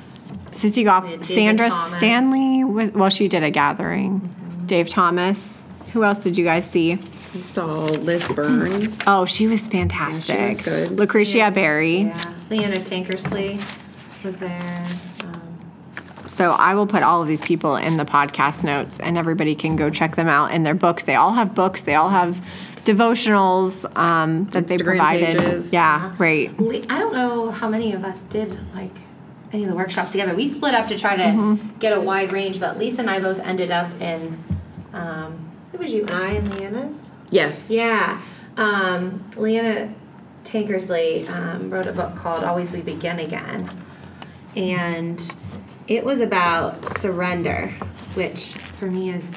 Sissy 0.51 0.83
Goff, 0.83 1.05
David 1.05 1.25
Sandra 1.25 1.69
Thomas. 1.69 1.93
Stanley 1.93 2.63
was 2.63 2.91
well, 2.91 3.09
she 3.09 3.27
did 3.27 3.43
a 3.43 3.51
gathering. 3.51 4.21
Dave 4.65 4.89
Thomas. 4.89 5.67
Who 5.93 6.03
else 6.03 6.19
did 6.19 6.37
you 6.37 6.45
guys 6.45 6.69
see? 6.69 6.93
I 7.33 7.41
saw 7.41 7.83
Liz 7.85 8.27
Burns. 8.29 8.99
Oh, 9.07 9.25
she 9.25 9.47
was 9.47 9.67
fantastic. 9.67 10.35
Yeah, 10.35 10.41
she 10.43 10.49
was 10.49 10.61
good. 10.61 10.91
Lucretia 10.91 11.51
Berry. 11.51 11.99
Yeah, 12.03 12.33
Leeana 12.49 12.79
Tankersley 12.79 13.57
was 14.23 14.37
there. 14.37 14.85
So 16.31 16.51
I 16.51 16.75
will 16.75 16.87
put 16.87 17.03
all 17.03 17.21
of 17.21 17.27
these 17.27 17.41
people 17.41 17.75
in 17.75 17.97
the 17.97 18.05
podcast 18.05 18.63
notes, 18.63 18.99
and 18.99 19.17
everybody 19.17 19.53
can 19.53 19.75
go 19.75 19.89
check 19.89 20.15
them 20.15 20.27
out 20.27 20.53
in 20.53 20.63
their 20.63 20.73
books. 20.73 21.03
They 21.03 21.15
all 21.15 21.33
have 21.33 21.53
books. 21.53 21.81
They 21.81 21.93
all 21.95 22.09
have 22.09 22.41
devotionals 22.85 23.85
um, 23.97 24.45
that 24.47 24.67
they 24.67 24.77
provided. 24.77 25.37
pages. 25.37 25.73
Yeah, 25.73 26.15
right. 26.17 26.49
I 26.89 26.99
don't 26.99 27.13
know 27.13 27.51
how 27.51 27.67
many 27.69 27.93
of 27.93 28.03
us 28.03 28.23
did 28.23 28.57
like 28.73 28.95
any 29.51 29.63
of 29.63 29.69
the 29.69 29.75
workshops 29.75 30.11
together. 30.11 30.33
We 30.33 30.47
split 30.47 30.73
up 30.73 30.87
to 30.87 30.97
try 30.97 31.15
to 31.17 31.23
Mm-hmm. 31.23 31.77
get 31.79 31.95
a 31.95 31.99
wide 32.01 32.31
range, 32.31 32.59
but 32.59 32.77
Lisa 32.77 33.01
and 33.01 33.09
I 33.09 33.19
both 33.19 33.39
ended 33.39 33.69
up 33.71 33.89
in. 34.01 34.41
Um, 34.93 35.51
it 35.73 35.79
was 35.79 35.93
you 35.93 36.01
and 36.01 36.11
I 36.11 36.31
and 36.31 36.47
Leeana's. 36.51 37.11
Yes. 37.29 37.69
Yeah. 37.69 38.21
Um, 38.57 39.23
Leeana 39.31 39.93
Tankersley 40.43 41.29
um, 41.29 41.69
wrote 41.69 41.87
a 41.87 41.93
book 41.93 42.15
called 42.15 42.43
Always 42.43 42.71
We 42.71 42.81
Begin 42.81 43.19
Again. 43.19 43.69
And 44.55 45.33
it 45.87 46.03
was 46.03 46.21
about 46.21 46.85
surrender, 46.85 47.69
which 48.13 48.53
for 48.53 48.85
me 48.85 49.09
is 49.09 49.35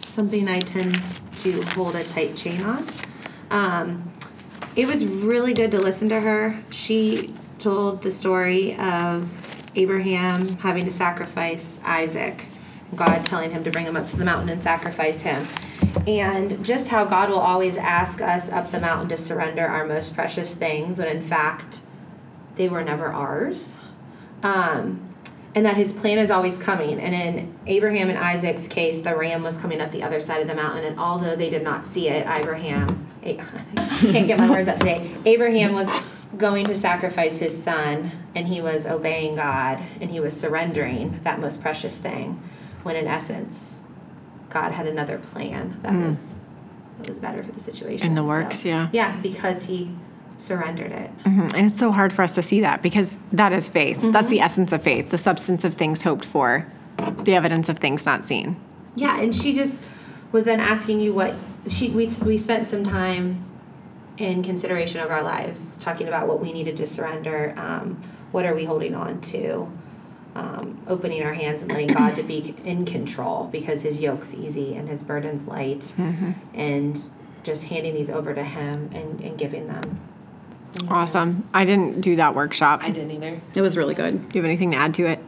something 0.00 0.48
I 0.48 0.60
tend 0.60 1.00
to 1.38 1.62
hold 1.62 1.94
a 1.94 2.04
tight 2.04 2.36
chain 2.36 2.62
on. 2.62 2.84
Um, 3.50 4.12
it 4.76 4.86
was 4.86 5.04
really 5.04 5.54
good 5.54 5.70
to 5.72 5.80
listen 5.80 6.08
to 6.08 6.20
her. 6.20 6.62
She 6.70 7.34
told 7.58 8.02
the 8.02 8.10
story 8.10 8.76
of 8.76 9.70
Abraham 9.76 10.56
having 10.58 10.84
to 10.84 10.90
sacrifice 10.90 11.80
Isaac, 11.84 12.46
God 12.94 13.24
telling 13.24 13.50
him 13.50 13.64
to 13.64 13.70
bring 13.70 13.86
him 13.86 13.96
up 13.96 14.06
to 14.06 14.16
the 14.16 14.24
mountain 14.24 14.48
and 14.48 14.60
sacrifice 14.60 15.22
him. 15.22 15.46
And 16.06 16.64
just 16.64 16.88
how 16.88 17.04
God 17.04 17.30
will 17.30 17.38
always 17.38 17.76
ask 17.76 18.20
us 18.20 18.50
up 18.50 18.70
the 18.70 18.80
mountain 18.80 19.08
to 19.08 19.16
surrender 19.16 19.66
our 19.66 19.86
most 19.86 20.14
precious 20.14 20.54
things 20.54 20.98
when 20.98 21.08
in 21.08 21.22
fact 21.22 21.80
they 22.56 22.68
were 22.68 22.82
never 22.82 23.06
ours. 23.06 23.76
Um, 24.42 25.07
and 25.54 25.64
that 25.66 25.76
his 25.76 25.92
plan 25.92 26.18
is 26.18 26.30
always 26.30 26.58
coming. 26.58 27.00
And 27.00 27.14
in 27.14 27.54
Abraham 27.66 28.10
and 28.10 28.18
Isaac's 28.18 28.66
case, 28.66 29.00
the 29.00 29.16
ram 29.16 29.42
was 29.42 29.56
coming 29.56 29.80
up 29.80 29.90
the 29.90 30.02
other 30.02 30.20
side 30.20 30.40
of 30.40 30.48
the 30.48 30.54
mountain, 30.54 30.84
and 30.84 30.98
although 30.98 31.36
they 31.36 31.50
did 31.50 31.62
not 31.62 31.86
see 31.86 32.08
it, 32.08 32.26
Abraham, 32.26 33.06
I 33.24 33.34
can't 34.00 34.26
get 34.26 34.38
my 34.38 34.48
words 34.50 34.68
out 34.68 34.78
today, 34.78 35.14
Abraham 35.24 35.72
was 35.74 35.88
going 36.36 36.66
to 36.66 36.74
sacrifice 36.74 37.38
his 37.38 37.62
son, 37.62 38.10
and 38.34 38.46
he 38.46 38.60
was 38.60 38.86
obeying 38.86 39.36
God, 39.36 39.80
and 40.00 40.10
he 40.10 40.20
was 40.20 40.38
surrendering 40.38 41.20
that 41.24 41.40
most 41.40 41.60
precious 41.60 41.96
thing, 41.96 42.40
when 42.82 42.96
in 42.96 43.06
essence, 43.06 43.82
God 44.50 44.72
had 44.72 44.86
another 44.86 45.18
plan 45.18 45.78
that 45.82 45.92
hmm. 45.92 46.08
was 46.08 46.36
that 46.98 47.08
was 47.08 47.18
better 47.20 47.42
for 47.42 47.52
the 47.52 47.60
situation. 47.60 48.08
In 48.08 48.14
the 48.14 48.24
works, 48.24 48.64
yeah. 48.64 48.88
Yeah, 48.92 49.16
because 49.18 49.64
he 49.64 49.92
surrendered 50.38 50.92
it. 50.92 51.10
Mhm. 51.24 51.52
And 51.54 51.66
it's 51.66 51.76
so 51.76 51.92
hard 51.92 52.12
for 52.12 52.22
us 52.22 52.34
to 52.34 52.42
see 52.42 52.60
that 52.60 52.80
because 52.82 53.18
that 53.32 53.52
is 53.52 53.68
faith. 53.68 54.00
That's 54.12 54.28
the 54.28 54.40
essence 54.40 54.72
of 54.72 54.82
faith, 54.82 55.10
the 55.10 55.18
substance 55.18 55.64
of 55.64 55.74
things 55.74 56.02
hoped 56.02 56.24
for, 56.24 56.66
the 57.24 57.34
evidence 57.34 57.68
of 57.68 57.78
things 57.78 58.06
not 58.06 58.24
seen. 58.24 58.56
Yeah, 58.96 59.20
and 59.20 59.34
she 59.34 59.52
just 59.52 59.82
was 60.32 60.44
then 60.44 60.60
asking 60.60 61.00
you 61.00 61.12
what 61.12 61.34
she 61.68 61.88
we 61.90 62.10
we 62.24 62.38
spent 62.38 62.66
some 62.66 62.84
time 62.84 63.44
in 64.16 64.42
consideration 64.42 65.00
of 65.00 65.10
our 65.10 65.22
lives, 65.22 65.78
talking 65.78 66.08
about 66.08 66.26
what 66.26 66.40
we 66.40 66.52
needed 66.52 66.76
to 66.76 66.86
surrender. 66.86 67.54
Um, 67.56 67.98
what 68.32 68.44
are 68.44 68.54
we 68.54 68.64
holding 68.64 68.94
on 68.94 69.20
to? 69.22 69.68
Um, 70.34 70.78
opening 70.86 71.22
our 71.24 71.32
hands 71.32 71.62
and 71.62 71.70
letting 71.70 71.88
God 71.88 72.14
to 72.16 72.22
be 72.22 72.54
in 72.64 72.84
control 72.84 73.48
because 73.50 73.82
His 73.82 73.98
yoke's 73.98 74.34
easy 74.34 74.76
and 74.76 74.88
His 74.88 75.02
burden's 75.02 75.48
light, 75.48 75.92
and 76.54 77.06
just 77.42 77.64
handing 77.64 77.94
these 77.94 78.10
over 78.10 78.34
to 78.34 78.44
Him 78.44 78.90
and, 78.94 79.20
and 79.20 79.36
giving 79.38 79.66
them. 79.66 79.98
Awesome. 80.88 81.48
I 81.52 81.64
didn't 81.64 82.00
do 82.00 82.16
that 82.16 82.34
workshop. 82.34 82.80
I 82.82 82.90
didn't 82.90 83.10
either. 83.12 83.40
It 83.54 83.60
was 83.62 83.76
really 83.76 83.94
good. 83.94 84.12
Do 84.28 84.38
you 84.38 84.42
have 84.42 84.48
anything 84.48 84.70
to 84.72 84.76
add 84.76 84.94
to 84.94 85.06
it? 85.06 85.18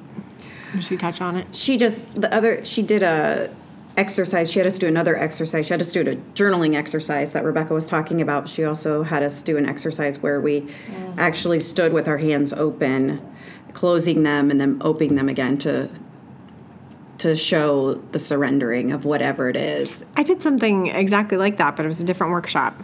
Did 0.73 0.85
she 0.85 0.97
touch 0.97 1.21
on 1.21 1.37
it? 1.37 1.55
She 1.55 1.77
just 1.77 2.15
the 2.15 2.33
other 2.33 2.65
she 2.65 2.83
did 2.83 3.03
a 3.03 3.51
exercise. 3.97 4.51
She 4.51 4.59
had 4.59 4.67
us 4.67 4.79
do 4.79 4.87
another 4.87 5.17
exercise. 5.17 5.67
She 5.67 5.75
had 5.75 5.81
us 5.81 5.93
do 5.93 6.01
a 6.01 6.17
journaling 6.35 6.77
exercise 6.77 7.33
that 7.33 7.45
Rebecca 7.45 7.75
was 7.75 7.87
talking 7.87 8.21
about. 8.21 8.49
She 8.49 8.65
also 8.65 9.03
had 9.03 9.23
us 9.23 9.43
do 9.43 9.57
an 9.57 9.67
exercise 9.67 10.21
where 10.21 10.41
we 10.41 10.69
actually 11.19 11.61
stood 11.61 11.93
with 11.93 12.07
our 12.09 12.19
hands 12.19 12.53
open, 12.53 13.21
closing 13.73 14.23
them 14.23 14.51
and 14.51 14.61
then 14.61 14.79
opening 14.81 15.17
them 15.17 15.29
again 15.29 15.59
to 15.59 15.91
to 17.19 17.37
show 17.37 17.95
the 18.13 18.19
surrendering 18.19 18.93
of 18.93 19.05
whatever 19.05 19.51
it 19.51 19.57
is. 19.57 20.07
I 20.17 20.23
did 20.23 20.41
something 20.41 20.87
exactly 20.87 21.37
like 21.37 21.59
that, 21.59 21.77
but 21.77 21.85
it 21.85 21.89
was 21.89 22.01
a 22.01 22.05
different 22.05 22.33
workshop. 22.33 22.81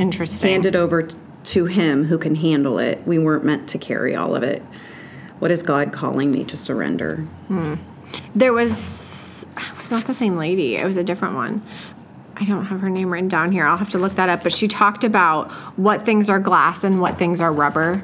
Interesting. 0.00 0.50
Hand 0.50 0.66
it 0.66 0.74
over 0.74 1.08
to 1.44 1.64
him 1.66 2.04
who 2.04 2.16
can 2.16 2.34
handle 2.34 2.78
it. 2.78 3.06
We 3.06 3.18
weren't 3.18 3.44
meant 3.44 3.68
to 3.68 3.78
carry 3.78 4.16
all 4.16 4.34
of 4.34 4.42
it. 4.42 4.62
What 5.40 5.50
is 5.50 5.62
God 5.62 5.92
calling 5.92 6.30
me 6.30 6.44
to 6.44 6.56
surrender? 6.56 7.16
Hmm. 7.48 7.74
There 8.34 8.54
was 8.54 9.44
it 9.56 9.78
was 9.78 9.90
not 9.90 10.06
the 10.06 10.14
same 10.14 10.36
lady. 10.36 10.76
It 10.76 10.86
was 10.86 10.96
a 10.96 11.04
different 11.04 11.34
one. 11.34 11.62
I 12.36 12.44
don't 12.44 12.64
have 12.64 12.80
her 12.80 12.88
name 12.88 13.10
written 13.10 13.28
down 13.28 13.52
here. 13.52 13.66
I'll 13.66 13.76
have 13.76 13.90
to 13.90 13.98
look 13.98 14.14
that 14.14 14.30
up. 14.30 14.42
But 14.42 14.54
she 14.54 14.68
talked 14.68 15.04
about 15.04 15.50
what 15.76 16.02
things 16.02 16.30
are 16.30 16.40
glass 16.40 16.82
and 16.82 16.98
what 16.98 17.18
things 17.18 17.42
are 17.42 17.52
rubber. 17.52 18.02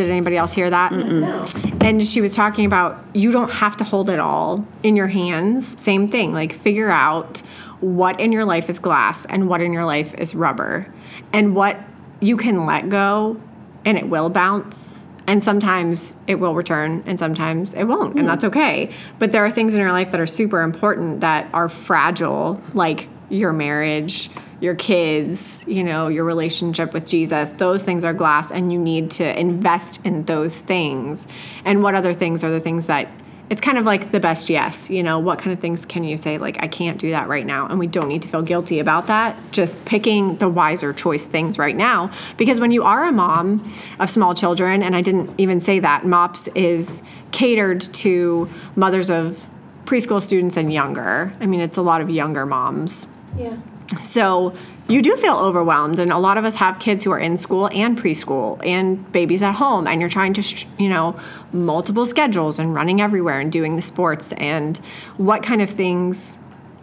Did 0.00 0.08
anybody 0.08 0.38
else 0.38 0.54
hear 0.54 0.70
that? 0.70 0.92
No. 0.92 1.44
And 1.82 2.08
she 2.08 2.22
was 2.22 2.34
talking 2.34 2.64
about 2.64 3.04
you 3.12 3.30
don't 3.30 3.50
have 3.50 3.76
to 3.76 3.84
hold 3.84 4.08
it 4.08 4.18
all 4.18 4.66
in 4.82 4.96
your 4.96 5.08
hands. 5.08 5.78
Same 5.78 6.08
thing. 6.08 6.32
Like 6.32 6.54
figure 6.54 6.88
out 6.88 7.42
what 7.80 8.18
in 8.18 8.32
your 8.32 8.46
life 8.46 8.70
is 8.70 8.78
glass 8.78 9.26
and 9.26 9.46
what 9.46 9.60
in 9.60 9.74
your 9.74 9.84
life 9.84 10.14
is 10.14 10.34
rubber, 10.34 10.90
and 11.34 11.54
what 11.54 11.78
you 12.20 12.38
can 12.38 12.64
let 12.64 12.88
go, 12.88 13.38
and 13.84 13.98
it 13.98 14.08
will 14.08 14.30
bounce. 14.30 15.06
And 15.26 15.44
sometimes 15.44 16.16
it 16.26 16.36
will 16.36 16.54
return, 16.54 17.02
and 17.04 17.18
sometimes 17.18 17.74
it 17.74 17.84
won't, 17.84 18.14
and 18.14 18.24
mm. 18.24 18.26
that's 18.26 18.44
okay. 18.44 18.94
But 19.18 19.32
there 19.32 19.44
are 19.44 19.50
things 19.50 19.74
in 19.74 19.80
your 19.80 19.92
life 19.92 20.12
that 20.12 20.20
are 20.20 20.26
super 20.26 20.62
important 20.62 21.20
that 21.20 21.46
are 21.52 21.68
fragile, 21.68 22.58
like 22.72 23.06
your 23.28 23.52
marriage, 23.52 24.30
your 24.60 24.74
kids, 24.74 25.64
you 25.66 25.82
know, 25.82 26.08
your 26.08 26.24
relationship 26.24 26.92
with 26.92 27.06
Jesus. 27.06 27.50
Those 27.52 27.82
things 27.82 28.04
are 28.04 28.12
glass, 28.12 28.50
and 28.50 28.72
you 28.72 28.78
need 28.78 29.10
to 29.12 29.40
invest 29.40 30.04
in 30.04 30.24
those 30.24 30.60
things. 30.60 31.26
And 31.64 31.82
what 31.82 31.94
other 31.94 32.14
things 32.14 32.44
are 32.44 32.50
the 32.50 32.60
things 32.60 32.86
that 32.86 33.08
it's 33.50 33.60
kind 33.60 33.78
of 33.78 33.84
like 33.84 34.12
the 34.12 34.20
best 34.20 34.48
yes, 34.48 34.88
you 34.88 35.02
know, 35.02 35.18
what 35.18 35.40
kind 35.40 35.52
of 35.52 35.58
things 35.58 35.84
can 35.84 36.04
you 36.04 36.16
say, 36.16 36.38
like, 36.38 36.62
I 36.62 36.68
can't 36.68 37.00
do 37.00 37.10
that 37.10 37.26
right 37.26 37.44
now? 37.44 37.66
And 37.66 37.80
we 37.80 37.88
don't 37.88 38.06
need 38.06 38.22
to 38.22 38.28
feel 38.28 38.42
guilty 38.42 38.78
about 38.78 39.08
that. 39.08 39.36
Just 39.50 39.84
picking 39.84 40.36
the 40.36 40.48
wiser 40.48 40.92
choice 40.92 41.26
things 41.26 41.58
right 41.58 41.74
now. 41.74 42.12
Because 42.36 42.60
when 42.60 42.70
you 42.70 42.84
are 42.84 43.06
a 43.06 43.12
mom 43.12 43.68
of 43.98 44.08
small 44.08 44.34
children, 44.34 44.84
and 44.84 44.94
I 44.94 45.00
didn't 45.00 45.32
even 45.36 45.58
say 45.58 45.80
that, 45.80 46.06
MOPS 46.06 46.46
is 46.54 47.02
catered 47.32 47.80
to 47.80 48.48
mothers 48.76 49.10
of 49.10 49.50
preschool 49.84 50.22
students 50.22 50.56
and 50.56 50.72
younger. 50.72 51.32
I 51.40 51.46
mean, 51.46 51.60
it's 51.60 51.76
a 51.76 51.82
lot 51.82 52.00
of 52.00 52.08
younger 52.08 52.46
moms. 52.46 53.08
Yeah. 53.36 53.56
So 54.02 54.54
you 54.88 55.02
do 55.02 55.16
feel 55.16 55.36
overwhelmed, 55.36 55.98
and 55.98 56.12
a 56.12 56.18
lot 56.18 56.36
of 56.36 56.44
us 56.44 56.56
have 56.56 56.78
kids 56.78 57.04
who 57.04 57.12
are 57.12 57.18
in 57.18 57.36
school 57.36 57.68
and 57.72 57.96
preschool 57.96 58.60
and 58.66 59.10
babies 59.12 59.42
at 59.42 59.54
home, 59.54 59.86
and 59.86 60.00
you're 60.00 60.10
trying 60.10 60.34
to, 60.34 60.66
you 60.78 60.88
know, 60.88 61.18
multiple 61.52 62.04
schedules 62.04 62.58
and 62.58 62.74
running 62.74 63.00
everywhere 63.00 63.38
and 63.38 63.52
doing 63.52 63.76
the 63.76 63.82
sports. 63.82 64.32
And 64.32 64.76
what 65.16 65.42
kind 65.42 65.62
of 65.62 65.70
things 65.70 66.36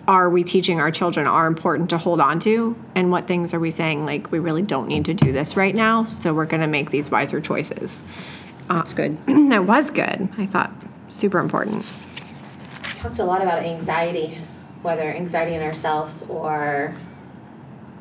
are 0.08 0.30
we 0.30 0.42
teaching 0.44 0.80
our 0.80 0.90
children 0.90 1.28
are 1.28 1.48
important 1.48 1.90
to 1.90 1.98
hold 1.98 2.22
on 2.22 2.40
to, 2.40 2.76
and 2.96 3.12
what 3.12 3.26
things 3.26 3.54
are 3.54 3.60
we 3.60 3.72
saying 3.72 4.06
like 4.06 4.32
we 4.32 4.40
really 4.40 4.62
don't 4.62 4.88
need 4.88 5.04
to 5.06 5.14
do 5.14 5.34
this 5.34 5.58
right 5.58 5.76
now, 5.76 6.06
so 6.06 6.34
we're 6.34 6.46
going 6.46 6.62
to 6.62 6.68
make 6.68 6.92
these 6.92 7.12
wiser 7.12 7.42
choices. 7.42 8.06
That's 8.70 8.94
good. 8.94 9.18
that 9.26 9.66
was 9.66 9.90
good. 9.90 10.30
I 10.38 10.46
thought 10.46 10.72
super 11.10 11.40
important. 11.40 11.86
talked 13.00 13.20
a 13.20 13.26
lot 13.26 13.42
about 13.42 13.64
anxiety, 13.64 14.38
whether 14.82 15.04
anxiety 15.04 15.54
in 15.56 15.62
ourselves 15.62 16.26
or 16.30 16.96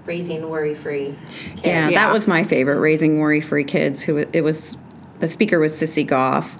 raising 0.05 0.49
worry-free 0.49 1.15
kids. 1.57 1.61
Yeah, 1.65 1.89
Yeah. 1.89 2.07
that 2.07 2.13
was 2.13 2.29
my 2.29 2.45
favorite, 2.45 2.79
raising 2.79 3.19
worry-free 3.19 3.65
kids. 3.65 4.03
Who 4.03 4.19
it 4.19 4.43
was, 4.43 4.77
the 5.21 5.27
speaker 5.27 5.59
was 5.59 5.73
Sissy 5.73 6.07
Goff, 6.07 6.57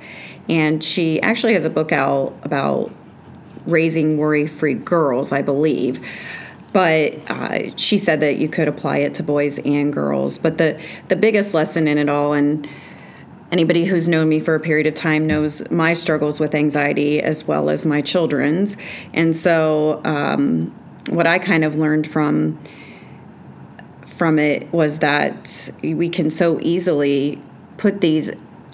and 0.49 0.83
she 0.83 1.21
actually 1.23 1.55
has 1.55 1.65
a 1.65 1.71
book 1.71 1.93
out 1.93 2.35
about 2.43 2.91
raising 3.67 4.17
worry-free 4.17 4.75
girls, 4.75 5.33
I 5.33 5.43
believe. 5.43 6.01
But 6.73 7.15
uh, 7.29 7.75
she 7.77 7.97
said 7.99 8.21
that 8.21 8.37
you 8.37 8.49
could 8.49 8.69
apply 8.69 8.99
it 8.99 9.15
to 9.15 9.23
boys 9.23 9.59
and 9.61 9.93
girls. 9.93 10.37
But 10.39 10.59
the 10.59 10.79
the 11.09 11.17
biggest 11.17 11.55
lesson 11.55 11.89
in 11.89 11.97
it 11.99 12.09
all, 12.09 12.33
and 12.35 12.69
anybody 13.53 13.85
who's 13.85 14.09
known 14.09 14.29
me 14.29 14.41
for 14.41 14.55
a 14.55 14.61
period 14.61 14.87
of 14.87 14.95
time 14.95 15.27
knows 15.27 15.69
my 15.71 15.93
struggles 15.93 16.41
with 16.41 16.55
anxiety 16.55 17.23
as 17.23 17.47
well 17.47 17.71
as 17.71 17.87
my 17.87 18.01
children's. 18.01 18.77
And 19.13 19.37
so, 19.37 20.01
um, 20.05 20.75
what 21.11 21.27
I 21.27 21.39
kind 21.39 21.65
of 21.65 21.77
learned 21.77 22.07
from 22.07 22.59
from 24.05 24.39
it 24.39 24.73
was 24.73 25.01
that 25.01 25.71
we 25.83 26.09
can 26.09 26.31
so 26.31 26.59
easily 26.61 27.41
put 27.77 28.01
these 28.01 28.31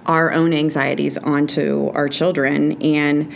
our 0.06 0.32
own 0.32 0.52
anxieties 0.52 1.18
onto 1.18 1.90
our 1.94 2.08
children 2.08 2.80
and 2.80 3.32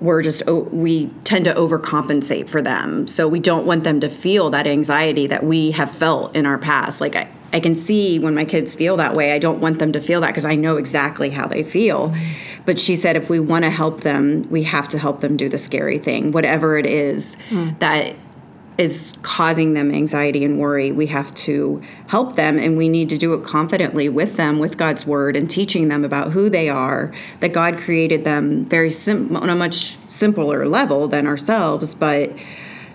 we're 0.00 0.22
just 0.22 0.44
we 0.46 1.06
tend 1.22 1.44
to 1.44 1.54
overcompensate 1.54 2.48
for 2.48 2.60
them 2.60 3.06
so 3.06 3.28
we 3.28 3.38
don't 3.38 3.64
want 3.64 3.84
them 3.84 4.00
to 4.00 4.08
feel 4.08 4.50
that 4.50 4.66
anxiety 4.66 5.26
that 5.26 5.44
we 5.44 5.70
have 5.70 5.90
felt 5.90 6.34
in 6.34 6.46
our 6.46 6.58
past 6.58 7.00
like 7.00 7.14
i, 7.14 7.28
I 7.54 7.60
can 7.60 7.74
see 7.74 8.18
when 8.18 8.34
my 8.34 8.44
kids 8.44 8.74
feel 8.74 8.96
that 8.98 9.14
way 9.14 9.32
i 9.32 9.38
don't 9.38 9.60
want 9.60 9.78
them 9.78 9.92
to 9.92 10.00
feel 10.00 10.20
that 10.20 10.28
because 10.28 10.44
i 10.44 10.54
know 10.54 10.76
exactly 10.76 11.30
how 11.30 11.46
they 11.46 11.62
feel. 11.62 12.14
But 12.66 12.78
she 12.78 12.96
said 12.96 13.14
if 13.16 13.28
we 13.28 13.40
want 13.40 13.64
to 13.64 13.70
help 13.70 14.00
them 14.00 14.48
we 14.50 14.64
have 14.64 14.88
to 14.88 14.98
help 14.98 15.20
them 15.20 15.36
do 15.36 15.48
the 15.48 15.58
scary 15.58 15.98
thing. 15.98 16.32
Whatever 16.32 16.76
it 16.78 16.86
is 16.86 17.36
hmm. 17.48 17.70
that 17.78 18.16
is 18.76 19.16
causing 19.22 19.74
them 19.74 19.92
anxiety 19.92 20.44
and 20.44 20.58
worry, 20.58 20.90
we 20.90 21.06
have 21.06 21.32
to 21.34 21.80
help 22.08 22.34
them 22.34 22.58
and 22.58 22.76
we 22.76 22.88
need 22.88 23.08
to 23.08 23.18
do 23.18 23.32
it 23.34 23.44
confidently 23.44 24.08
with 24.08 24.36
them 24.36 24.58
with 24.58 24.76
God's 24.76 25.06
word 25.06 25.36
and 25.36 25.48
teaching 25.48 25.88
them 25.88 26.04
about 26.04 26.32
who 26.32 26.50
they 26.50 26.68
are, 26.68 27.12
that 27.40 27.52
God 27.52 27.78
created 27.78 28.24
them 28.24 28.64
very 28.64 28.90
sim- 28.90 29.36
on 29.36 29.48
a 29.48 29.54
much 29.54 29.96
simpler 30.08 30.66
level 30.66 31.06
than 31.06 31.26
ourselves, 31.26 31.94
but 31.94 32.32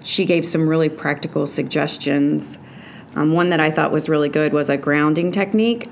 she 0.03 0.25
gave 0.25 0.45
some 0.45 0.67
really 0.67 0.89
practical 0.89 1.47
suggestions. 1.47 2.57
Um, 3.15 3.33
one 3.33 3.49
that 3.49 3.59
I 3.59 3.71
thought 3.71 3.91
was 3.91 4.07
really 4.09 4.29
good 4.29 4.53
was 4.53 4.69
a 4.69 4.77
grounding 4.77 5.31
technique 5.31 5.87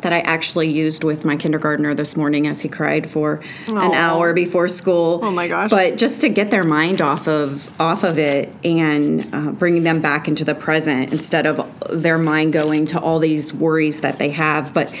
that 0.00 0.12
I 0.12 0.20
actually 0.20 0.70
used 0.70 1.04
with 1.04 1.24
my 1.24 1.36
kindergartner 1.36 1.94
this 1.94 2.16
morning 2.16 2.46
as 2.46 2.62
he 2.62 2.68
cried 2.68 3.08
for 3.08 3.40
an 3.66 3.92
hour 3.92 4.32
before 4.32 4.68
school. 4.68 5.20
Oh 5.22 5.30
my 5.30 5.46
gosh. 5.46 5.70
But 5.70 5.98
just 5.98 6.22
to 6.22 6.28
get 6.28 6.50
their 6.50 6.64
mind 6.64 7.00
off 7.02 7.28
of 7.28 7.70
off 7.80 8.02
of 8.02 8.18
it 8.18 8.52
and 8.64 9.28
uh, 9.32 9.50
bringing 9.52 9.82
them 9.82 10.00
back 10.00 10.28
into 10.28 10.44
the 10.44 10.54
present 10.54 11.12
instead 11.12 11.46
of 11.46 11.70
their 11.90 12.18
mind 12.18 12.52
going 12.52 12.86
to 12.86 13.00
all 13.00 13.18
these 13.18 13.52
worries 13.52 14.00
that 14.00 14.18
they 14.18 14.30
have. 14.30 14.72
But 14.72 14.94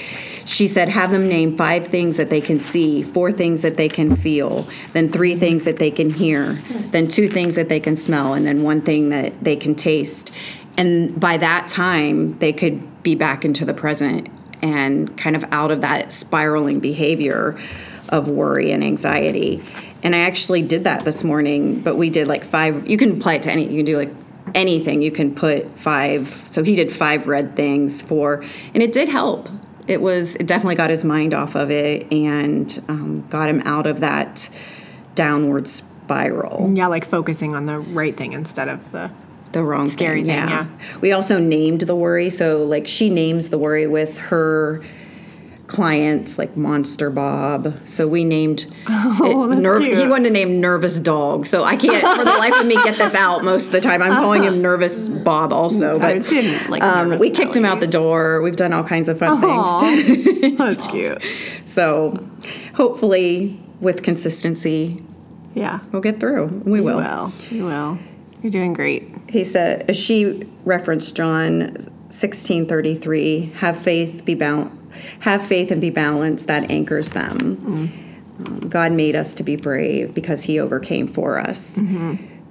she 0.44 0.66
said, 0.66 0.88
have 0.88 1.12
them 1.12 1.28
name 1.28 1.56
five 1.56 1.86
things 1.86 2.16
that 2.16 2.28
they 2.28 2.40
can 2.40 2.58
see, 2.58 3.02
four 3.02 3.30
things 3.30 3.62
that 3.62 3.76
they 3.76 3.88
can 3.88 4.16
feel, 4.16 4.66
then 4.92 5.08
three 5.08 5.36
things 5.36 5.64
that 5.64 5.76
they 5.76 5.90
can 5.92 6.10
hear, 6.10 6.54
then 6.90 7.08
two 7.08 7.28
things 7.28 7.54
that 7.54 7.68
they 7.68 7.78
can 7.78 7.94
smell, 7.94 8.34
and 8.34 8.44
then 8.44 8.62
one 8.62 8.80
thing 8.80 9.10
that 9.10 9.44
they 9.44 9.54
can 9.54 9.76
taste. 9.76 10.32
And 10.80 11.20
by 11.20 11.36
that 11.36 11.68
time, 11.68 12.38
they 12.38 12.54
could 12.54 13.02
be 13.02 13.14
back 13.14 13.44
into 13.44 13.66
the 13.66 13.74
present 13.74 14.30
and 14.62 15.14
kind 15.18 15.36
of 15.36 15.44
out 15.52 15.70
of 15.70 15.82
that 15.82 16.10
spiraling 16.10 16.80
behavior 16.80 17.58
of 18.08 18.30
worry 18.30 18.72
and 18.72 18.82
anxiety. 18.82 19.62
And 20.02 20.14
I 20.14 20.20
actually 20.20 20.62
did 20.62 20.84
that 20.84 21.04
this 21.04 21.22
morning, 21.22 21.80
but 21.80 21.96
we 21.96 22.08
did 22.08 22.28
like 22.28 22.44
five. 22.44 22.88
You 22.88 22.96
can 22.96 23.18
apply 23.18 23.34
it 23.34 23.42
to 23.42 23.50
any, 23.50 23.64
you 23.68 23.76
can 23.76 23.84
do 23.84 23.98
like 23.98 24.10
anything. 24.54 25.02
You 25.02 25.10
can 25.10 25.34
put 25.34 25.78
five. 25.78 26.28
So 26.48 26.64
he 26.64 26.74
did 26.74 26.90
five 26.90 27.26
red 27.26 27.56
things 27.56 28.00
for, 28.00 28.42
and 28.72 28.82
it 28.82 28.94
did 28.94 29.10
help. 29.10 29.50
It 29.86 30.00
was, 30.00 30.34
it 30.36 30.46
definitely 30.46 30.76
got 30.76 30.88
his 30.88 31.04
mind 31.04 31.34
off 31.34 31.56
of 31.56 31.70
it 31.70 32.10
and 32.10 32.82
um, 32.88 33.26
got 33.28 33.50
him 33.50 33.60
out 33.66 33.86
of 33.86 34.00
that 34.00 34.48
downward 35.14 35.68
spiral. 35.68 36.72
Yeah, 36.74 36.86
like 36.86 37.04
focusing 37.04 37.54
on 37.54 37.66
the 37.66 37.78
right 37.78 38.16
thing 38.16 38.32
instead 38.32 38.68
of 38.68 38.92
the. 38.92 39.10
The 39.52 39.62
wrong 39.64 39.88
Scary 39.88 40.22
thing, 40.22 40.30
thing, 40.46 40.48
yeah. 40.48 40.66
We 41.00 41.12
also 41.12 41.38
named 41.38 41.82
the 41.82 41.96
worry. 41.96 42.30
So 42.30 42.64
like 42.64 42.86
she 42.86 43.10
names 43.10 43.50
the 43.50 43.58
worry 43.58 43.86
with 43.86 44.16
her 44.18 44.82
clients 45.66 46.36
like 46.36 46.56
Monster 46.56 47.10
Bob. 47.10 47.74
So 47.86 48.08
we 48.08 48.24
named 48.24 48.66
Oh, 48.88 49.46
that's 49.48 49.60
nerv- 49.60 49.84
cute. 49.84 49.98
he 49.98 50.06
wanted 50.08 50.24
to 50.24 50.30
name 50.30 50.60
Nervous 50.60 50.98
Dog. 50.98 51.46
So 51.46 51.62
I 51.62 51.76
can't 51.76 52.00
for 52.18 52.24
the 52.24 52.30
life 52.38 52.58
of 52.60 52.66
me 52.66 52.74
get 52.74 52.98
this 52.98 53.14
out 53.14 53.44
most 53.44 53.66
of 53.66 53.72
the 53.72 53.80
time. 53.80 54.02
I'm 54.02 54.12
calling 54.12 54.42
him 54.42 54.60
Nervous 54.62 55.08
Bob 55.08 55.52
also. 55.52 55.98
But 56.00 56.28
like, 56.68 56.82
um, 56.82 57.18
we 57.18 57.30
kicked 57.30 57.54
him 57.54 57.64
out 57.64 57.78
the 57.80 57.86
door. 57.86 58.42
We've 58.42 58.56
done 58.56 58.72
all 58.72 58.82
kinds 58.82 59.08
of 59.08 59.18
fun 59.20 59.40
things. 59.40 60.56
That's 60.58 60.82
cute. 60.90 61.22
So 61.64 62.14
hopefully 62.74 63.60
with 63.80 64.02
consistency 64.02 65.02
Yeah. 65.54 65.80
we'll 65.92 66.02
get 66.02 66.18
through. 66.20 66.46
We 66.64 66.80
will. 66.80 66.96
Well, 66.96 67.32
you 67.50 67.64
will. 67.66 67.98
You're 68.42 68.50
doing 68.50 68.72
great. 68.72 69.08
he 69.28 69.44
said 69.44 69.94
she 69.96 70.46
referenced 70.64 71.14
john 71.16 71.76
1633 72.40 73.52
have 73.56 73.76
faith 73.78 74.24
be 74.24 74.34
bal- 74.34 74.72
have 75.20 75.46
faith 75.46 75.70
and 75.70 75.80
be 75.80 75.90
balanced 75.90 76.46
that 76.48 76.70
anchors 76.70 77.10
them. 77.10 77.90
Um, 78.44 78.68
god 78.68 78.92
made 78.92 79.14
us 79.14 79.34
to 79.34 79.42
be 79.44 79.56
brave 79.56 80.14
because 80.14 80.42
he 80.44 80.58
overcame 80.58 81.06
for 81.06 81.38
us. 81.38 81.78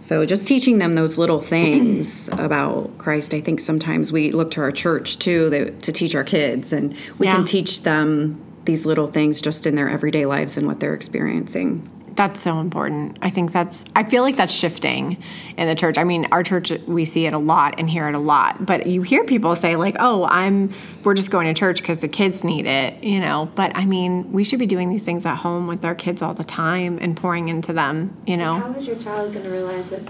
So 0.02 0.24
just 0.26 0.48
teaching 0.48 0.78
them 0.78 0.94
those 0.94 1.18
little 1.18 1.42
things 1.42 2.30
about 2.30 2.98
christ 2.98 3.34
i 3.34 3.42
think 3.42 3.60
sometimes 3.60 4.12
we 4.14 4.32
look 4.32 4.52
to 4.52 4.62
our 4.62 4.72
church 4.72 5.20
too 5.20 5.50
that, 5.50 5.82
to 5.84 5.92
teach 5.92 6.16
our 6.16 6.24
kids 6.24 6.72
and 6.72 6.96
we 7.18 7.26
Yeah. 7.26 7.36
can 7.36 7.44
teach 7.46 7.84
them 7.84 8.40
these 8.64 8.86
little 8.86 9.08
things 9.08 9.42
just 9.42 9.66
in 9.66 9.76
their 9.76 9.90
everyday 9.90 10.26
lives 10.26 10.56
and 10.58 10.66
what 10.68 10.80
they're 10.80 10.94
experiencing 10.94 11.90
That's 12.20 12.42
so 12.42 12.60
important. 12.60 13.18
I 13.22 13.30
think 13.30 13.54
that's, 13.54 13.86
I 13.96 14.04
feel 14.04 14.24
like 14.24 14.36
that's 14.36 14.54
shifting 14.54 15.24
in 15.56 15.70
the 15.70 15.74
church. 15.74 15.98
I 15.98 16.04
mean, 16.04 16.28
our 16.34 16.44
church, 16.44 16.70
we 16.86 17.06
see 17.06 17.26
it 17.26 17.32
a 17.32 17.38
lot 17.38 17.76
and 17.78 17.90
hear 17.90 18.10
it 18.10 18.14
a 18.14 18.20
lot, 18.20 18.66
but 18.66 18.88
you 18.88 19.04
hear 19.04 19.24
people 19.24 19.56
say, 19.56 19.78
like, 19.78 19.96
oh, 20.02 20.26
I'm, 20.26 20.74
we're 21.06 21.14
just 21.14 21.32
going 21.32 21.48
to 21.48 21.58
church 21.58 21.80
because 21.80 22.00
the 22.00 22.10
kids 22.10 22.44
need 22.44 22.66
it, 22.66 23.02
you 23.06 23.22
know? 23.22 23.50
But 23.56 23.72
I 23.74 23.86
mean, 23.86 24.34
we 24.34 24.44
should 24.44 24.60
be 24.60 24.66
doing 24.66 24.90
these 24.90 25.06
things 25.06 25.26
at 25.26 25.38
home 25.38 25.66
with 25.66 25.86
our 25.86 25.96
kids 25.96 26.22
all 26.22 26.34
the 26.34 26.44
time 26.44 27.00
and 27.00 27.16
pouring 27.16 27.48
into 27.48 27.72
them, 27.72 28.18
you 28.28 28.36
know? 28.36 28.56
How 28.60 28.74
is 28.74 28.86
your 28.86 28.98
child 28.98 29.32
going 29.32 29.46
to 29.46 29.50
realize 29.52 29.88
that 29.88 30.02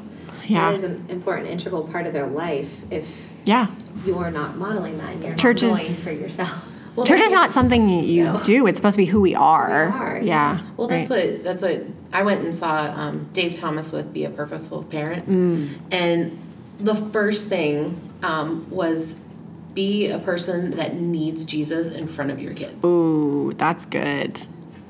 Yeah. 0.48 0.72
that 0.72 0.78
is 0.78 0.84
an 0.86 1.06
important, 1.10 1.48
integral 1.50 1.84
part 1.84 2.08
of 2.08 2.14
their 2.14 2.26
life 2.26 2.92
if 2.92 3.30
Yeah. 3.46 3.68
you're 4.04 4.32
not 4.32 4.58
modeling 4.58 4.98
that 4.98 5.12
and 5.12 5.24
you're 5.24 5.36
Church 5.36 5.62
not 5.62 5.80
is- 5.80 6.12
for 6.12 6.20
yourself? 6.20 6.66
Well, 7.00 7.08
Church 7.08 7.22
is 7.22 7.32
not 7.32 7.54
something 7.54 7.88
you 7.88 8.26
No. 8.26 8.42
do. 8.44 8.68
It's 8.68 8.78
supposed 8.78 8.96
to 8.96 8.98
be 8.98 9.06
who 9.06 9.22
we 9.22 9.34
are. 9.34 9.86
are, 9.88 10.18
yeah. 10.18 10.60
yeah. 10.60 10.66
Well, 10.76 10.88
that's 10.88 11.10
right. 11.10 11.34
what 11.36 11.44
that's 11.46 11.62
what 11.62 11.82
I 12.12 12.24
went 12.24 12.44
and 12.44 12.54
saw 12.54 12.76
um, 12.94 13.30
Dave 13.32 13.56
Thomas 13.56 13.92
with 13.94 14.12
"Be 14.14 14.26
a 14.26 14.30
Purposeful 14.30 14.84
Parent," 14.84 15.30
Mm. 15.30 15.70
and 15.92 16.38
the 16.80 16.96
first 16.96 17.48
thing 17.48 18.00
um, 18.22 18.70
was 18.70 19.16
be 19.74 20.08
a 20.10 20.20
person 20.20 20.72
that 20.72 20.96
needs 20.96 21.46
Jesus 21.46 21.90
in 21.90 22.08
front 22.08 22.32
of 22.32 22.42
your 22.42 22.54
kids. 22.54 22.84
Ooh, 22.84 23.54
that's 23.58 23.86
good. 23.86 24.38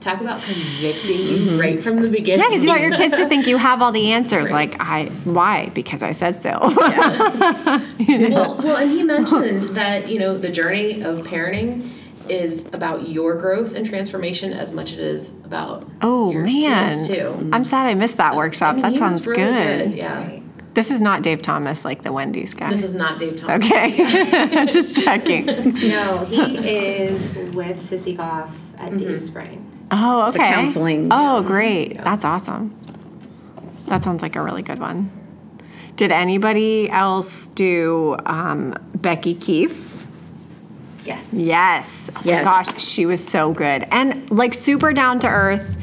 Talk 0.01 0.22
about 0.22 0.41
convicting 0.41 1.20
you 1.20 1.60
right 1.62 1.80
from 1.82 2.01
the 2.01 2.07
beginning. 2.07 2.39
Yeah, 2.39 2.47
because 2.47 2.64
you 2.64 2.70
want 2.70 2.82
your 2.82 2.95
kids 2.95 3.18
to 3.18 3.28
think 3.28 3.45
you 3.45 3.57
have 3.57 3.82
all 3.82 3.91
the 3.91 4.14
answers. 4.14 4.49
Like, 4.49 4.78
I, 4.80 5.07
why? 5.26 5.70
Because 5.76 6.01
I 6.01 6.14
said 6.14 6.41
so. 6.41 6.51
well, 6.62 8.57
well, 8.64 8.78
and 8.78 8.89
he 8.89 9.03
mentioned 9.03 9.76
that 9.76 10.07
you 10.10 10.18
know 10.20 10.38
the 10.38 10.49
journey 10.49 11.01
of 11.03 11.24
parenting 11.24 11.88
is 12.32 12.66
about 12.74 13.08
your 13.10 13.36
growth 13.36 13.76
and 13.76 13.86
transformation 13.86 14.54
as 14.54 14.72
much 14.74 14.94
as 14.94 15.00
it 15.00 15.06
is 15.06 15.30
about 15.46 15.90
Oh 16.02 16.32
your 16.32 16.44
man, 16.44 16.94
kids 16.96 17.08
too. 17.08 17.50
I'm 17.54 17.64
sad 17.64 17.86
I 17.88 17.94
missed 17.94 18.18
that 18.18 18.36
workshop. 18.36 18.72
I 18.72 18.74
mean, 18.74 18.82
that 18.84 18.96
sounds 18.96 19.26
really 19.28 19.42
good. 19.42 19.94
Yeah, 19.98 20.40
This 20.74 20.92
is 20.92 21.02
not 21.02 21.22
Dave 21.24 21.42
Thomas, 21.42 21.84
like 21.86 22.04
the 22.04 22.12
Wendy's 22.12 22.54
guy. 22.54 22.70
this 22.70 22.84
is 22.84 22.96
not 22.96 23.20
Dave 23.20 23.38
Thomas. 23.38 23.64
okay. 23.64 24.66
Just 24.72 24.96
checking. 25.02 25.46
no, 25.90 26.26
he 26.26 26.58
is 26.68 27.36
with 27.54 27.78
Sissy 27.82 28.16
Goff 28.16 28.58
at 28.78 28.98
Daystar. 28.98 29.48
Oh, 29.92 30.26
a 30.26 30.30
okay. 30.30 30.38
counseling. 30.52 31.08
Oh, 31.12 31.42
great. 31.42 31.98
That's 31.98 32.24
awesome. 32.24 32.76
That 33.88 34.04
sounds 34.04 34.22
like 34.22 34.36
a 34.36 34.42
really 34.42 34.62
good 34.62 34.78
one. 34.80 35.12
Did 35.96 36.12
anybody 36.12 36.90
else 36.90 37.48
do 37.48 38.16
um, 38.26 38.74
Becky 38.96 39.34
Keife? 39.36 39.89
Yes. 41.10 41.30
Yes. 41.34 42.10
Oh 42.16 42.22
Yes. 42.24 42.45
My 42.45 42.51
gosh, 42.51 42.84
she 42.84 43.05
was 43.05 43.26
so 43.26 43.53
good 43.53 43.86
and 43.91 44.30
like 44.30 44.53
super 44.53 44.93
down 44.93 45.20
to 45.22 45.28
earth. 45.28 45.78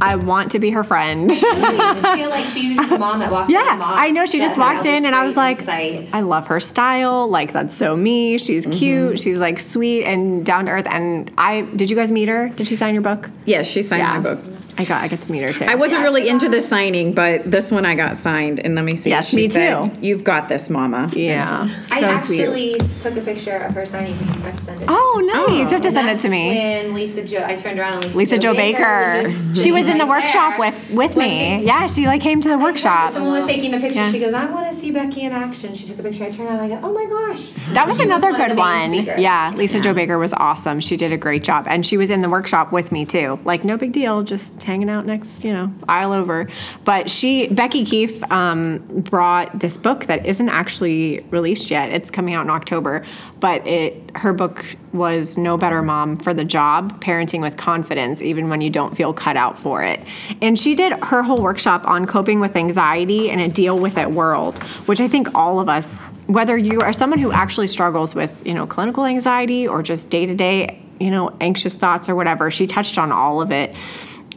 I 0.00 0.16
want 0.16 0.52
to 0.52 0.58
be 0.58 0.70
her 0.70 0.82
friend. 0.82 1.30
I 1.34 2.16
feel 2.16 2.30
like 2.30 2.44
she's 2.52 2.76
the 2.88 2.98
mom 2.98 3.20
that 3.20 3.30
walked 3.30 3.50
in. 3.50 3.54
Yeah, 3.56 3.78
I 3.80 4.10
know. 4.10 4.26
She 4.26 4.38
just 4.38 4.58
walked 4.58 4.84
in, 4.84 5.04
and 5.04 5.14
I 5.14 5.22
was 5.22 5.36
like, 5.36 5.60
insight. 5.60 6.08
I 6.12 6.20
love 6.20 6.46
her 6.48 6.60
style. 6.60 7.28
Like 7.28 7.52
that's 7.52 7.74
so 7.74 7.94
me. 7.94 8.38
She's 8.38 8.64
mm-hmm. 8.64 8.72
cute. 8.72 9.20
She's 9.20 9.38
like 9.38 9.60
sweet 9.60 10.04
and 10.04 10.44
down 10.44 10.66
to 10.66 10.72
earth. 10.72 10.86
And 10.90 11.32
I 11.38 11.62
did 11.62 11.90
you 11.90 11.96
guys 11.96 12.10
meet 12.10 12.28
her? 12.28 12.48
Did 12.48 12.66
she 12.68 12.74
sign 12.76 12.94
your 12.94 13.02
book? 13.02 13.30
yes 13.44 13.66
she 13.66 13.82
signed 13.82 14.02
Yeah. 14.02 14.18
my 14.18 14.34
book 14.34 14.44
I 14.78 14.84
got 14.84 15.02
I 15.02 15.08
got 15.08 15.20
to 15.20 15.30
meet 15.32 15.42
her 15.42 15.52
too. 15.52 15.64
I 15.66 15.74
wasn't 15.74 16.02
really 16.02 16.28
into 16.28 16.48
the 16.48 16.60
signing, 16.60 17.12
but 17.12 17.50
this 17.50 17.70
one 17.70 17.84
I 17.84 17.94
got 17.94 18.16
signed, 18.16 18.58
and 18.60 18.74
let 18.74 18.84
me 18.84 18.96
see. 18.96 19.10
Yes, 19.10 19.28
she 19.28 19.36
me 19.36 19.48
said, 19.48 19.92
too. 19.92 19.98
You've 20.00 20.24
got 20.24 20.48
this, 20.48 20.70
Mama. 20.70 21.10
yeah. 21.14 21.66
So 21.82 21.94
I 21.94 21.98
sweet. 21.98 22.40
actually 22.40 22.78
took 23.00 23.16
a 23.16 23.20
picture 23.20 23.56
of 23.56 23.74
her 23.74 23.84
signing. 23.84 24.12
If 24.14 24.20
you 24.36 24.42
can 24.42 24.56
send 24.56 24.80
it. 24.82 24.86
Oh, 24.90 25.22
nice. 25.24 25.50
You 25.50 25.76
have 25.76 25.82
to 25.82 25.88
And 25.88 25.94
send 25.94 26.08
it 26.08 26.20
to 26.22 26.28
me. 26.28 26.48
When 26.48 26.94
Lisa-Jo, 26.94 27.44
I 27.44 27.54
turned 27.56 27.78
around 27.78 27.94
and 27.96 28.04
Lisa, 28.06 28.16
Lisa-Jo 28.18 28.54
Baker. 28.54 29.22
was 29.22 29.32
just 29.52 29.58
She 29.64 29.72
was 29.72 29.86
in 29.86 29.98
the 29.98 30.06
right 30.06 30.22
workshop 30.24 30.52
there. 30.52 30.58
with 30.70 30.90
with 30.90 31.16
Was 31.16 31.26
me. 31.26 31.28
she? 31.60 31.66
Yeah, 31.66 31.86
she 31.86 32.06
like 32.06 32.22
came 32.22 32.40
to 32.40 32.48
the 32.48 32.58
workshop. 32.58 33.10
Someone 33.10 33.32
was 33.32 33.46
taking 33.46 33.74
a 33.74 33.78
picture. 33.78 34.00
Yeah. 34.00 34.10
She 34.10 34.20
goes, 34.20 34.32
"I 34.34 34.46
want 34.50 34.72
to 34.72 34.76
see 34.78 34.90
Becky 34.90 35.22
in 35.22 35.32
action." 35.32 35.74
She 35.74 35.86
took 35.86 35.98
a 35.98 36.02
picture. 36.02 36.24
I 36.24 36.30
turned 36.30 36.48
around. 36.48 36.60
and 36.60 36.72
I 36.72 36.80
go, 36.80 36.86
"Oh 36.88 36.92
my 36.92 37.04
gosh!" 37.06 37.50
That 37.74 37.86
was 37.86 37.98
She 37.98 38.04
another 38.04 38.30
one 38.32 38.48
good 38.48 38.56
one. 38.56 38.88
speakers. 38.88 39.20
Yeah, 39.20 39.52
Lisa 39.54 39.80
Joe 39.80 39.92
Baker 39.94 40.18
was 40.18 40.32
awesome. 40.32 40.80
She 40.80 40.96
did 40.96 41.12
a 41.12 41.18
great 41.18 41.44
job, 41.44 41.66
and 41.68 41.84
she 41.84 41.96
was 41.98 42.08
in 42.10 42.22
the 42.22 42.28
workshop 42.30 42.72
with 42.72 42.90
me 42.90 43.04
too. 43.04 43.38
Like 43.44 43.64
no 43.64 43.76
big 43.76 43.92
deal, 43.92 44.22
just 44.22 44.61
hanging 44.62 44.88
out 44.88 45.06
next, 45.06 45.44
you 45.44 45.52
know, 45.52 45.72
aisle 45.88 46.12
over. 46.12 46.48
But 46.84 47.10
she, 47.10 47.48
Becky 47.48 47.84
Keife, 47.84 48.30
um, 48.30 48.78
brought 49.02 49.58
this 49.58 49.76
book 49.76 50.06
that 50.06 50.26
isn't 50.26 50.48
actually 50.48 51.24
released 51.30 51.70
yet. 51.70 51.90
It's 51.90 52.10
coming 52.10 52.34
out 52.34 52.44
in 52.44 52.50
October, 52.50 53.04
but 53.40 53.66
it 53.66 54.10
her 54.14 54.32
book 54.32 54.64
was 54.92 55.38
No 55.38 55.56
Better 55.56 55.82
Mom 55.82 56.16
for 56.16 56.34
the 56.34 56.44
Job: 56.44 57.02
Parenting 57.02 57.40
with 57.40 57.56
Confidence, 57.56 58.22
even 58.22 58.48
when 58.48 58.60
you 58.60 58.70
don't 58.70 58.96
feel 58.96 59.12
cut 59.12 59.36
out 59.36 59.58
for 59.58 59.82
it. 59.82 60.00
And 60.40 60.58
she 60.58 60.74
did 60.74 60.92
her 61.04 61.22
whole 61.22 61.42
workshop 61.42 61.86
on 61.86 62.06
coping 62.06 62.40
with 62.40 62.56
anxiety 62.56 63.30
and 63.30 63.40
a 63.40 63.48
deal 63.48 63.78
with 63.78 63.98
it 63.98 64.10
world, 64.10 64.62
which 64.86 65.00
I 65.00 65.08
think 65.08 65.34
all 65.34 65.60
of 65.60 65.68
us 65.68 65.98
whether 66.26 66.56
you 66.56 66.80
are 66.80 66.92
someone 66.92 67.18
who 67.18 67.32
actually 67.32 67.66
struggles 67.66 68.14
with 68.14 68.46
you 68.46 68.54
know 68.54 68.66
clinical 68.66 69.04
anxiety 69.04 69.66
or 69.66 69.82
just 69.82 70.08
day-to-day 70.08 70.80
you 71.00 71.10
know 71.10 71.34
anxious 71.40 71.74
thoughts 71.74 72.08
or 72.08 72.14
whatever 72.14 72.50
she 72.50 72.66
touched 72.66 72.96
on 72.98 73.10
all 73.12 73.42
of 73.42 73.50
it 73.50 73.74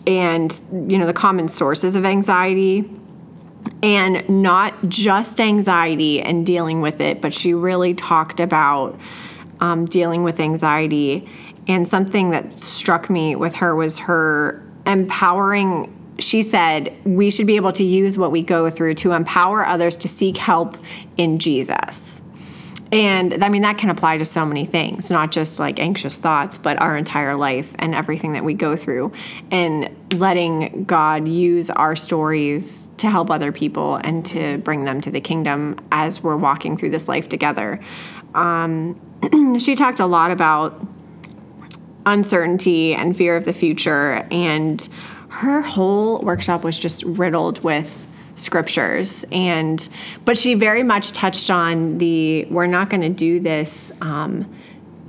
and 0.08 0.62
you 0.72 0.97
know 0.97 1.06
the 1.06 1.14
common 1.14 1.47
sources 1.47 1.95
of 1.95 2.06
anxiety. 2.06 2.89
And 3.82 4.28
not 4.30 4.89
just 4.89 5.41
anxiety 5.41 6.22
and 6.22 6.45
dealing 6.45 6.82
with 6.82 7.01
it 7.01 7.20
but 7.20 7.34
she 7.34 7.53
really 7.53 7.93
talked 7.93 8.39
about 8.39 8.99
um, 9.60 9.86
dealing 9.86 10.24
with 10.24 10.39
anxiety. 10.39 11.28
And 11.68 11.88
something 11.88 12.30
that 12.30 12.53
struck 12.53 13.10
me 13.10 13.36
with 13.36 13.56
her 13.56 13.76
was 13.76 13.99
her 13.99 14.64
empowering 14.86 15.91
she 16.20 16.41
said 16.41 16.95
we 17.03 17.30
should 17.30 17.47
be 17.47 17.56
able 17.56 17.72
to 17.74 17.84
use 17.84 18.18
what 18.18 18.32
we 18.32 18.41
go 18.41 18.70
through 18.70 18.93
to 18.93 19.12
empower 19.12 19.66
others 19.66 19.95
to 19.97 20.08
seek 20.08 20.38
help 20.38 20.78
in 21.18 21.39
jesus 21.39 22.22
And 22.95 23.43
I 23.43 23.49
mean, 23.49 23.63
that 23.63 23.77
can 23.77 23.89
apply 23.89 24.19
to 24.19 24.25
so 24.25 24.45
many 24.45 24.65
things, 24.65 25.11
not 25.11 25.29
just 25.29 25.59
like 25.59 25.81
anxious 25.81 26.15
thoughts, 26.15 26.57
but 26.57 26.81
our 26.81 26.95
entire 26.95 27.35
life 27.35 27.75
and 27.77 27.93
everything 27.93 28.31
that 28.33 28.45
we 28.45 28.53
go 28.53 28.77
through. 28.77 29.11
And 29.51 29.93
letting 30.13 30.85
God 30.85 31.27
use 31.27 31.69
our 31.69 31.97
stories 31.97 32.89
to 32.97 33.09
help 33.09 33.29
other 33.29 33.51
people 33.51 33.97
and 33.97 34.25
to 34.27 34.59
bring 34.59 34.85
them 34.85 35.01
to 35.01 35.11
the 35.11 35.19
kingdom 35.19 35.77
as 35.91 36.23
we're 36.23 36.37
walking 36.37 36.77
through 36.77 36.91
this 36.91 37.09
life 37.09 37.27
together. 37.27 37.81
Um, 38.33 38.97
she 39.59 39.75
talked 39.75 39.99
a 39.99 40.05
lot 40.05 40.31
about 40.31 40.87
uncertainty 42.05 42.95
and 42.95 43.17
fear 43.17 43.35
of 43.35 43.43
the 43.43 43.51
future. 43.51 44.25
And 44.31 44.87
her 45.27 45.61
whole 45.61 46.19
workshop 46.21 46.63
was 46.63 46.79
just 46.79 47.03
riddled 47.03 47.61
with 47.61 48.05
scriptures 48.36 49.25
and 49.31 49.89
but 50.25 50.38
she 50.38 50.53
very 50.53 50.83
much 50.83 51.11
touched 51.11 51.49
on 51.49 51.97
the 51.97 52.45
we're 52.45 52.67
not 52.67 52.89
going 52.89 53.01
to 53.01 53.09
do 53.09 53.39
this 53.39 53.91
um, 54.01 54.45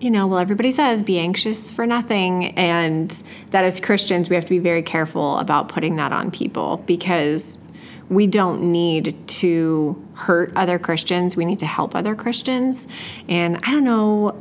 you 0.01 0.11
know 0.11 0.27
well 0.27 0.39
everybody 0.39 0.70
says 0.70 1.03
be 1.03 1.18
anxious 1.18 1.72
for 1.72 1.87
nothing 1.87 2.47
and 2.57 3.22
that 3.51 3.64
as 3.64 3.81
christians 3.81 4.31
we 4.31 4.37
have 4.37 4.45
to 4.45 4.51
be 4.51 4.59
very 4.59 4.83
careful 4.83 5.39
about 5.39 5.68
putting 5.68 5.97
that 5.97 6.12
on 6.12 6.31
people 6.31 6.79
because 6.87 7.62
we 8.09 8.27
don't 8.27 8.70
need 8.70 9.16
to 9.27 10.01
hurt 10.14 10.53
other 10.55 10.79
Christians. 10.79 11.37
We 11.37 11.45
need 11.45 11.59
to 11.61 11.66
help 11.66 11.97
other 11.97 12.14
Christians. 12.14 12.87
And 13.29 13.57
I 13.64 13.72
don't 13.72 13.85
know, 13.85 14.41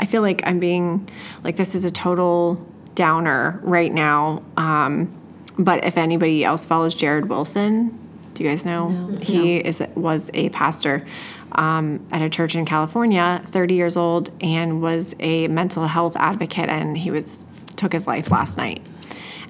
I 0.00 0.06
feel 0.06 0.22
like 0.22 0.40
I'm 0.44 0.58
being 0.58 1.08
like 1.44 1.56
this 1.56 1.74
is 1.74 1.84
a 1.84 1.90
total 1.90 2.54
downer 2.94 3.60
right 3.62 3.92
now. 3.92 4.42
Um, 4.56 5.12
but 5.58 5.84
if 5.84 5.98
anybody 5.98 6.44
else 6.44 6.64
follows 6.64 6.94
Jared 6.94 7.28
Wilson, 7.28 7.98
you 8.42 8.48
guys 8.48 8.64
know? 8.64 9.16
He 9.20 9.58
is 9.58 9.82
was 9.94 10.30
a 10.34 10.48
pastor 10.50 11.06
um, 11.52 12.06
at 12.10 12.22
a 12.22 12.28
church 12.28 12.54
in 12.54 12.64
California, 12.64 13.42
30 13.46 13.74
years 13.74 13.96
old, 13.96 14.30
and 14.42 14.82
was 14.82 15.14
a 15.20 15.48
mental 15.48 15.86
health 15.86 16.16
advocate, 16.16 16.68
and 16.68 16.96
he 16.98 17.10
was 17.10 17.44
took 17.76 17.92
his 17.92 18.06
life 18.06 18.30
last 18.30 18.56
night. 18.56 18.82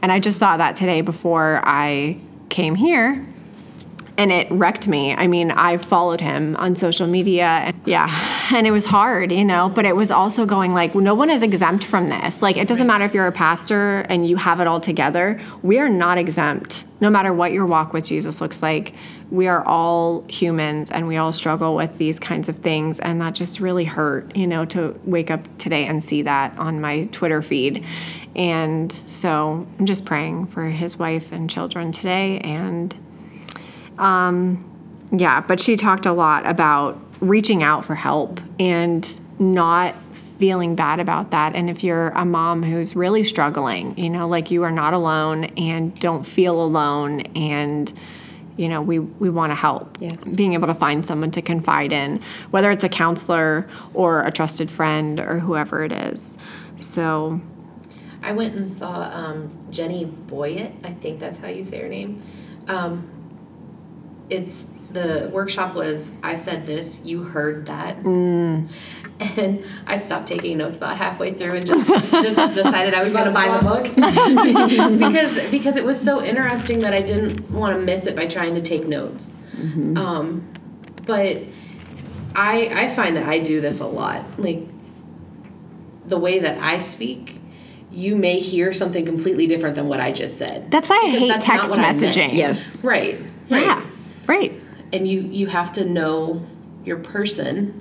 And 0.03 0.11
I 0.11 0.21
just 0.21 0.39
saw 0.39 0.57
that 0.57 0.77
today 0.77 1.01
before 1.01 1.61
I 1.65 2.19
came 2.49 2.75
here 2.75 3.27
and 4.19 4.31
it 4.31 4.51
wrecked 4.51 4.87
me. 4.87 5.15
I 5.15 5.27
mean, 5.27 5.51
I 5.51 5.77
followed 5.77 6.21
him 6.21 6.55
on 6.57 6.77
social 6.77 7.07
media, 7.07 7.45
and 7.45 7.81
yeah, 7.87 8.49
and 8.53 8.67
it 8.67 8.71
was 8.71 8.87
hard, 8.87 9.33
you 9.33 9.45
know. 9.45 9.71
But 9.75 9.85
it 9.85 9.97
was 9.97 10.11
also 10.11 10.45
going 10.47 10.75
like, 10.75 10.95
no 10.95 11.15
one 11.15 11.31
is 11.31 11.43
exempt 11.43 11.85
from 11.85 12.09
this. 12.09 12.43
Like, 12.43 12.57
it 12.57 12.69
doesn't 12.69 12.87
matter 12.87 13.05
if 13.05 13.15
you're 13.15 13.27
a 13.27 13.33
pastor 13.33 14.01
and 14.09 14.29
you 14.29 14.37
have 14.37 14.61
it 14.61 14.67
all 14.67 14.81
together. 14.81 15.41
We 15.63 15.79
are 15.79 15.89
not 15.89 16.19
exempt, 16.19 16.85
no 17.01 17.11
matter 17.11 17.33
what 17.33 17.53
your 17.53 17.67
walk 17.67 17.93
with 17.93 18.05
Jesus 18.05 18.41
looks 18.41 18.63
like. 18.63 18.95
We 19.31 19.49
are 19.49 19.65
all 19.65 20.27
humans, 20.29 20.91
and 20.91 21.09
we 21.09 21.17
all 21.17 21.33
struggle 21.33 21.75
with 21.75 21.97
these 21.97 22.21
kinds 22.21 22.51
of 22.51 22.57
things, 22.59 23.01
and 23.01 23.19
that 23.23 23.35
just 23.35 23.61
really 23.61 23.85
hurt, 23.85 24.37
you 24.37 24.47
know, 24.47 24.67
to 24.67 24.95
wake 25.05 25.31
up 25.31 25.49
today 25.57 25.87
and 25.87 26.05
see 26.05 26.21
that 26.23 26.59
on 26.59 26.83
my 26.83 27.05
Twitter 27.13 27.41
feed. 27.41 27.83
And 28.37 28.93
so 28.93 29.67
I'm 29.79 29.87
just 29.87 30.05
praying 30.05 30.49
for 30.49 30.67
his 30.67 30.99
wife 30.99 31.33
and 31.33 31.49
children 31.49 31.93
today, 31.93 32.41
and 32.41 32.95
um, 33.99 34.69
yeah, 35.13 35.41
but 35.41 35.61
she 35.61 35.77
talked 35.77 36.07
a 36.07 36.13
lot 36.13 36.47
about 36.47 37.01
reaching 37.21 37.63
out 37.63 37.85
for 37.85 37.95
help 37.95 38.41
and 38.59 39.21
not 39.39 39.95
feeling 40.39 40.75
bad 40.75 40.99
about 40.99 41.31
that. 41.31 41.55
And 41.55 41.71
if 41.71 41.85
you're 41.85 42.09
a 42.11 42.25
mom 42.25 42.63
who's 42.63 42.97
really 42.97 43.23
struggling, 43.23 43.97
you 43.97 44.11
know, 44.11 44.27
like 44.27 44.51
you 44.51 44.65
are 44.65 44.73
not 44.73 44.95
alone 44.95 45.45
and 45.57 45.99
don't 46.01 46.25
feel 46.25 46.61
alone 46.61 47.21
and 47.37 47.93
you 48.57 48.69
know, 48.69 48.83
we, 48.83 48.99
we 48.99 49.31
want 49.31 49.51
to 49.51 49.55
help. 49.55 49.97
Yes. 50.01 50.37
Being 50.37 50.53
able 50.53 50.67
to 50.67 50.75
find 50.75 51.07
someone 51.07 51.31
to 51.33 51.43
confide 51.43 51.93
in, 51.93 52.21
whether 52.51 52.71
it's 52.71 52.85
a 52.85 52.89
counselor 52.89 53.69
or 53.95 54.23
a 54.25 54.31
trusted 54.31 54.71
friend 54.71 55.19
or 55.21 55.39
whoever 55.39 55.85
it 55.85 55.93
is. 55.93 56.37
So, 56.77 57.41
I 58.23 58.33
went 58.33 58.55
and 58.55 58.69
saw 58.69 59.11
um, 59.13 59.51
Jenny 59.71 60.05
Boyett. 60.05 60.75
I 60.85 60.93
think 60.93 61.19
that's 61.19 61.39
how 61.39 61.49
you 61.49 61.65
say 61.65 61.81
her 61.81 61.89
name. 61.89 62.23
Um, 62.69 63.11
it's 64.33 64.65
the 64.93 65.31
workshop 65.33 65.75
was 65.75 66.13
I 66.23 66.35
said 66.37 66.67
this, 66.67 67.05
you 67.05 67.23
heard 67.23 67.67
that, 67.67 67.97
and 68.05 68.69
I 69.87 69.97
stopped 69.99 70.27
taking 70.29 70.59
notes 70.59 70.77
about 70.77 70.97
halfway 70.99 71.33
through 71.35 71.55
and 71.57 71.67
just, 71.67 71.87
just 71.89 72.55
decided 72.63 72.93
I 72.95 73.03
was 73.05 73.13
going 73.13 73.25
to 73.27 73.31
buy 73.31 73.57
the 73.57 73.65
book 73.65 73.85
because 74.99 75.51
because 75.51 75.77
it 75.77 75.85
was 75.85 76.01
so 76.01 76.23
interesting 76.23 76.81
that 76.81 76.93
I 76.93 77.01
didn't 77.01 77.51
want 77.51 77.75
to 77.77 77.81
miss 77.83 78.07
it 78.07 78.15
by 78.17 78.27
trying 78.27 78.55
to 78.57 78.61
take 78.63 78.87
notes. 78.87 79.33
Um, 79.97 80.47
but 81.07 81.39
I 82.35 82.69
I 82.85 82.95
find 82.95 83.17
that 83.17 83.25
I 83.29 83.39
do 83.39 83.61
this 83.61 83.81
a 83.81 83.87
lot, 83.87 84.25
like 84.39 84.61
the 86.07 86.19
way 86.19 86.41
that 86.41 86.59
I 86.59 86.79
speak. 86.81 87.39
You 87.95 88.17
may 88.17 88.41
hear 88.41 88.73
something 88.73 89.05
completely 89.05 89.47
different 89.47 89.75
than 89.77 89.87
what 89.87 90.01
I 90.01 90.13
just 90.13 90.39
said. 90.39 90.71
that's 90.71 90.89
why 90.89 90.97
I 90.97 91.07
Because 91.11 91.21
hate 91.21 91.29
that's 91.29 91.45
text 91.45 91.71
what 91.71 91.79
I 91.79 91.93
meant. 91.93 92.03
messaging. 92.03 92.33
Yes. 92.33 92.83
Right. 92.83 93.21
Right. 93.51 93.63
Yeah. 93.67 93.85
Right. 94.27 94.53
And 94.93 95.07
you 95.09 95.21
you 95.21 95.47
have 95.49 95.73
to 95.73 95.85
know 95.85 96.45
your 96.85 96.99
person 96.99 97.81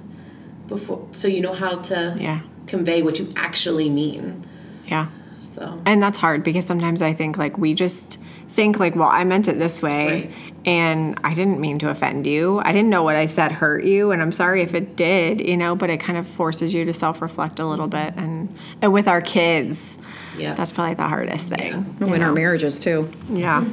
before 0.68 1.08
so 1.12 1.28
you 1.28 1.42
know 1.42 1.54
how 1.54 1.78
to 1.80 2.16
Yeah. 2.20 2.42
convey 2.68 3.02
what 3.02 3.20
you 3.20 3.32
actually 3.36 3.90
mean. 3.90 4.46
Yeah. 4.88 5.08
So 5.42 5.82
And 5.86 6.02
that's 6.02 6.18
hard 6.18 6.44
because 6.44 6.66
sometimes 6.66 7.02
I 7.02 7.14
think 7.14 7.38
like 7.38 7.58
we 7.58 7.74
just 7.74 8.18
think 8.50 8.80
like, 8.80 8.96
well, 8.96 9.08
I 9.10 9.24
meant 9.24 9.48
it 9.48 9.60
this 9.60 9.82
way 9.82 10.06
Right. 10.08 10.32
and 10.66 11.18
I 11.24 11.34
didn't 11.34 11.60
mean 11.60 11.80
to 11.80 11.90
offend 11.90 12.26
you. 12.28 12.60
I 12.64 12.72
didn't 12.72 12.90
know 12.90 13.04
what 13.04 13.16
I 13.16 13.26
said 13.26 13.52
hurt 13.52 13.84
you 13.84 14.12
and 14.12 14.22
I'm 14.22 14.32
sorry 14.32 14.62
if 14.62 14.74
it 14.74 14.96
did, 14.96 15.42
you 15.42 15.58
know, 15.58 15.76
but 15.76 15.90
it 15.90 16.00
kind 16.00 16.18
of 16.18 16.26
forces 16.28 16.74
you 16.74 16.86
to 16.86 16.94
self-reflect 16.94 17.60
a 17.60 17.66
little 17.66 17.88
bit 17.88 18.14
and, 18.16 18.54
and 18.82 18.94
with 18.94 19.08
our 19.08 19.22
kids, 19.22 19.98
Yeah. 20.38 20.54
that's 20.54 20.72
probably 20.72 20.96
the 20.96 21.08
hardest 21.08 21.50
thing. 21.50 21.98
Oh, 22.02 22.14
in 22.14 22.22
our 22.22 22.32
marriages 22.34 22.80
too. 22.80 23.10
Yeah. 23.30 23.66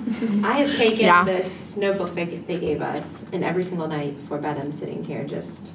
I 0.44 0.58
have 0.58 0.74
taken 0.76 1.00
Yeah. 1.06 1.24
this 1.24 1.76
notebook 1.76 2.14
that 2.14 2.46
they 2.46 2.58
gave 2.58 2.82
us, 2.82 3.26
and 3.32 3.44
every 3.44 3.62
single 3.62 3.86
night 3.88 4.16
before 4.16 4.38
bed, 4.38 4.58
I'm 4.58 4.72
sitting 4.72 5.04
here 5.04 5.24
just 5.24 5.72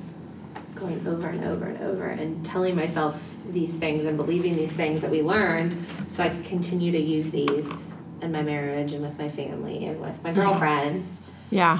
going 0.75 1.05
over 1.07 1.27
and 1.29 1.43
over 1.45 1.65
and 1.65 1.81
over 1.83 2.05
and 2.07 2.43
telling 2.45 2.75
myself 2.75 3.35
these 3.49 3.75
things 3.75 4.05
and 4.05 4.17
believing 4.17 4.55
these 4.55 4.73
things 4.73 5.01
that 5.01 5.11
we 5.11 5.21
learned 5.21 5.77
so 6.09 6.23
I 6.23 6.29
can 6.29 6.43
continue 6.43 6.91
to 6.91 6.99
use 6.99 7.31
these 7.31 7.93
in 8.21 8.31
my 8.31 8.41
marriage 8.41 8.91
and 8.93 9.01
with 9.01 9.17
my 9.17 9.29
family 9.29 9.85
and 9.85 10.01
with 10.01 10.21
my 10.23 10.31
girlfriends. 10.33 11.21
Yeah. 11.49 11.79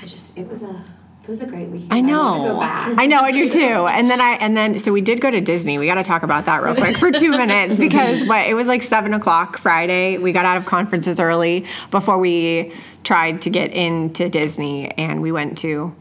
I 0.00 0.02
just, 0.06 0.36
it 0.38 0.48
was 0.48 0.62
a, 0.62 0.82
it 1.28 1.32
was 1.32 1.42
a 1.42 1.46
great 1.46 1.68
weekend. 1.68 1.92
I 1.92 2.00
know. 2.00 2.56
back. 2.58 2.94
I 2.96 3.04
know. 3.04 3.20
I 3.20 3.32
do 3.32 3.50
too. 3.50 3.60
And 3.60 4.10
then 4.10 4.18
I 4.18 4.36
and 4.36 4.56
then 4.56 4.78
so 4.78 4.90
we 4.94 5.02
did 5.02 5.20
go 5.20 5.30
to 5.30 5.42
Disney. 5.42 5.76
We 5.78 5.84
got 5.84 5.96
to 5.96 6.02
talk 6.02 6.22
about 6.22 6.46
that 6.46 6.62
real 6.62 6.74
quick 6.74 6.96
for 6.96 7.12
two 7.12 7.28
minutes 7.42 7.78
because 7.78 8.24
what 8.24 8.48
it 8.48 8.54
was 8.54 8.66
like 8.66 8.82
seven 8.82 9.12
o'clock 9.12 9.58
Friday. 9.58 10.16
We 10.16 10.32
got 10.32 10.46
out 10.46 10.56
of 10.56 10.64
conferences 10.64 11.20
early 11.20 11.66
before 11.90 12.16
we 12.16 12.72
tried 13.04 13.42
to 13.42 13.50
get 13.50 13.72
into 13.74 14.30
Disney, 14.30 14.90
and 14.92 15.20
we 15.20 15.30
went 15.30 15.58
to 15.58 15.94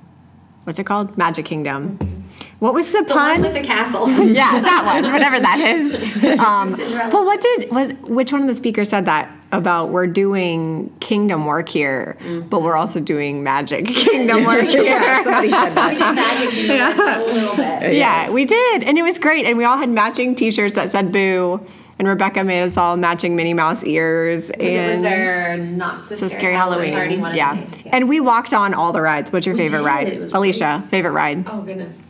what's 0.64 0.80
it 0.80 0.86
called? 0.86 1.18
Magic 1.18 1.44
Kingdom. 1.44 2.24
What 2.60 2.74
was 2.74 2.94
the 2.94 3.04
The 3.04 3.14
pun? 3.14 3.42
one 3.42 3.42
with 3.42 3.54
the 3.54 3.68
castle. 3.68 4.10
yeah, 4.10 4.62
that 4.62 5.02
one, 5.02 5.12
whatever 5.12 5.42
that 5.42 5.60
is. 5.60 6.24
Um, 6.40 6.72
well, 7.12 7.26
what 7.26 7.42
did 7.42 7.70
was 7.70 7.92
which 8.04 8.32
one 8.32 8.42
of 8.42 8.48
the 8.48 8.56
speakers 8.56 8.88
said 8.88 9.04
that 9.06 9.30
about 9.52 9.90
we're 9.90 10.08
doing 10.08 10.94
kingdom 11.00 11.46
work 11.46 11.70
here, 11.70 12.18
mm-hmm. 12.20 12.48
but 12.50 12.62
we're 12.62 12.76
also 12.76 13.00
doing 13.00 13.44
magic 13.44 13.86
kingdom 13.88 14.44
work 14.44 14.66
here. 14.68 14.84
Yeah, 14.84 15.24
somebody 15.24 15.50
said 15.50 15.74
that. 15.74 15.94
we 15.94 15.98
that. 16.00 16.16
did 16.16 16.16
magic 16.16 16.50
kingdom 16.52 17.00
a 17.00 17.34
little 17.34 17.56
bit. 17.56 17.96
Yeah, 17.96 18.32
we 18.32 18.46
did, 18.46 18.84
and 18.84 18.98
it 18.98 19.04
was 19.04 19.20
great. 19.20 19.46
And 19.46 19.58
we 19.58 19.66
all 19.66 19.78
had 19.78 19.90
matching 19.90 20.36
T-shirts 20.36 20.74
that 20.76 20.92
said 20.92 21.12
"Boo," 21.12 21.66
and 22.00 22.08
Rebecca 22.08 22.44
made 22.44 22.62
us 22.62 22.78
all 22.78 22.98
matching 22.98 23.36
Minnie 23.36 23.54
Mouse 23.54 23.84
ears. 23.84 24.48
Because 24.48 24.64
it 24.64 24.88
was 24.88 24.96
and 24.98 25.06
their 25.06 25.58
not 25.58 26.06
so, 26.06 26.16
so 26.16 26.28
scary 26.28 26.54
Halloween. 26.54 26.94
party 26.94 27.18
one 27.18 27.32
of 27.32 27.38
yeah. 27.38 27.56
yeah. 27.56 27.92
and 27.94 28.10
we 28.10 28.20
walked 28.20 28.54
on 28.54 28.74
all 28.74 28.92
the 28.92 29.02
rides. 29.02 29.32
What's 29.32 29.46
your 29.46 29.56
favorite 29.56 29.80
did. 29.80 29.86
ride, 29.86 30.08
It 30.10 30.20
was 30.20 30.32
Alicia? 30.32 30.84
Favorite 30.90 31.12
ride? 31.12 31.46
Oh 31.48 31.62
goodness. 31.62 32.04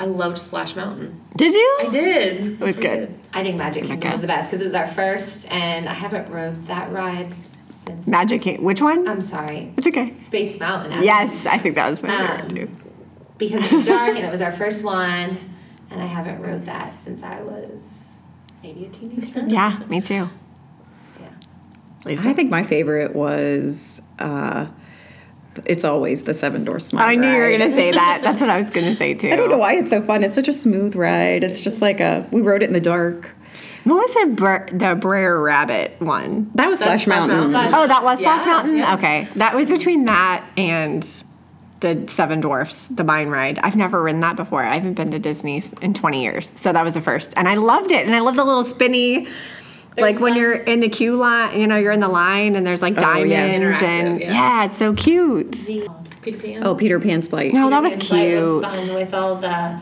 I 0.00 0.04
loved 0.04 0.38
Splash 0.38 0.76
Mountain. 0.76 1.20
Did 1.36 1.52
you? 1.54 1.78
I 1.80 1.88
did. 1.90 2.44
It 2.52 2.60
was 2.60 2.78
I 2.78 2.80
good. 2.82 2.88
did. 2.96 3.20
I 3.32 3.42
think 3.42 3.56
Magic 3.56 3.82
Kingdom 3.84 3.98
Okay. 3.98 4.10
was 4.12 4.20
the 4.20 4.26
best 4.28 4.48
because 4.48 4.60
it 4.60 4.64
was 4.64 4.74
our 4.74 4.86
first, 4.86 5.50
and 5.50 5.86
I 5.88 5.92
haven't 5.92 6.30
rode 6.30 6.64
that 6.68 6.92
ride 6.92 7.34
since. 7.34 8.06
Magic 8.06 8.42
King. 8.42 8.62
Which 8.62 8.80
one? 8.80 9.08
I'm 9.08 9.20
sorry. 9.20 9.72
It's 9.76 9.86
okay. 9.86 10.08
Space 10.10 10.58
Mountain. 10.60 10.92
actually. 10.92 11.06
yes, 11.06 11.46
I 11.46 11.58
think 11.58 11.74
that 11.74 11.90
was 11.90 12.02
my 12.02 12.08
favorite 12.10 12.40
Um, 12.42 12.48
too. 12.48 12.70
Because 13.38 13.64
it 13.64 13.72
was 13.72 13.86
dark 13.86 14.10
and 14.16 14.24
it 14.24 14.30
was 14.30 14.40
our 14.42 14.52
first 14.52 14.82
one, 14.84 15.38
and 15.90 16.00
I 16.02 16.06
haven't 16.06 16.40
rode 16.42 16.64
that 16.66 16.96
since 16.98 17.22
I 17.22 17.42
was 17.42 18.22
maybe 18.62 18.86
a 18.86 18.88
teenager. 18.90 19.44
Yeah, 19.48 19.80
me 19.88 20.00
too. 20.00 20.28
Yeah. 21.20 21.28
Lisa. 22.04 22.28
I 22.28 22.32
think 22.34 22.50
my 22.50 22.62
favorite 22.62 23.14
was 23.16 24.00
uh, 24.20 24.66
it's 25.66 25.84
always 25.84 26.22
the 26.24 26.34
Seven 26.34 26.64
Dwarfs 26.64 26.92
Mine. 26.92 27.08
I 27.08 27.14
knew 27.14 27.28
you 27.30 27.38
were 27.38 27.48
going 27.56 27.70
to 27.70 27.76
say 27.76 27.90
that. 27.92 28.20
That's 28.22 28.40
what 28.40 28.50
I 28.50 28.58
was 28.58 28.70
going 28.70 28.86
to 28.86 28.96
say 28.96 29.14
too. 29.14 29.28
I 29.32 29.36
don't 29.36 29.50
know 29.50 29.58
why 29.58 29.74
it's 29.74 29.90
so 29.90 30.00
fun. 30.02 30.22
It's 30.24 30.34
such 30.34 30.48
a 30.48 30.52
smooth 30.52 30.94
ride. 30.96 31.44
It's 31.44 31.60
just 31.62 31.80
like 31.82 32.00
a 32.00 32.26
we 32.30 32.40
rode 32.42 32.62
it 32.62 32.66
in 32.66 32.72
the 32.72 32.80
dark. 32.80 33.30
What 33.84 33.96
was 34.02 34.14
the 34.14 34.26
Br- 34.34 34.76
the 34.76 34.94
Brer 34.96 35.40
Rabbit 35.40 35.96
one? 36.00 36.50
That 36.54 36.68
was 36.68 36.80
That's 36.80 37.02
Splash 37.02 37.02
Splash 37.02 37.28
Mountain. 37.28 37.52
Mountain. 37.52 37.74
Oh, 37.74 37.86
that 37.86 38.04
was 38.04 38.18
Splash 38.18 38.40
Yeah, 38.42 38.46
Mountain. 38.52 38.76
yeah. 38.76 38.94
Okay, 38.94 39.28
that 39.36 39.54
was 39.54 39.70
between 39.70 40.04
that 40.06 40.44
and 40.58 41.06
the 41.80 42.04
Seven 42.08 42.40
Dwarfs, 42.40 42.88
the 42.88 43.04
Mine 43.04 43.28
Ride. 43.28 43.58
I've 43.60 43.76
never 43.76 44.02
ridden 44.02 44.20
that 44.22 44.36
before. 44.36 44.62
I 44.62 44.74
haven't 44.74 44.94
been 44.94 45.12
to 45.12 45.18
Disney 45.18 45.62
in 45.80 45.94
20 45.94 46.22
years, 46.22 46.50
so 46.56 46.72
that 46.72 46.84
was 46.84 46.96
a 46.96 47.00
first, 47.00 47.32
and 47.36 47.48
I 47.48 47.54
loved 47.54 47.92
it. 47.92 48.04
And 48.04 48.14
I 48.14 48.18
love 48.20 48.34
the 48.36 48.44
little 48.44 48.64
spinny. 48.64 49.28
Like 50.00 50.14
when 50.20 50.32
ones- 50.32 50.36
you're 50.36 50.54
in 50.54 50.80
the 50.80 50.88
queue 50.88 51.16
line, 51.16 51.58
you 51.60 51.66
know, 51.66 51.76
you're 51.76 51.92
in 51.92 52.00
the 52.00 52.08
line 52.08 52.56
and 52.56 52.66
there's 52.66 52.82
like 52.82 52.94
Oh, 52.96 53.00
diamonds 53.00 53.78
Interactive, 53.78 53.82
and 53.82 54.20
yeah. 54.20 54.32
yeah. 54.32 54.64
it's 54.66 54.76
so 54.76 54.92
cute. 54.94 55.56
Peter 56.22 56.38
Pan. 56.38 56.62
Oh, 56.66 56.74
Peter 56.74 56.98
Pan's 57.00 57.28
flight. 57.28 57.52
No, 57.52 57.70
that 57.70 57.82
was 57.82 57.94
It's 57.94 58.10
like- 58.10 58.20
It 58.22 58.38
cute. 58.38 58.62
was 58.62 58.90
fun 58.90 59.00
with 59.00 59.14
all 59.14 59.36
the. 59.36 59.80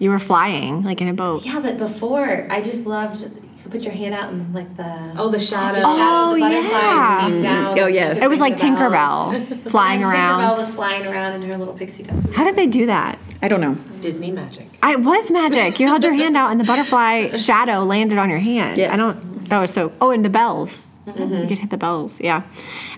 You 0.00 0.10
were 0.10 0.18
flying 0.18 0.82
like 0.82 1.00
in 1.00 1.08
a 1.08 1.12
boat. 1.14 1.44
Yeah, 1.44 1.60
but 1.60 1.78
before 1.78 2.46
I 2.50 2.60
just 2.60 2.84
loved. 2.86 3.22
You 3.64 3.70
put 3.70 3.82
your 3.84 3.94
hand 3.94 4.14
out 4.14 4.30
and 4.30 4.54
like 4.54 4.76
the. 4.76 5.14
Oh, 5.16 5.30
the 5.30 5.38
shadow. 5.40 5.76
the 5.76 5.80
shadow 5.80 6.32
of 6.32 6.38
the 6.38 6.44
Oh, 6.44 6.48
butterflies 6.48 6.70
yeah. 6.82 7.20
came 7.30 7.42
down. 7.42 7.78
Oh, 7.78 7.86
yes. 7.86 8.20
It 8.20 8.28
was 8.28 8.38
like 8.38 8.56
Tinkerbell. 8.58 9.46
Tinkerbell 9.46 9.70
flying 9.70 10.02
And 10.02 10.12
Tinkerbell 10.12 10.38
around. 10.38 10.58
was 10.58 10.70
flying 10.70 11.06
around 11.06 11.32
in 11.40 11.48
her 11.48 11.56
little 11.56 11.72
pixie 11.72 12.02
dust. 12.02 12.28
How 12.34 12.44
did 12.44 12.56
they 12.56 12.66
do 12.66 12.84
that? 12.86 13.18
I 13.40 13.48
don't 13.48 13.62
know. 13.62 13.74
Disney 14.02 14.30
magic. 14.32 14.68
I 14.82 14.92
it 14.92 15.00
was 15.00 15.30
magic. 15.30 15.80
You 15.80 15.86
held 15.88 16.02
your 16.04 16.12
hand 16.12 16.36
out 16.36 16.50
and 16.50 16.60
the 16.60 16.64
butterfly 16.64 17.34
shadow 17.36 17.84
landed 17.84 18.18
on 18.18 18.28
your 18.28 18.38
hand. 18.38 18.76
Yes. 18.76 18.92
I 18.92 18.96
don't. 18.96 19.33
That 19.48 19.60
was 19.60 19.72
so. 19.72 19.92
Oh, 20.00 20.10
and 20.10 20.24
the 20.24 20.28
bells. 20.30 20.90
Mm-hmm. 21.06 21.34
You 21.42 21.46
could 21.48 21.58
hit 21.58 21.70
the 21.70 21.76
bells. 21.76 22.20
Yeah. 22.20 22.42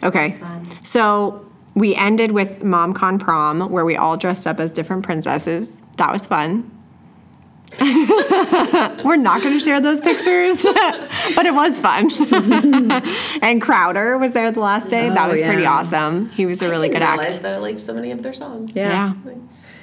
Okay. 0.02 0.38
So 0.82 1.44
we 1.74 1.94
ended 1.94 2.32
with 2.32 2.60
MomCon 2.60 3.18
prom 3.20 3.70
where 3.70 3.84
we 3.84 3.96
all 3.96 4.16
dressed 4.16 4.46
up 4.46 4.60
as 4.60 4.70
different 4.72 5.04
princesses. 5.04 5.72
That 5.96 6.12
was 6.12 6.26
fun. 6.26 6.70
We're 7.80 9.16
not 9.16 9.42
going 9.42 9.58
to 9.58 9.60
share 9.62 9.80
those 9.80 10.00
pictures, 10.00 10.62
but 11.34 11.46
it 11.46 11.52
was 11.52 11.78
fun. 11.78 12.08
and 13.42 13.60
Crowder 13.60 14.18
was 14.18 14.32
there 14.32 14.50
the 14.52 14.60
last 14.60 14.88
day. 14.88 15.08
that 15.08 15.26
Oh, 15.26 15.32
was 15.32 15.40
pretty 15.40 15.66
awesome. 15.66 16.30
He 16.30 16.46
was 16.46 16.62
a 16.62 16.70
really 16.70 16.88
good 16.88 17.00
realize 17.02 17.34
act. 17.34 17.42
that 17.42 17.54
I 17.56 17.58
liked 17.58 17.80
so 17.80 17.92
many 17.92 18.12
of 18.12 18.22
their 18.22 18.32
songs. 18.32 18.74
Yeah. 18.76 19.14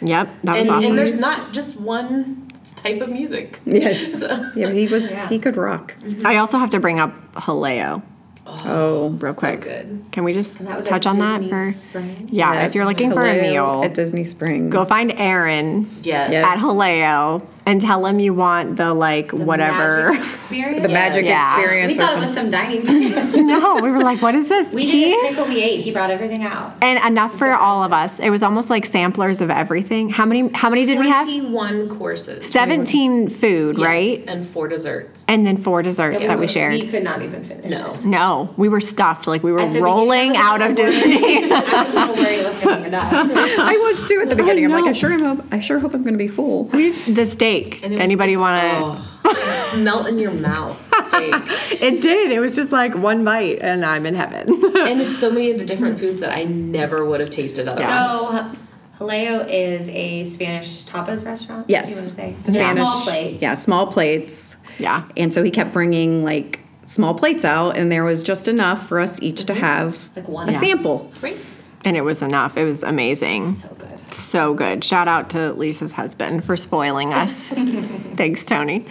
Yep. 0.02 0.30
That 0.44 0.60
was 0.60 0.70
awesome. 0.70 0.90
and 0.90 0.98
there's 0.98 1.18
not 1.18 1.52
just 1.54 1.80
one 1.80 2.48
type 2.74 3.02
of 3.02 3.10
music. 3.10 3.60
Yes. 3.66 4.14
So- 4.20 4.52
Yeah, 4.56 4.72
he 4.72 4.88
was. 4.88 5.22
He 5.24 5.40
could 5.40 5.58
rock. 5.58 5.96
Mm-hmm. 6.00 6.26
I 6.26 6.38
also 6.38 6.58
have 6.58 6.70
to 6.72 6.80
bring 6.80 7.00
up 7.00 7.14
Jaleo 7.34 8.02
Oh, 8.46 8.60
oh 8.66 9.10
real 9.20 9.34
quick. 9.34 9.62
good. 9.62 10.06
Can 10.12 10.24
we 10.26 10.34
just 10.34 10.60
And 10.60 10.68
that 10.68 10.76
was 10.78 10.86
touch 10.86 11.06
at 11.08 11.12
on 11.14 11.20
that 11.20 11.40
Disney 11.42 11.50
for? 11.58 11.72
Spring. 11.72 12.30
Yeah, 12.32 12.66
if 12.66 12.76
you're 12.76 12.86
looking 12.86 13.12
for 13.12 13.26
a 13.26 13.42
meal, 13.42 13.82
at 13.86 13.94
Disney 13.94 14.26
Springs, 14.26 14.72
go 14.72 14.84
find 14.84 15.12
Aaron 15.14 15.90
Yes. 16.04 16.32
Yes. 16.32 16.46
at 16.46 16.58
Jaleo 16.62 17.46
and 17.66 17.80
tell 17.82 18.06
him 18.06 18.20
you 18.20 18.34
want 18.34 18.76
the 18.76 18.94
like 18.94 19.32
whatever. 19.32 20.12
Magic 20.12 20.20
experience. 20.32 20.82
the 20.82 20.90
magic 20.90 21.26
Yeah. 21.26 21.56
We 21.58 21.64
experience. 21.64 21.94
or 21.94 22.02
thought 22.02 22.18
it 22.18 22.20
was 22.20 22.34
some 22.34 22.50
dining. 22.50 22.84
no, 23.48 23.76
we 23.82 23.90
were 23.90 24.04
like, 24.04 24.22
what 24.22 24.36
is 24.36 24.50
this? 24.50 24.72
we 24.74 24.86
He- 24.86 25.06
didn't 25.06 25.30
pick 25.30 25.38
what 25.38 25.48
we 25.50 25.62
ate. 25.64 25.82
He 25.82 25.92
brought 25.92 26.10
everything 26.12 26.44
out. 26.44 26.76
and 26.82 27.00
enough 27.06 27.38
for 27.38 27.52
all 27.54 27.84
of 27.84 27.94
us. 27.94 28.20
It 28.20 28.30
was 28.30 28.44
almost 28.44 28.70
like 28.70 28.86
samplers 28.86 29.42
of 29.42 29.50
everything. 29.50 30.10
How 30.10 30.26
many? 30.26 30.50
How 30.54 30.70
many 30.70 30.86
did 30.86 31.00
we 31.00 31.10
have? 31.10 31.26
21 31.26 31.98
courses. 31.98 32.50
Seventeen 32.50 33.30
food, 33.30 33.78
Yes, 33.78 33.86
right? 33.86 34.24
And 34.28 34.48
four 34.48 34.68
desserts. 34.68 35.26
And 35.28 35.46
then 35.46 35.58
four 35.58 35.82
desserts 35.82 36.26
that 36.26 36.38
we 36.38 36.44
We 36.44 36.48
shared. 36.48 36.74
We 36.74 36.88
could 36.88 37.04
not 37.04 37.22
even 37.22 37.44
finish 37.44 37.72
No. 37.72 37.94
it. 37.94 38.04
No, 38.06 38.54
we 38.58 38.68
were 38.70 38.82
stuffed. 38.82 39.28
Like 39.28 39.44
we 39.44 39.52
were 39.52 39.66
rolling 39.68 40.36
out 40.36 40.62
of 40.62 40.76
Disney. 40.76 41.52
I 41.52 41.84
was 41.84 41.90
a 41.90 41.94
little 41.94 42.16
worried 42.16 42.40
it 42.40 42.44
wasn't 42.46 42.64
going 42.64 42.76
to 42.78 42.82
be 42.82 42.88
enough. 42.88 43.14
I 43.60 43.78
was 43.78 44.10
too 44.10 44.20
at 44.22 44.30
the 44.30 44.36
beginning. 44.36 44.66
I'm 44.66 44.72
like, 44.72 44.84
know. 44.84 44.90
I 44.90 44.94
sure 44.94 45.18
hope. 45.18 45.46
I 45.52 45.60
sure 45.60 45.80
hope 45.80 45.94
I'm 45.94 46.02
going 46.04 46.14
to 46.16 46.18
be 46.18 46.28
full. 46.28 46.66
the 46.66 46.90
steak. 46.92 47.53
And 47.53 47.53
it 47.62 47.82
was- 47.92 48.00
Anybody 48.00 48.38
want 48.38 48.62
to? 49.04 49.10
Oh, 49.26 49.74
melt 49.84 50.08
in 50.08 50.20
your 50.20 50.32
mouth 50.32 50.80
steak. 51.08 51.34
It 51.82 52.02
did. 52.02 52.32
It 52.32 52.40
was 52.40 52.56
just 52.56 52.72
like 52.72 52.96
one 52.96 53.24
bite, 53.24 53.60
and 53.62 53.84
I'm 53.86 54.06
in 54.06 54.16
heaven. 54.16 54.48
and 54.78 55.02
it's 55.02 55.18
so 55.18 55.30
many 55.30 55.52
of 55.52 55.60
the 55.60 55.66
different 55.66 56.00
foods 56.00 56.20
that 56.22 56.36
I 56.36 56.44
never 56.44 57.06
would 57.06 57.20
have 57.20 57.30
tasted 57.30 57.68
otherwise. 57.68 58.12
So, 58.12 58.58
Jaleo 59.00 59.46
is 59.50 59.90
a 59.90 60.24
Spanish 60.24 60.86
tapas 60.86 61.26
restaurant. 61.26 61.66
Yes, 61.70 61.90
You 61.90 61.96
want 61.96 62.08
to 62.10 62.14
say 62.16 62.36
Spanish. 62.52 62.82
small 62.84 63.02
plates. 63.02 63.42
Yeah, 63.42 63.54
small 63.56 63.88
plates. 63.92 64.58
yeah. 64.80 65.04
And 65.18 65.34
so 65.34 65.44
he 65.44 65.52
kept 65.52 65.74
bringing 65.74 66.24
like 66.24 66.64
small 66.86 67.14
plates 67.14 67.44
out, 67.44 67.76
and 67.78 67.92
there 67.92 68.04
was 68.04 68.24
just 68.24 68.48
enough 68.48 68.88
for 68.88 69.00
us 69.00 69.22
each 69.22 69.46
to 69.46 69.54
mm-hmm. 69.54 69.62
have 69.62 70.10
Like 70.16 70.28
one. 70.30 70.50
a 70.50 70.52
Yeah. 70.54 70.60
sample. 70.60 71.12
Great. 71.20 71.38
And 71.86 71.98
it 71.98 72.02
was 72.02 72.22
enough. 72.22 72.56
It 72.56 72.64
was 72.64 72.84
amazing. 72.84 73.54
So 73.54 73.68
good. 73.78 73.93
So 74.14 74.54
good. 74.54 74.84
Shout 74.84 75.08
out 75.08 75.30
to 75.32 75.54
Lisa's 75.54 75.94
husband 75.94 76.44
for 76.46 76.58
spoiling 76.58 77.14
us. 77.14 77.50
Thanks, 77.54 78.46
Tony. 78.46 78.86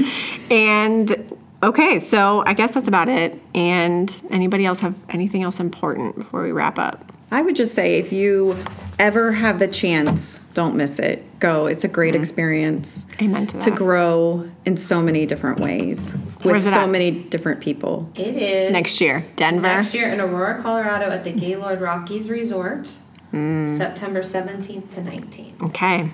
And 0.50 1.36
okay, 1.62 1.98
so 1.98 2.42
I 2.46 2.54
guess 2.54 2.72
that's 2.72 2.88
about 2.88 3.08
it. 3.08 3.40
And 3.54 4.22
anybody 4.30 4.66
else 4.66 4.80
have 4.80 4.96
anything 5.08 5.42
else 5.42 5.60
important 5.60 6.16
before 6.16 6.42
we 6.42 6.52
wrap 6.52 6.78
up? 6.78 7.12
I 7.32 7.40
would 7.40 7.56
just 7.56 7.74
say 7.74 7.98
if 7.98 8.12
you 8.12 8.62
ever 8.98 9.32
have 9.32 9.58
the 9.58 9.66
chance, 9.66 10.38
don't 10.52 10.76
miss 10.76 10.98
it. 10.98 11.40
Go. 11.40 11.66
It's 11.66 11.82
a 11.82 11.88
great 11.88 12.12
mm-hmm. 12.12 12.22
experience 12.22 13.06
Amen 13.22 13.46
to 13.46 13.58
to 13.58 13.70
grow 13.70 14.50
in 14.66 14.76
so 14.76 15.00
many 15.00 15.24
different 15.24 15.58
ways 15.58 16.14
with 16.44 16.62
so 16.62 16.82
at? 16.82 16.90
many 16.90 17.10
different 17.10 17.62
people. 17.62 18.10
It 18.14 18.36
is 18.36 18.72
Next 18.72 19.00
year, 19.00 19.22
Denver. 19.36 19.62
Next 19.62 19.94
year 19.94 20.12
in 20.12 20.20
Aurora, 20.20 20.60
Colorado, 20.62 21.06
at 21.06 21.24
the 21.24 21.32
Gaylord 21.32 21.80
Rockies 21.80 22.28
Resort, 22.28 22.94
Mm. 23.32 23.78
September 23.78 24.20
17th 24.20 24.94
to 24.94 25.00
19th. 25.00 25.62
Okay. 25.62 26.10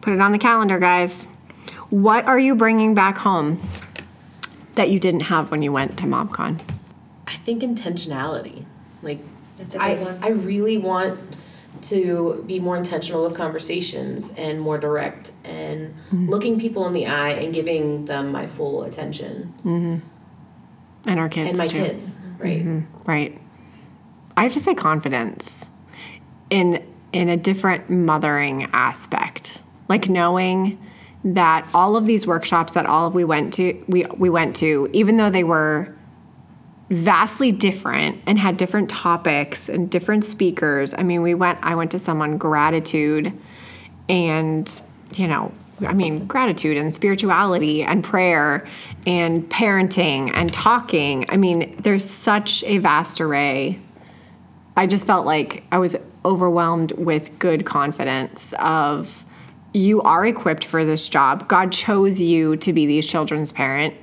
Put 0.00 0.12
it 0.12 0.20
on 0.20 0.32
the 0.32 0.38
calendar, 0.38 0.78
guys. 0.78 1.26
What 1.90 2.24
are 2.24 2.38
you 2.38 2.54
bringing 2.54 2.94
back 2.94 3.18
home 3.18 3.60
that 4.74 4.90
you 4.90 4.98
didn't 4.98 5.22
have 5.22 5.50
when 5.50 5.62
you 5.62 5.72
went 5.72 5.98
to 5.98 6.04
MomCon? 6.04 6.60
I 7.26 7.36
think 7.36 7.62
intentionality. 7.62 8.64
Like, 9.02 9.20
That's 9.58 9.74
a 9.74 9.82
I, 9.82 9.94
good 9.94 10.04
one. 10.04 10.18
I 10.22 10.28
really 10.28 10.78
want 10.78 11.18
to 11.82 12.44
be 12.46 12.60
more 12.60 12.76
intentional 12.76 13.24
with 13.24 13.34
conversations 13.34 14.30
and 14.36 14.60
more 14.60 14.78
direct 14.78 15.32
and 15.44 15.94
mm-hmm. 16.06 16.28
looking 16.28 16.60
people 16.60 16.86
in 16.86 16.92
the 16.92 17.06
eye 17.06 17.30
and 17.30 17.52
giving 17.52 18.04
them 18.04 18.30
my 18.30 18.46
full 18.46 18.84
attention 18.84 19.52
mm-hmm. 19.64 19.98
And 21.04 21.18
our 21.18 21.28
kids 21.28 21.48
and 21.48 21.58
my 21.58 21.66
too. 21.66 21.82
kids, 21.82 22.14
right? 22.38 22.64
Mm-hmm. 22.64 23.10
Right. 23.10 23.38
I 24.36 24.44
have 24.44 24.52
to 24.52 24.60
say 24.60 24.74
confidence 24.74 25.71
in 26.52 26.84
in 27.12 27.28
a 27.28 27.36
different 27.36 27.90
mothering 27.90 28.68
aspect. 28.72 29.62
Like 29.88 30.08
knowing 30.08 30.78
that 31.24 31.68
all 31.74 31.96
of 31.96 32.06
these 32.06 32.26
workshops 32.26 32.72
that 32.74 32.86
all 32.86 33.06
of 33.06 33.14
we 33.14 33.24
went 33.24 33.54
to 33.54 33.82
we 33.88 34.04
we 34.16 34.28
went 34.30 34.54
to, 34.56 34.88
even 34.92 35.16
though 35.16 35.30
they 35.30 35.44
were 35.44 35.94
vastly 36.90 37.52
different 37.52 38.20
and 38.26 38.38
had 38.38 38.58
different 38.58 38.90
topics 38.90 39.70
and 39.70 39.90
different 39.90 40.24
speakers. 40.24 40.94
I 40.96 41.02
mean, 41.02 41.22
we 41.22 41.34
went 41.34 41.58
I 41.62 41.74
went 41.74 41.90
to 41.92 41.98
some 41.98 42.20
on 42.20 42.36
gratitude 42.36 43.32
and 44.08 44.80
you 45.14 45.26
know, 45.26 45.52
I 45.80 45.94
mean, 45.94 46.26
gratitude 46.26 46.76
and 46.76 46.92
spirituality 46.92 47.82
and 47.82 48.04
prayer 48.04 48.66
and 49.06 49.48
parenting 49.48 50.30
and 50.34 50.52
talking. 50.52 51.24
I 51.30 51.38
mean, 51.38 51.76
there's 51.82 52.08
such 52.08 52.62
a 52.64 52.76
vast 52.76 53.22
array. 53.22 53.80
I 54.76 54.86
just 54.86 55.06
felt 55.06 55.24
like 55.26 55.64
I 55.70 55.78
was 55.78 55.96
overwhelmed 56.24 56.92
with 56.92 57.38
good 57.38 57.64
confidence 57.64 58.54
of 58.58 59.24
you 59.72 60.02
are 60.02 60.26
equipped 60.26 60.64
for 60.64 60.84
this 60.84 61.08
job. 61.08 61.48
God 61.48 61.72
chose 61.72 62.20
you 62.20 62.56
to 62.58 62.72
be 62.72 62.86
these 62.86 63.06
children's 63.06 63.52
parent. 63.52 63.94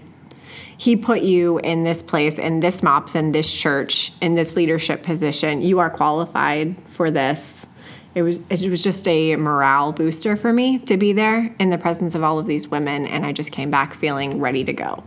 He 0.77 0.95
put 0.95 1.21
you 1.21 1.59
in 1.59 1.83
this 1.83 2.01
place, 2.01 2.39
in 2.39 2.61
this 2.61 2.81
MOPS, 2.81 3.13
in 3.15 3.33
this 3.33 3.53
church, 3.53 4.13
in 4.21 4.35
this 4.35 4.55
leadership 4.55 5.03
position. 5.03 5.61
You 5.61 5.79
are 5.79 5.89
qualified 5.89 6.75
for 6.87 7.11
this. 7.11 7.67
It 8.15 8.23
was 8.23 8.39
it 8.49 8.69
was 8.69 8.81
just 8.81 9.07
a 9.07 9.35
morale 9.35 9.91
booster 9.91 10.35
for 10.35 10.51
me 10.51 10.79
to 10.79 10.97
be 10.97 11.13
there 11.13 11.53
in 11.59 11.69
the 11.69 11.77
presence 11.77 12.15
of 12.15 12.23
all 12.23 12.39
of 12.39 12.47
these 12.47 12.67
women, 12.67 13.05
and 13.05 13.25
I 13.25 13.33
just 13.33 13.51
came 13.51 13.69
back 13.69 13.93
feeling 13.93 14.39
ready 14.39 14.63
to 14.63 14.73
go. 14.73 15.03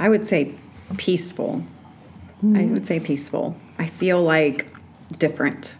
I 0.00 0.08
would 0.08 0.26
say 0.26 0.54
peaceful. 0.96 1.62
I 2.54 2.64
would 2.66 2.86
say 2.86 3.00
peaceful. 3.00 3.56
I 3.78 3.86
feel 3.86 4.22
like 4.22 4.66
different 5.16 5.76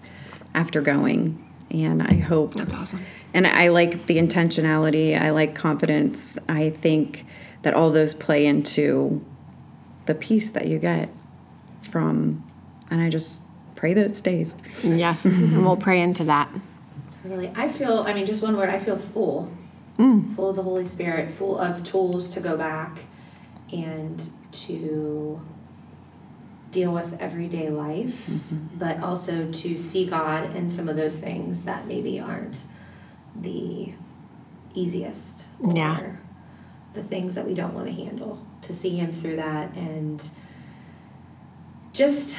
after 0.54 0.80
going, 0.80 1.44
and 1.70 2.02
I 2.02 2.14
hope 2.14 2.54
that's 2.54 2.74
awesome. 2.74 3.04
And 3.34 3.46
I 3.46 3.68
like 3.68 4.06
the 4.06 4.16
intentionality. 4.16 5.20
I 5.20 5.30
like 5.30 5.54
confidence. 5.54 6.38
I 6.48 6.70
think 6.70 7.26
that 7.62 7.74
all 7.74 7.90
those 7.90 8.14
play 8.14 8.46
into 8.46 9.24
the 10.06 10.14
peace 10.14 10.50
that 10.50 10.68
you 10.68 10.78
get 10.78 11.10
from, 11.82 12.44
and 12.90 13.00
I 13.02 13.10
just 13.10 13.42
pray 13.74 13.94
that 13.94 14.04
it 14.04 14.16
stays. 14.16 14.54
Yes, 14.82 15.24
and 15.24 15.64
we'll 15.64 15.76
pray 15.76 16.00
into 16.00 16.24
that. 16.24 16.48
Really, 17.24 17.52
I 17.56 17.68
feel, 17.68 18.04
I 18.06 18.14
mean, 18.14 18.24
just 18.24 18.42
one 18.42 18.56
word, 18.56 18.70
I 18.70 18.78
feel 18.78 18.96
full. 18.96 19.52
Mm. 19.98 20.34
Full 20.36 20.50
of 20.50 20.56
the 20.56 20.62
Holy 20.62 20.84
Spirit, 20.84 21.30
full 21.30 21.58
of 21.58 21.82
tools 21.82 22.28
to 22.30 22.40
go 22.40 22.56
back 22.56 23.00
and 23.72 24.30
to 24.52 25.40
deal 26.70 26.92
with 26.92 27.16
everyday 27.20 27.70
life, 27.70 28.26
mm-hmm. 28.26 28.78
but 28.78 29.00
also 29.00 29.50
to 29.50 29.76
see 29.78 30.06
God 30.06 30.54
in 30.56 30.70
some 30.70 30.88
of 30.88 30.96
those 30.96 31.16
things 31.16 31.62
that 31.64 31.86
maybe 31.86 32.18
aren't 32.20 32.64
the 33.40 33.92
easiest 34.74 35.48
or 35.60 35.74
Yeah. 35.74 36.00
the 36.94 37.02
things 37.02 37.34
that 37.34 37.46
we 37.46 37.54
don't 37.54 37.74
want 37.74 37.86
to 37.86 37.92
handle. 37.92 38.38
To 38.62 38.72
see 38.72 38.96
Him 38.96 39.12
through 39.12 39.36
that 39.36 39.72
and 39.74 40.28
just, 41.92 42.38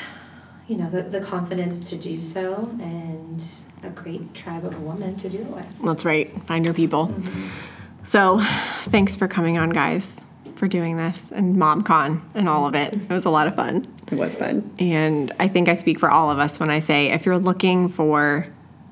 you 0.67 0.77
know, 0.77 0.89
the, 0.89 1.03
the 1.03 1.21
confidence 1.21 1.81
to 1.81 1.95
do 1.97 2.21
so 2.21 2.69
and 2.81 3.43
a 3.83 3.89
great 3.89 4.33
tribe 4.33 4.65
of 4.65 4.81
women 4.83 5.15
to 5.17 5.29
do 5.29 5.37
it 5.39 5.47
with. 5.47 5.81
That's 5.83 6.03
right. 6.05 6.31
Find 6.43 6.65
your 6.65 6.73
people. 6.73 7.07
Mm-hmm. 7.07 7.47
So, 8.03 8.41
thanks 8.83 9.15
for 9.15 9.27
coming 9.27 9.57
on, 9.57 9.69
guys, 9.69 10.23
for 10.55 10.67
doing 10.67 10.97
this 10.97 11.31
and 11.31 11.55
MomCon 11.55 12.21
and 12.33 12.47
all 12.47 12.65
of 12.65 12.73
it. 12.75 12.95
It 12.95 13.09
was 13.09 13.25
a 13.25 13.29
lot 13.29 13.47
of 13.47 13.55
fun. 13.55 13.85
It 14.11 14.17
was 14.17 14.37
fun. 14.37 14.73
And 14.79 15.31
I 15.39 15.47
think 15.47 15.67
I 15.67 15.75
speak 15.75 15.99
for 15.99 16.09
all 16.09 16.31
of 16.31 16.39
us 16.39 16.59
when 16.59 16.69
I 16.69 16.79
say 16.79 17.11
if 17.11 17.25
you're 17.25 17.37
looking 17.37 17.87
for 17.87 18.47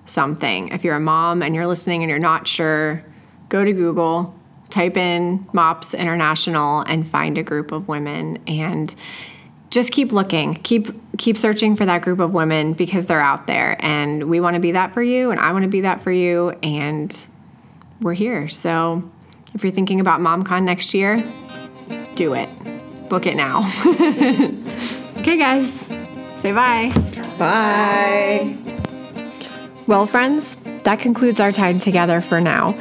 something, 0.05 0.69
if 0.69 0.83
you're 0.83 0.95
a 0.95 0.99
mom 0.99 1.41
and 1.41 1.55
you're 1.55 1.67
listening 1.67 2.03
and 2.03 2.09
you're 2.09 2.19
not 2.19 2.47
sure, 2.47 3.03
go 3.49 3.63
to 3.63 3.73
Google, 3.73 4.35
type 4.69 4.97
in 4.97 5.47
MOPS 5.53 5.93
International 5.93 6.81
and 6.81 7.07
find 7.07 7.37
a 7.37 7.43
group 7.43 7.71
of 7.71 7.87
women 7.87 8.39
and 8.47 8.93
just 9.69 9.91
keep 9.91 10.11
looking. 10.11 10.55
Keep 10.55 11.17
keep 11.17 11.37
searching 11.37 11.75
for 11.75 11.85
that 11.85 12.01
group 12.01 12.19
of 12.19 12.33
women 12.33 12.73
because 12.73 13.05
they're 13.05 13.21
out 13.21 13.47
there 13.47 13.77
and 13.79 14.29
we 14.29 14.39
want 14.39 14.55
to 14.55 14.59
be 14.59 14.71
that 14.71 14.93
for 14.93 15.01
you 15.01 15.31
and 15.31 15.39
I 15.39 15.53
want 15.53 15.63
to 15.63 15.69
be 15.69 15.81
that 15.81 16.01
for 16.01 16.11
you 16.11 16.51
and 16.61 17.27
we're 18.01 18.13
here. 18.13 18.47
So 18.47 19.09
if 19.53 19.63
you're 19.63 19.71
thinking 19.71 19.99
about 19.99 20.19
MomCon 20.19 20.63
next 20.63 20.93
year, 20.93 21.23
do 22.15 22.33
it. 22.33 22.49
Book 23.09 23.25
it 23.25 23.35
now. 23.35 23.69
okay, 25.25 25.37
guys. 25.37 25.71
Say 26.41 26.51
bye. 26.51 26.91
Bye. 27.39 28.55
Well, 29.87 30.05
friends, 30.05 30.55
that 30.83 30.99
concludes 30.99 31.39
our 31.39 31.51
time 31.51 31.79
together 31.79 32.21
for 32.21 32.39
now. 32.39 32.73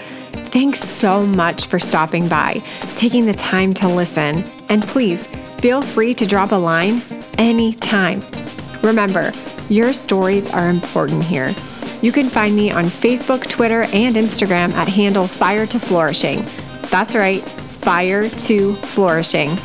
Thanks 0.53 0.81
so 0.81 1.25
much 1.25 1.65
for 1.65 1.79
stopping 1.79 2.29
by, 2.29 2.63
taking 2.97 3.25
the 3.25 3.33
time 3.33 3.73
to 3.75 3.89
listen, 3.89 4.45
and 4.69 4.83
please 4.83 5.27
feel 5.57 5.81
free 5.81 6.13
to 6.13 6.27
drop 6.27 6.53
a 6.53 6.57
line 6.57 7.01
anytime. 7.39 8.23
Remember, 8.83 9.33
your 9.71 9.95
stories 9.95 10.51
are 10.51 10.69
important 10.69 11.25
here. 11.25 11.55
You 12.03 12.13
can 12.13 12.29
find 12.29 12.55
me 12.55 12.71
on 12.71 12.85
Facebook, 12.85 13.49
Twitter, 13.49 13.85
and 13.95 14.17
Instagram 14.17 14.71
at 14.75 14.89
handle 14.89 15.27
Fire 15.27 15.65
to 15.65 15.79
Flourishing. 15.79 16.45
That's 16.91 17.15
right, 17.15 17.41
Fire 17.41 18.29
to 18.29 18.75
Flourishing. 18.75 19.57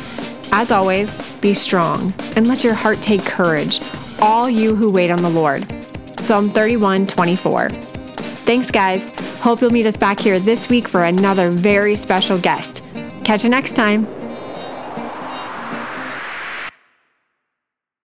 As 0.52 0.70
always, 0.70 1.22
be 1.40 1.54
strong 1.54 2.12
and 2.34 2.46
let 2.46 2.64
your 2.64 2.74
heart 2.74 3.00
take 3.00 3.24
courage, 3.24 3.80
all 4.20 4.50
you 4.50 4.74
who 4.74 4.90
wait 4.90 5.10
on 5.10 5.22
the 5.22 5.30
Lord. 5.30 5.66
Psalm 6.18 6.50
31 6.50 7.06
24. 7.06 7.68
Thanks, 7.70 8.70
guys. 8.70 9.08
Hope 9.38 9.60
you'll 9.60 9.70
meet 9.70 9.86
us 9.86 9.96
back 9.96 10.18
here 10.18 10.40
this 10.40 10.68
week 10.68 10.88
for 10.88 11.04
another 11.04 11.50
very 11.50 11.94
special 11.94 12.38
guest. 12.38 12.82
Catch 13.24 13.44
you 13.44 13.50
next 13.50 13.74
time. 13.74 14.06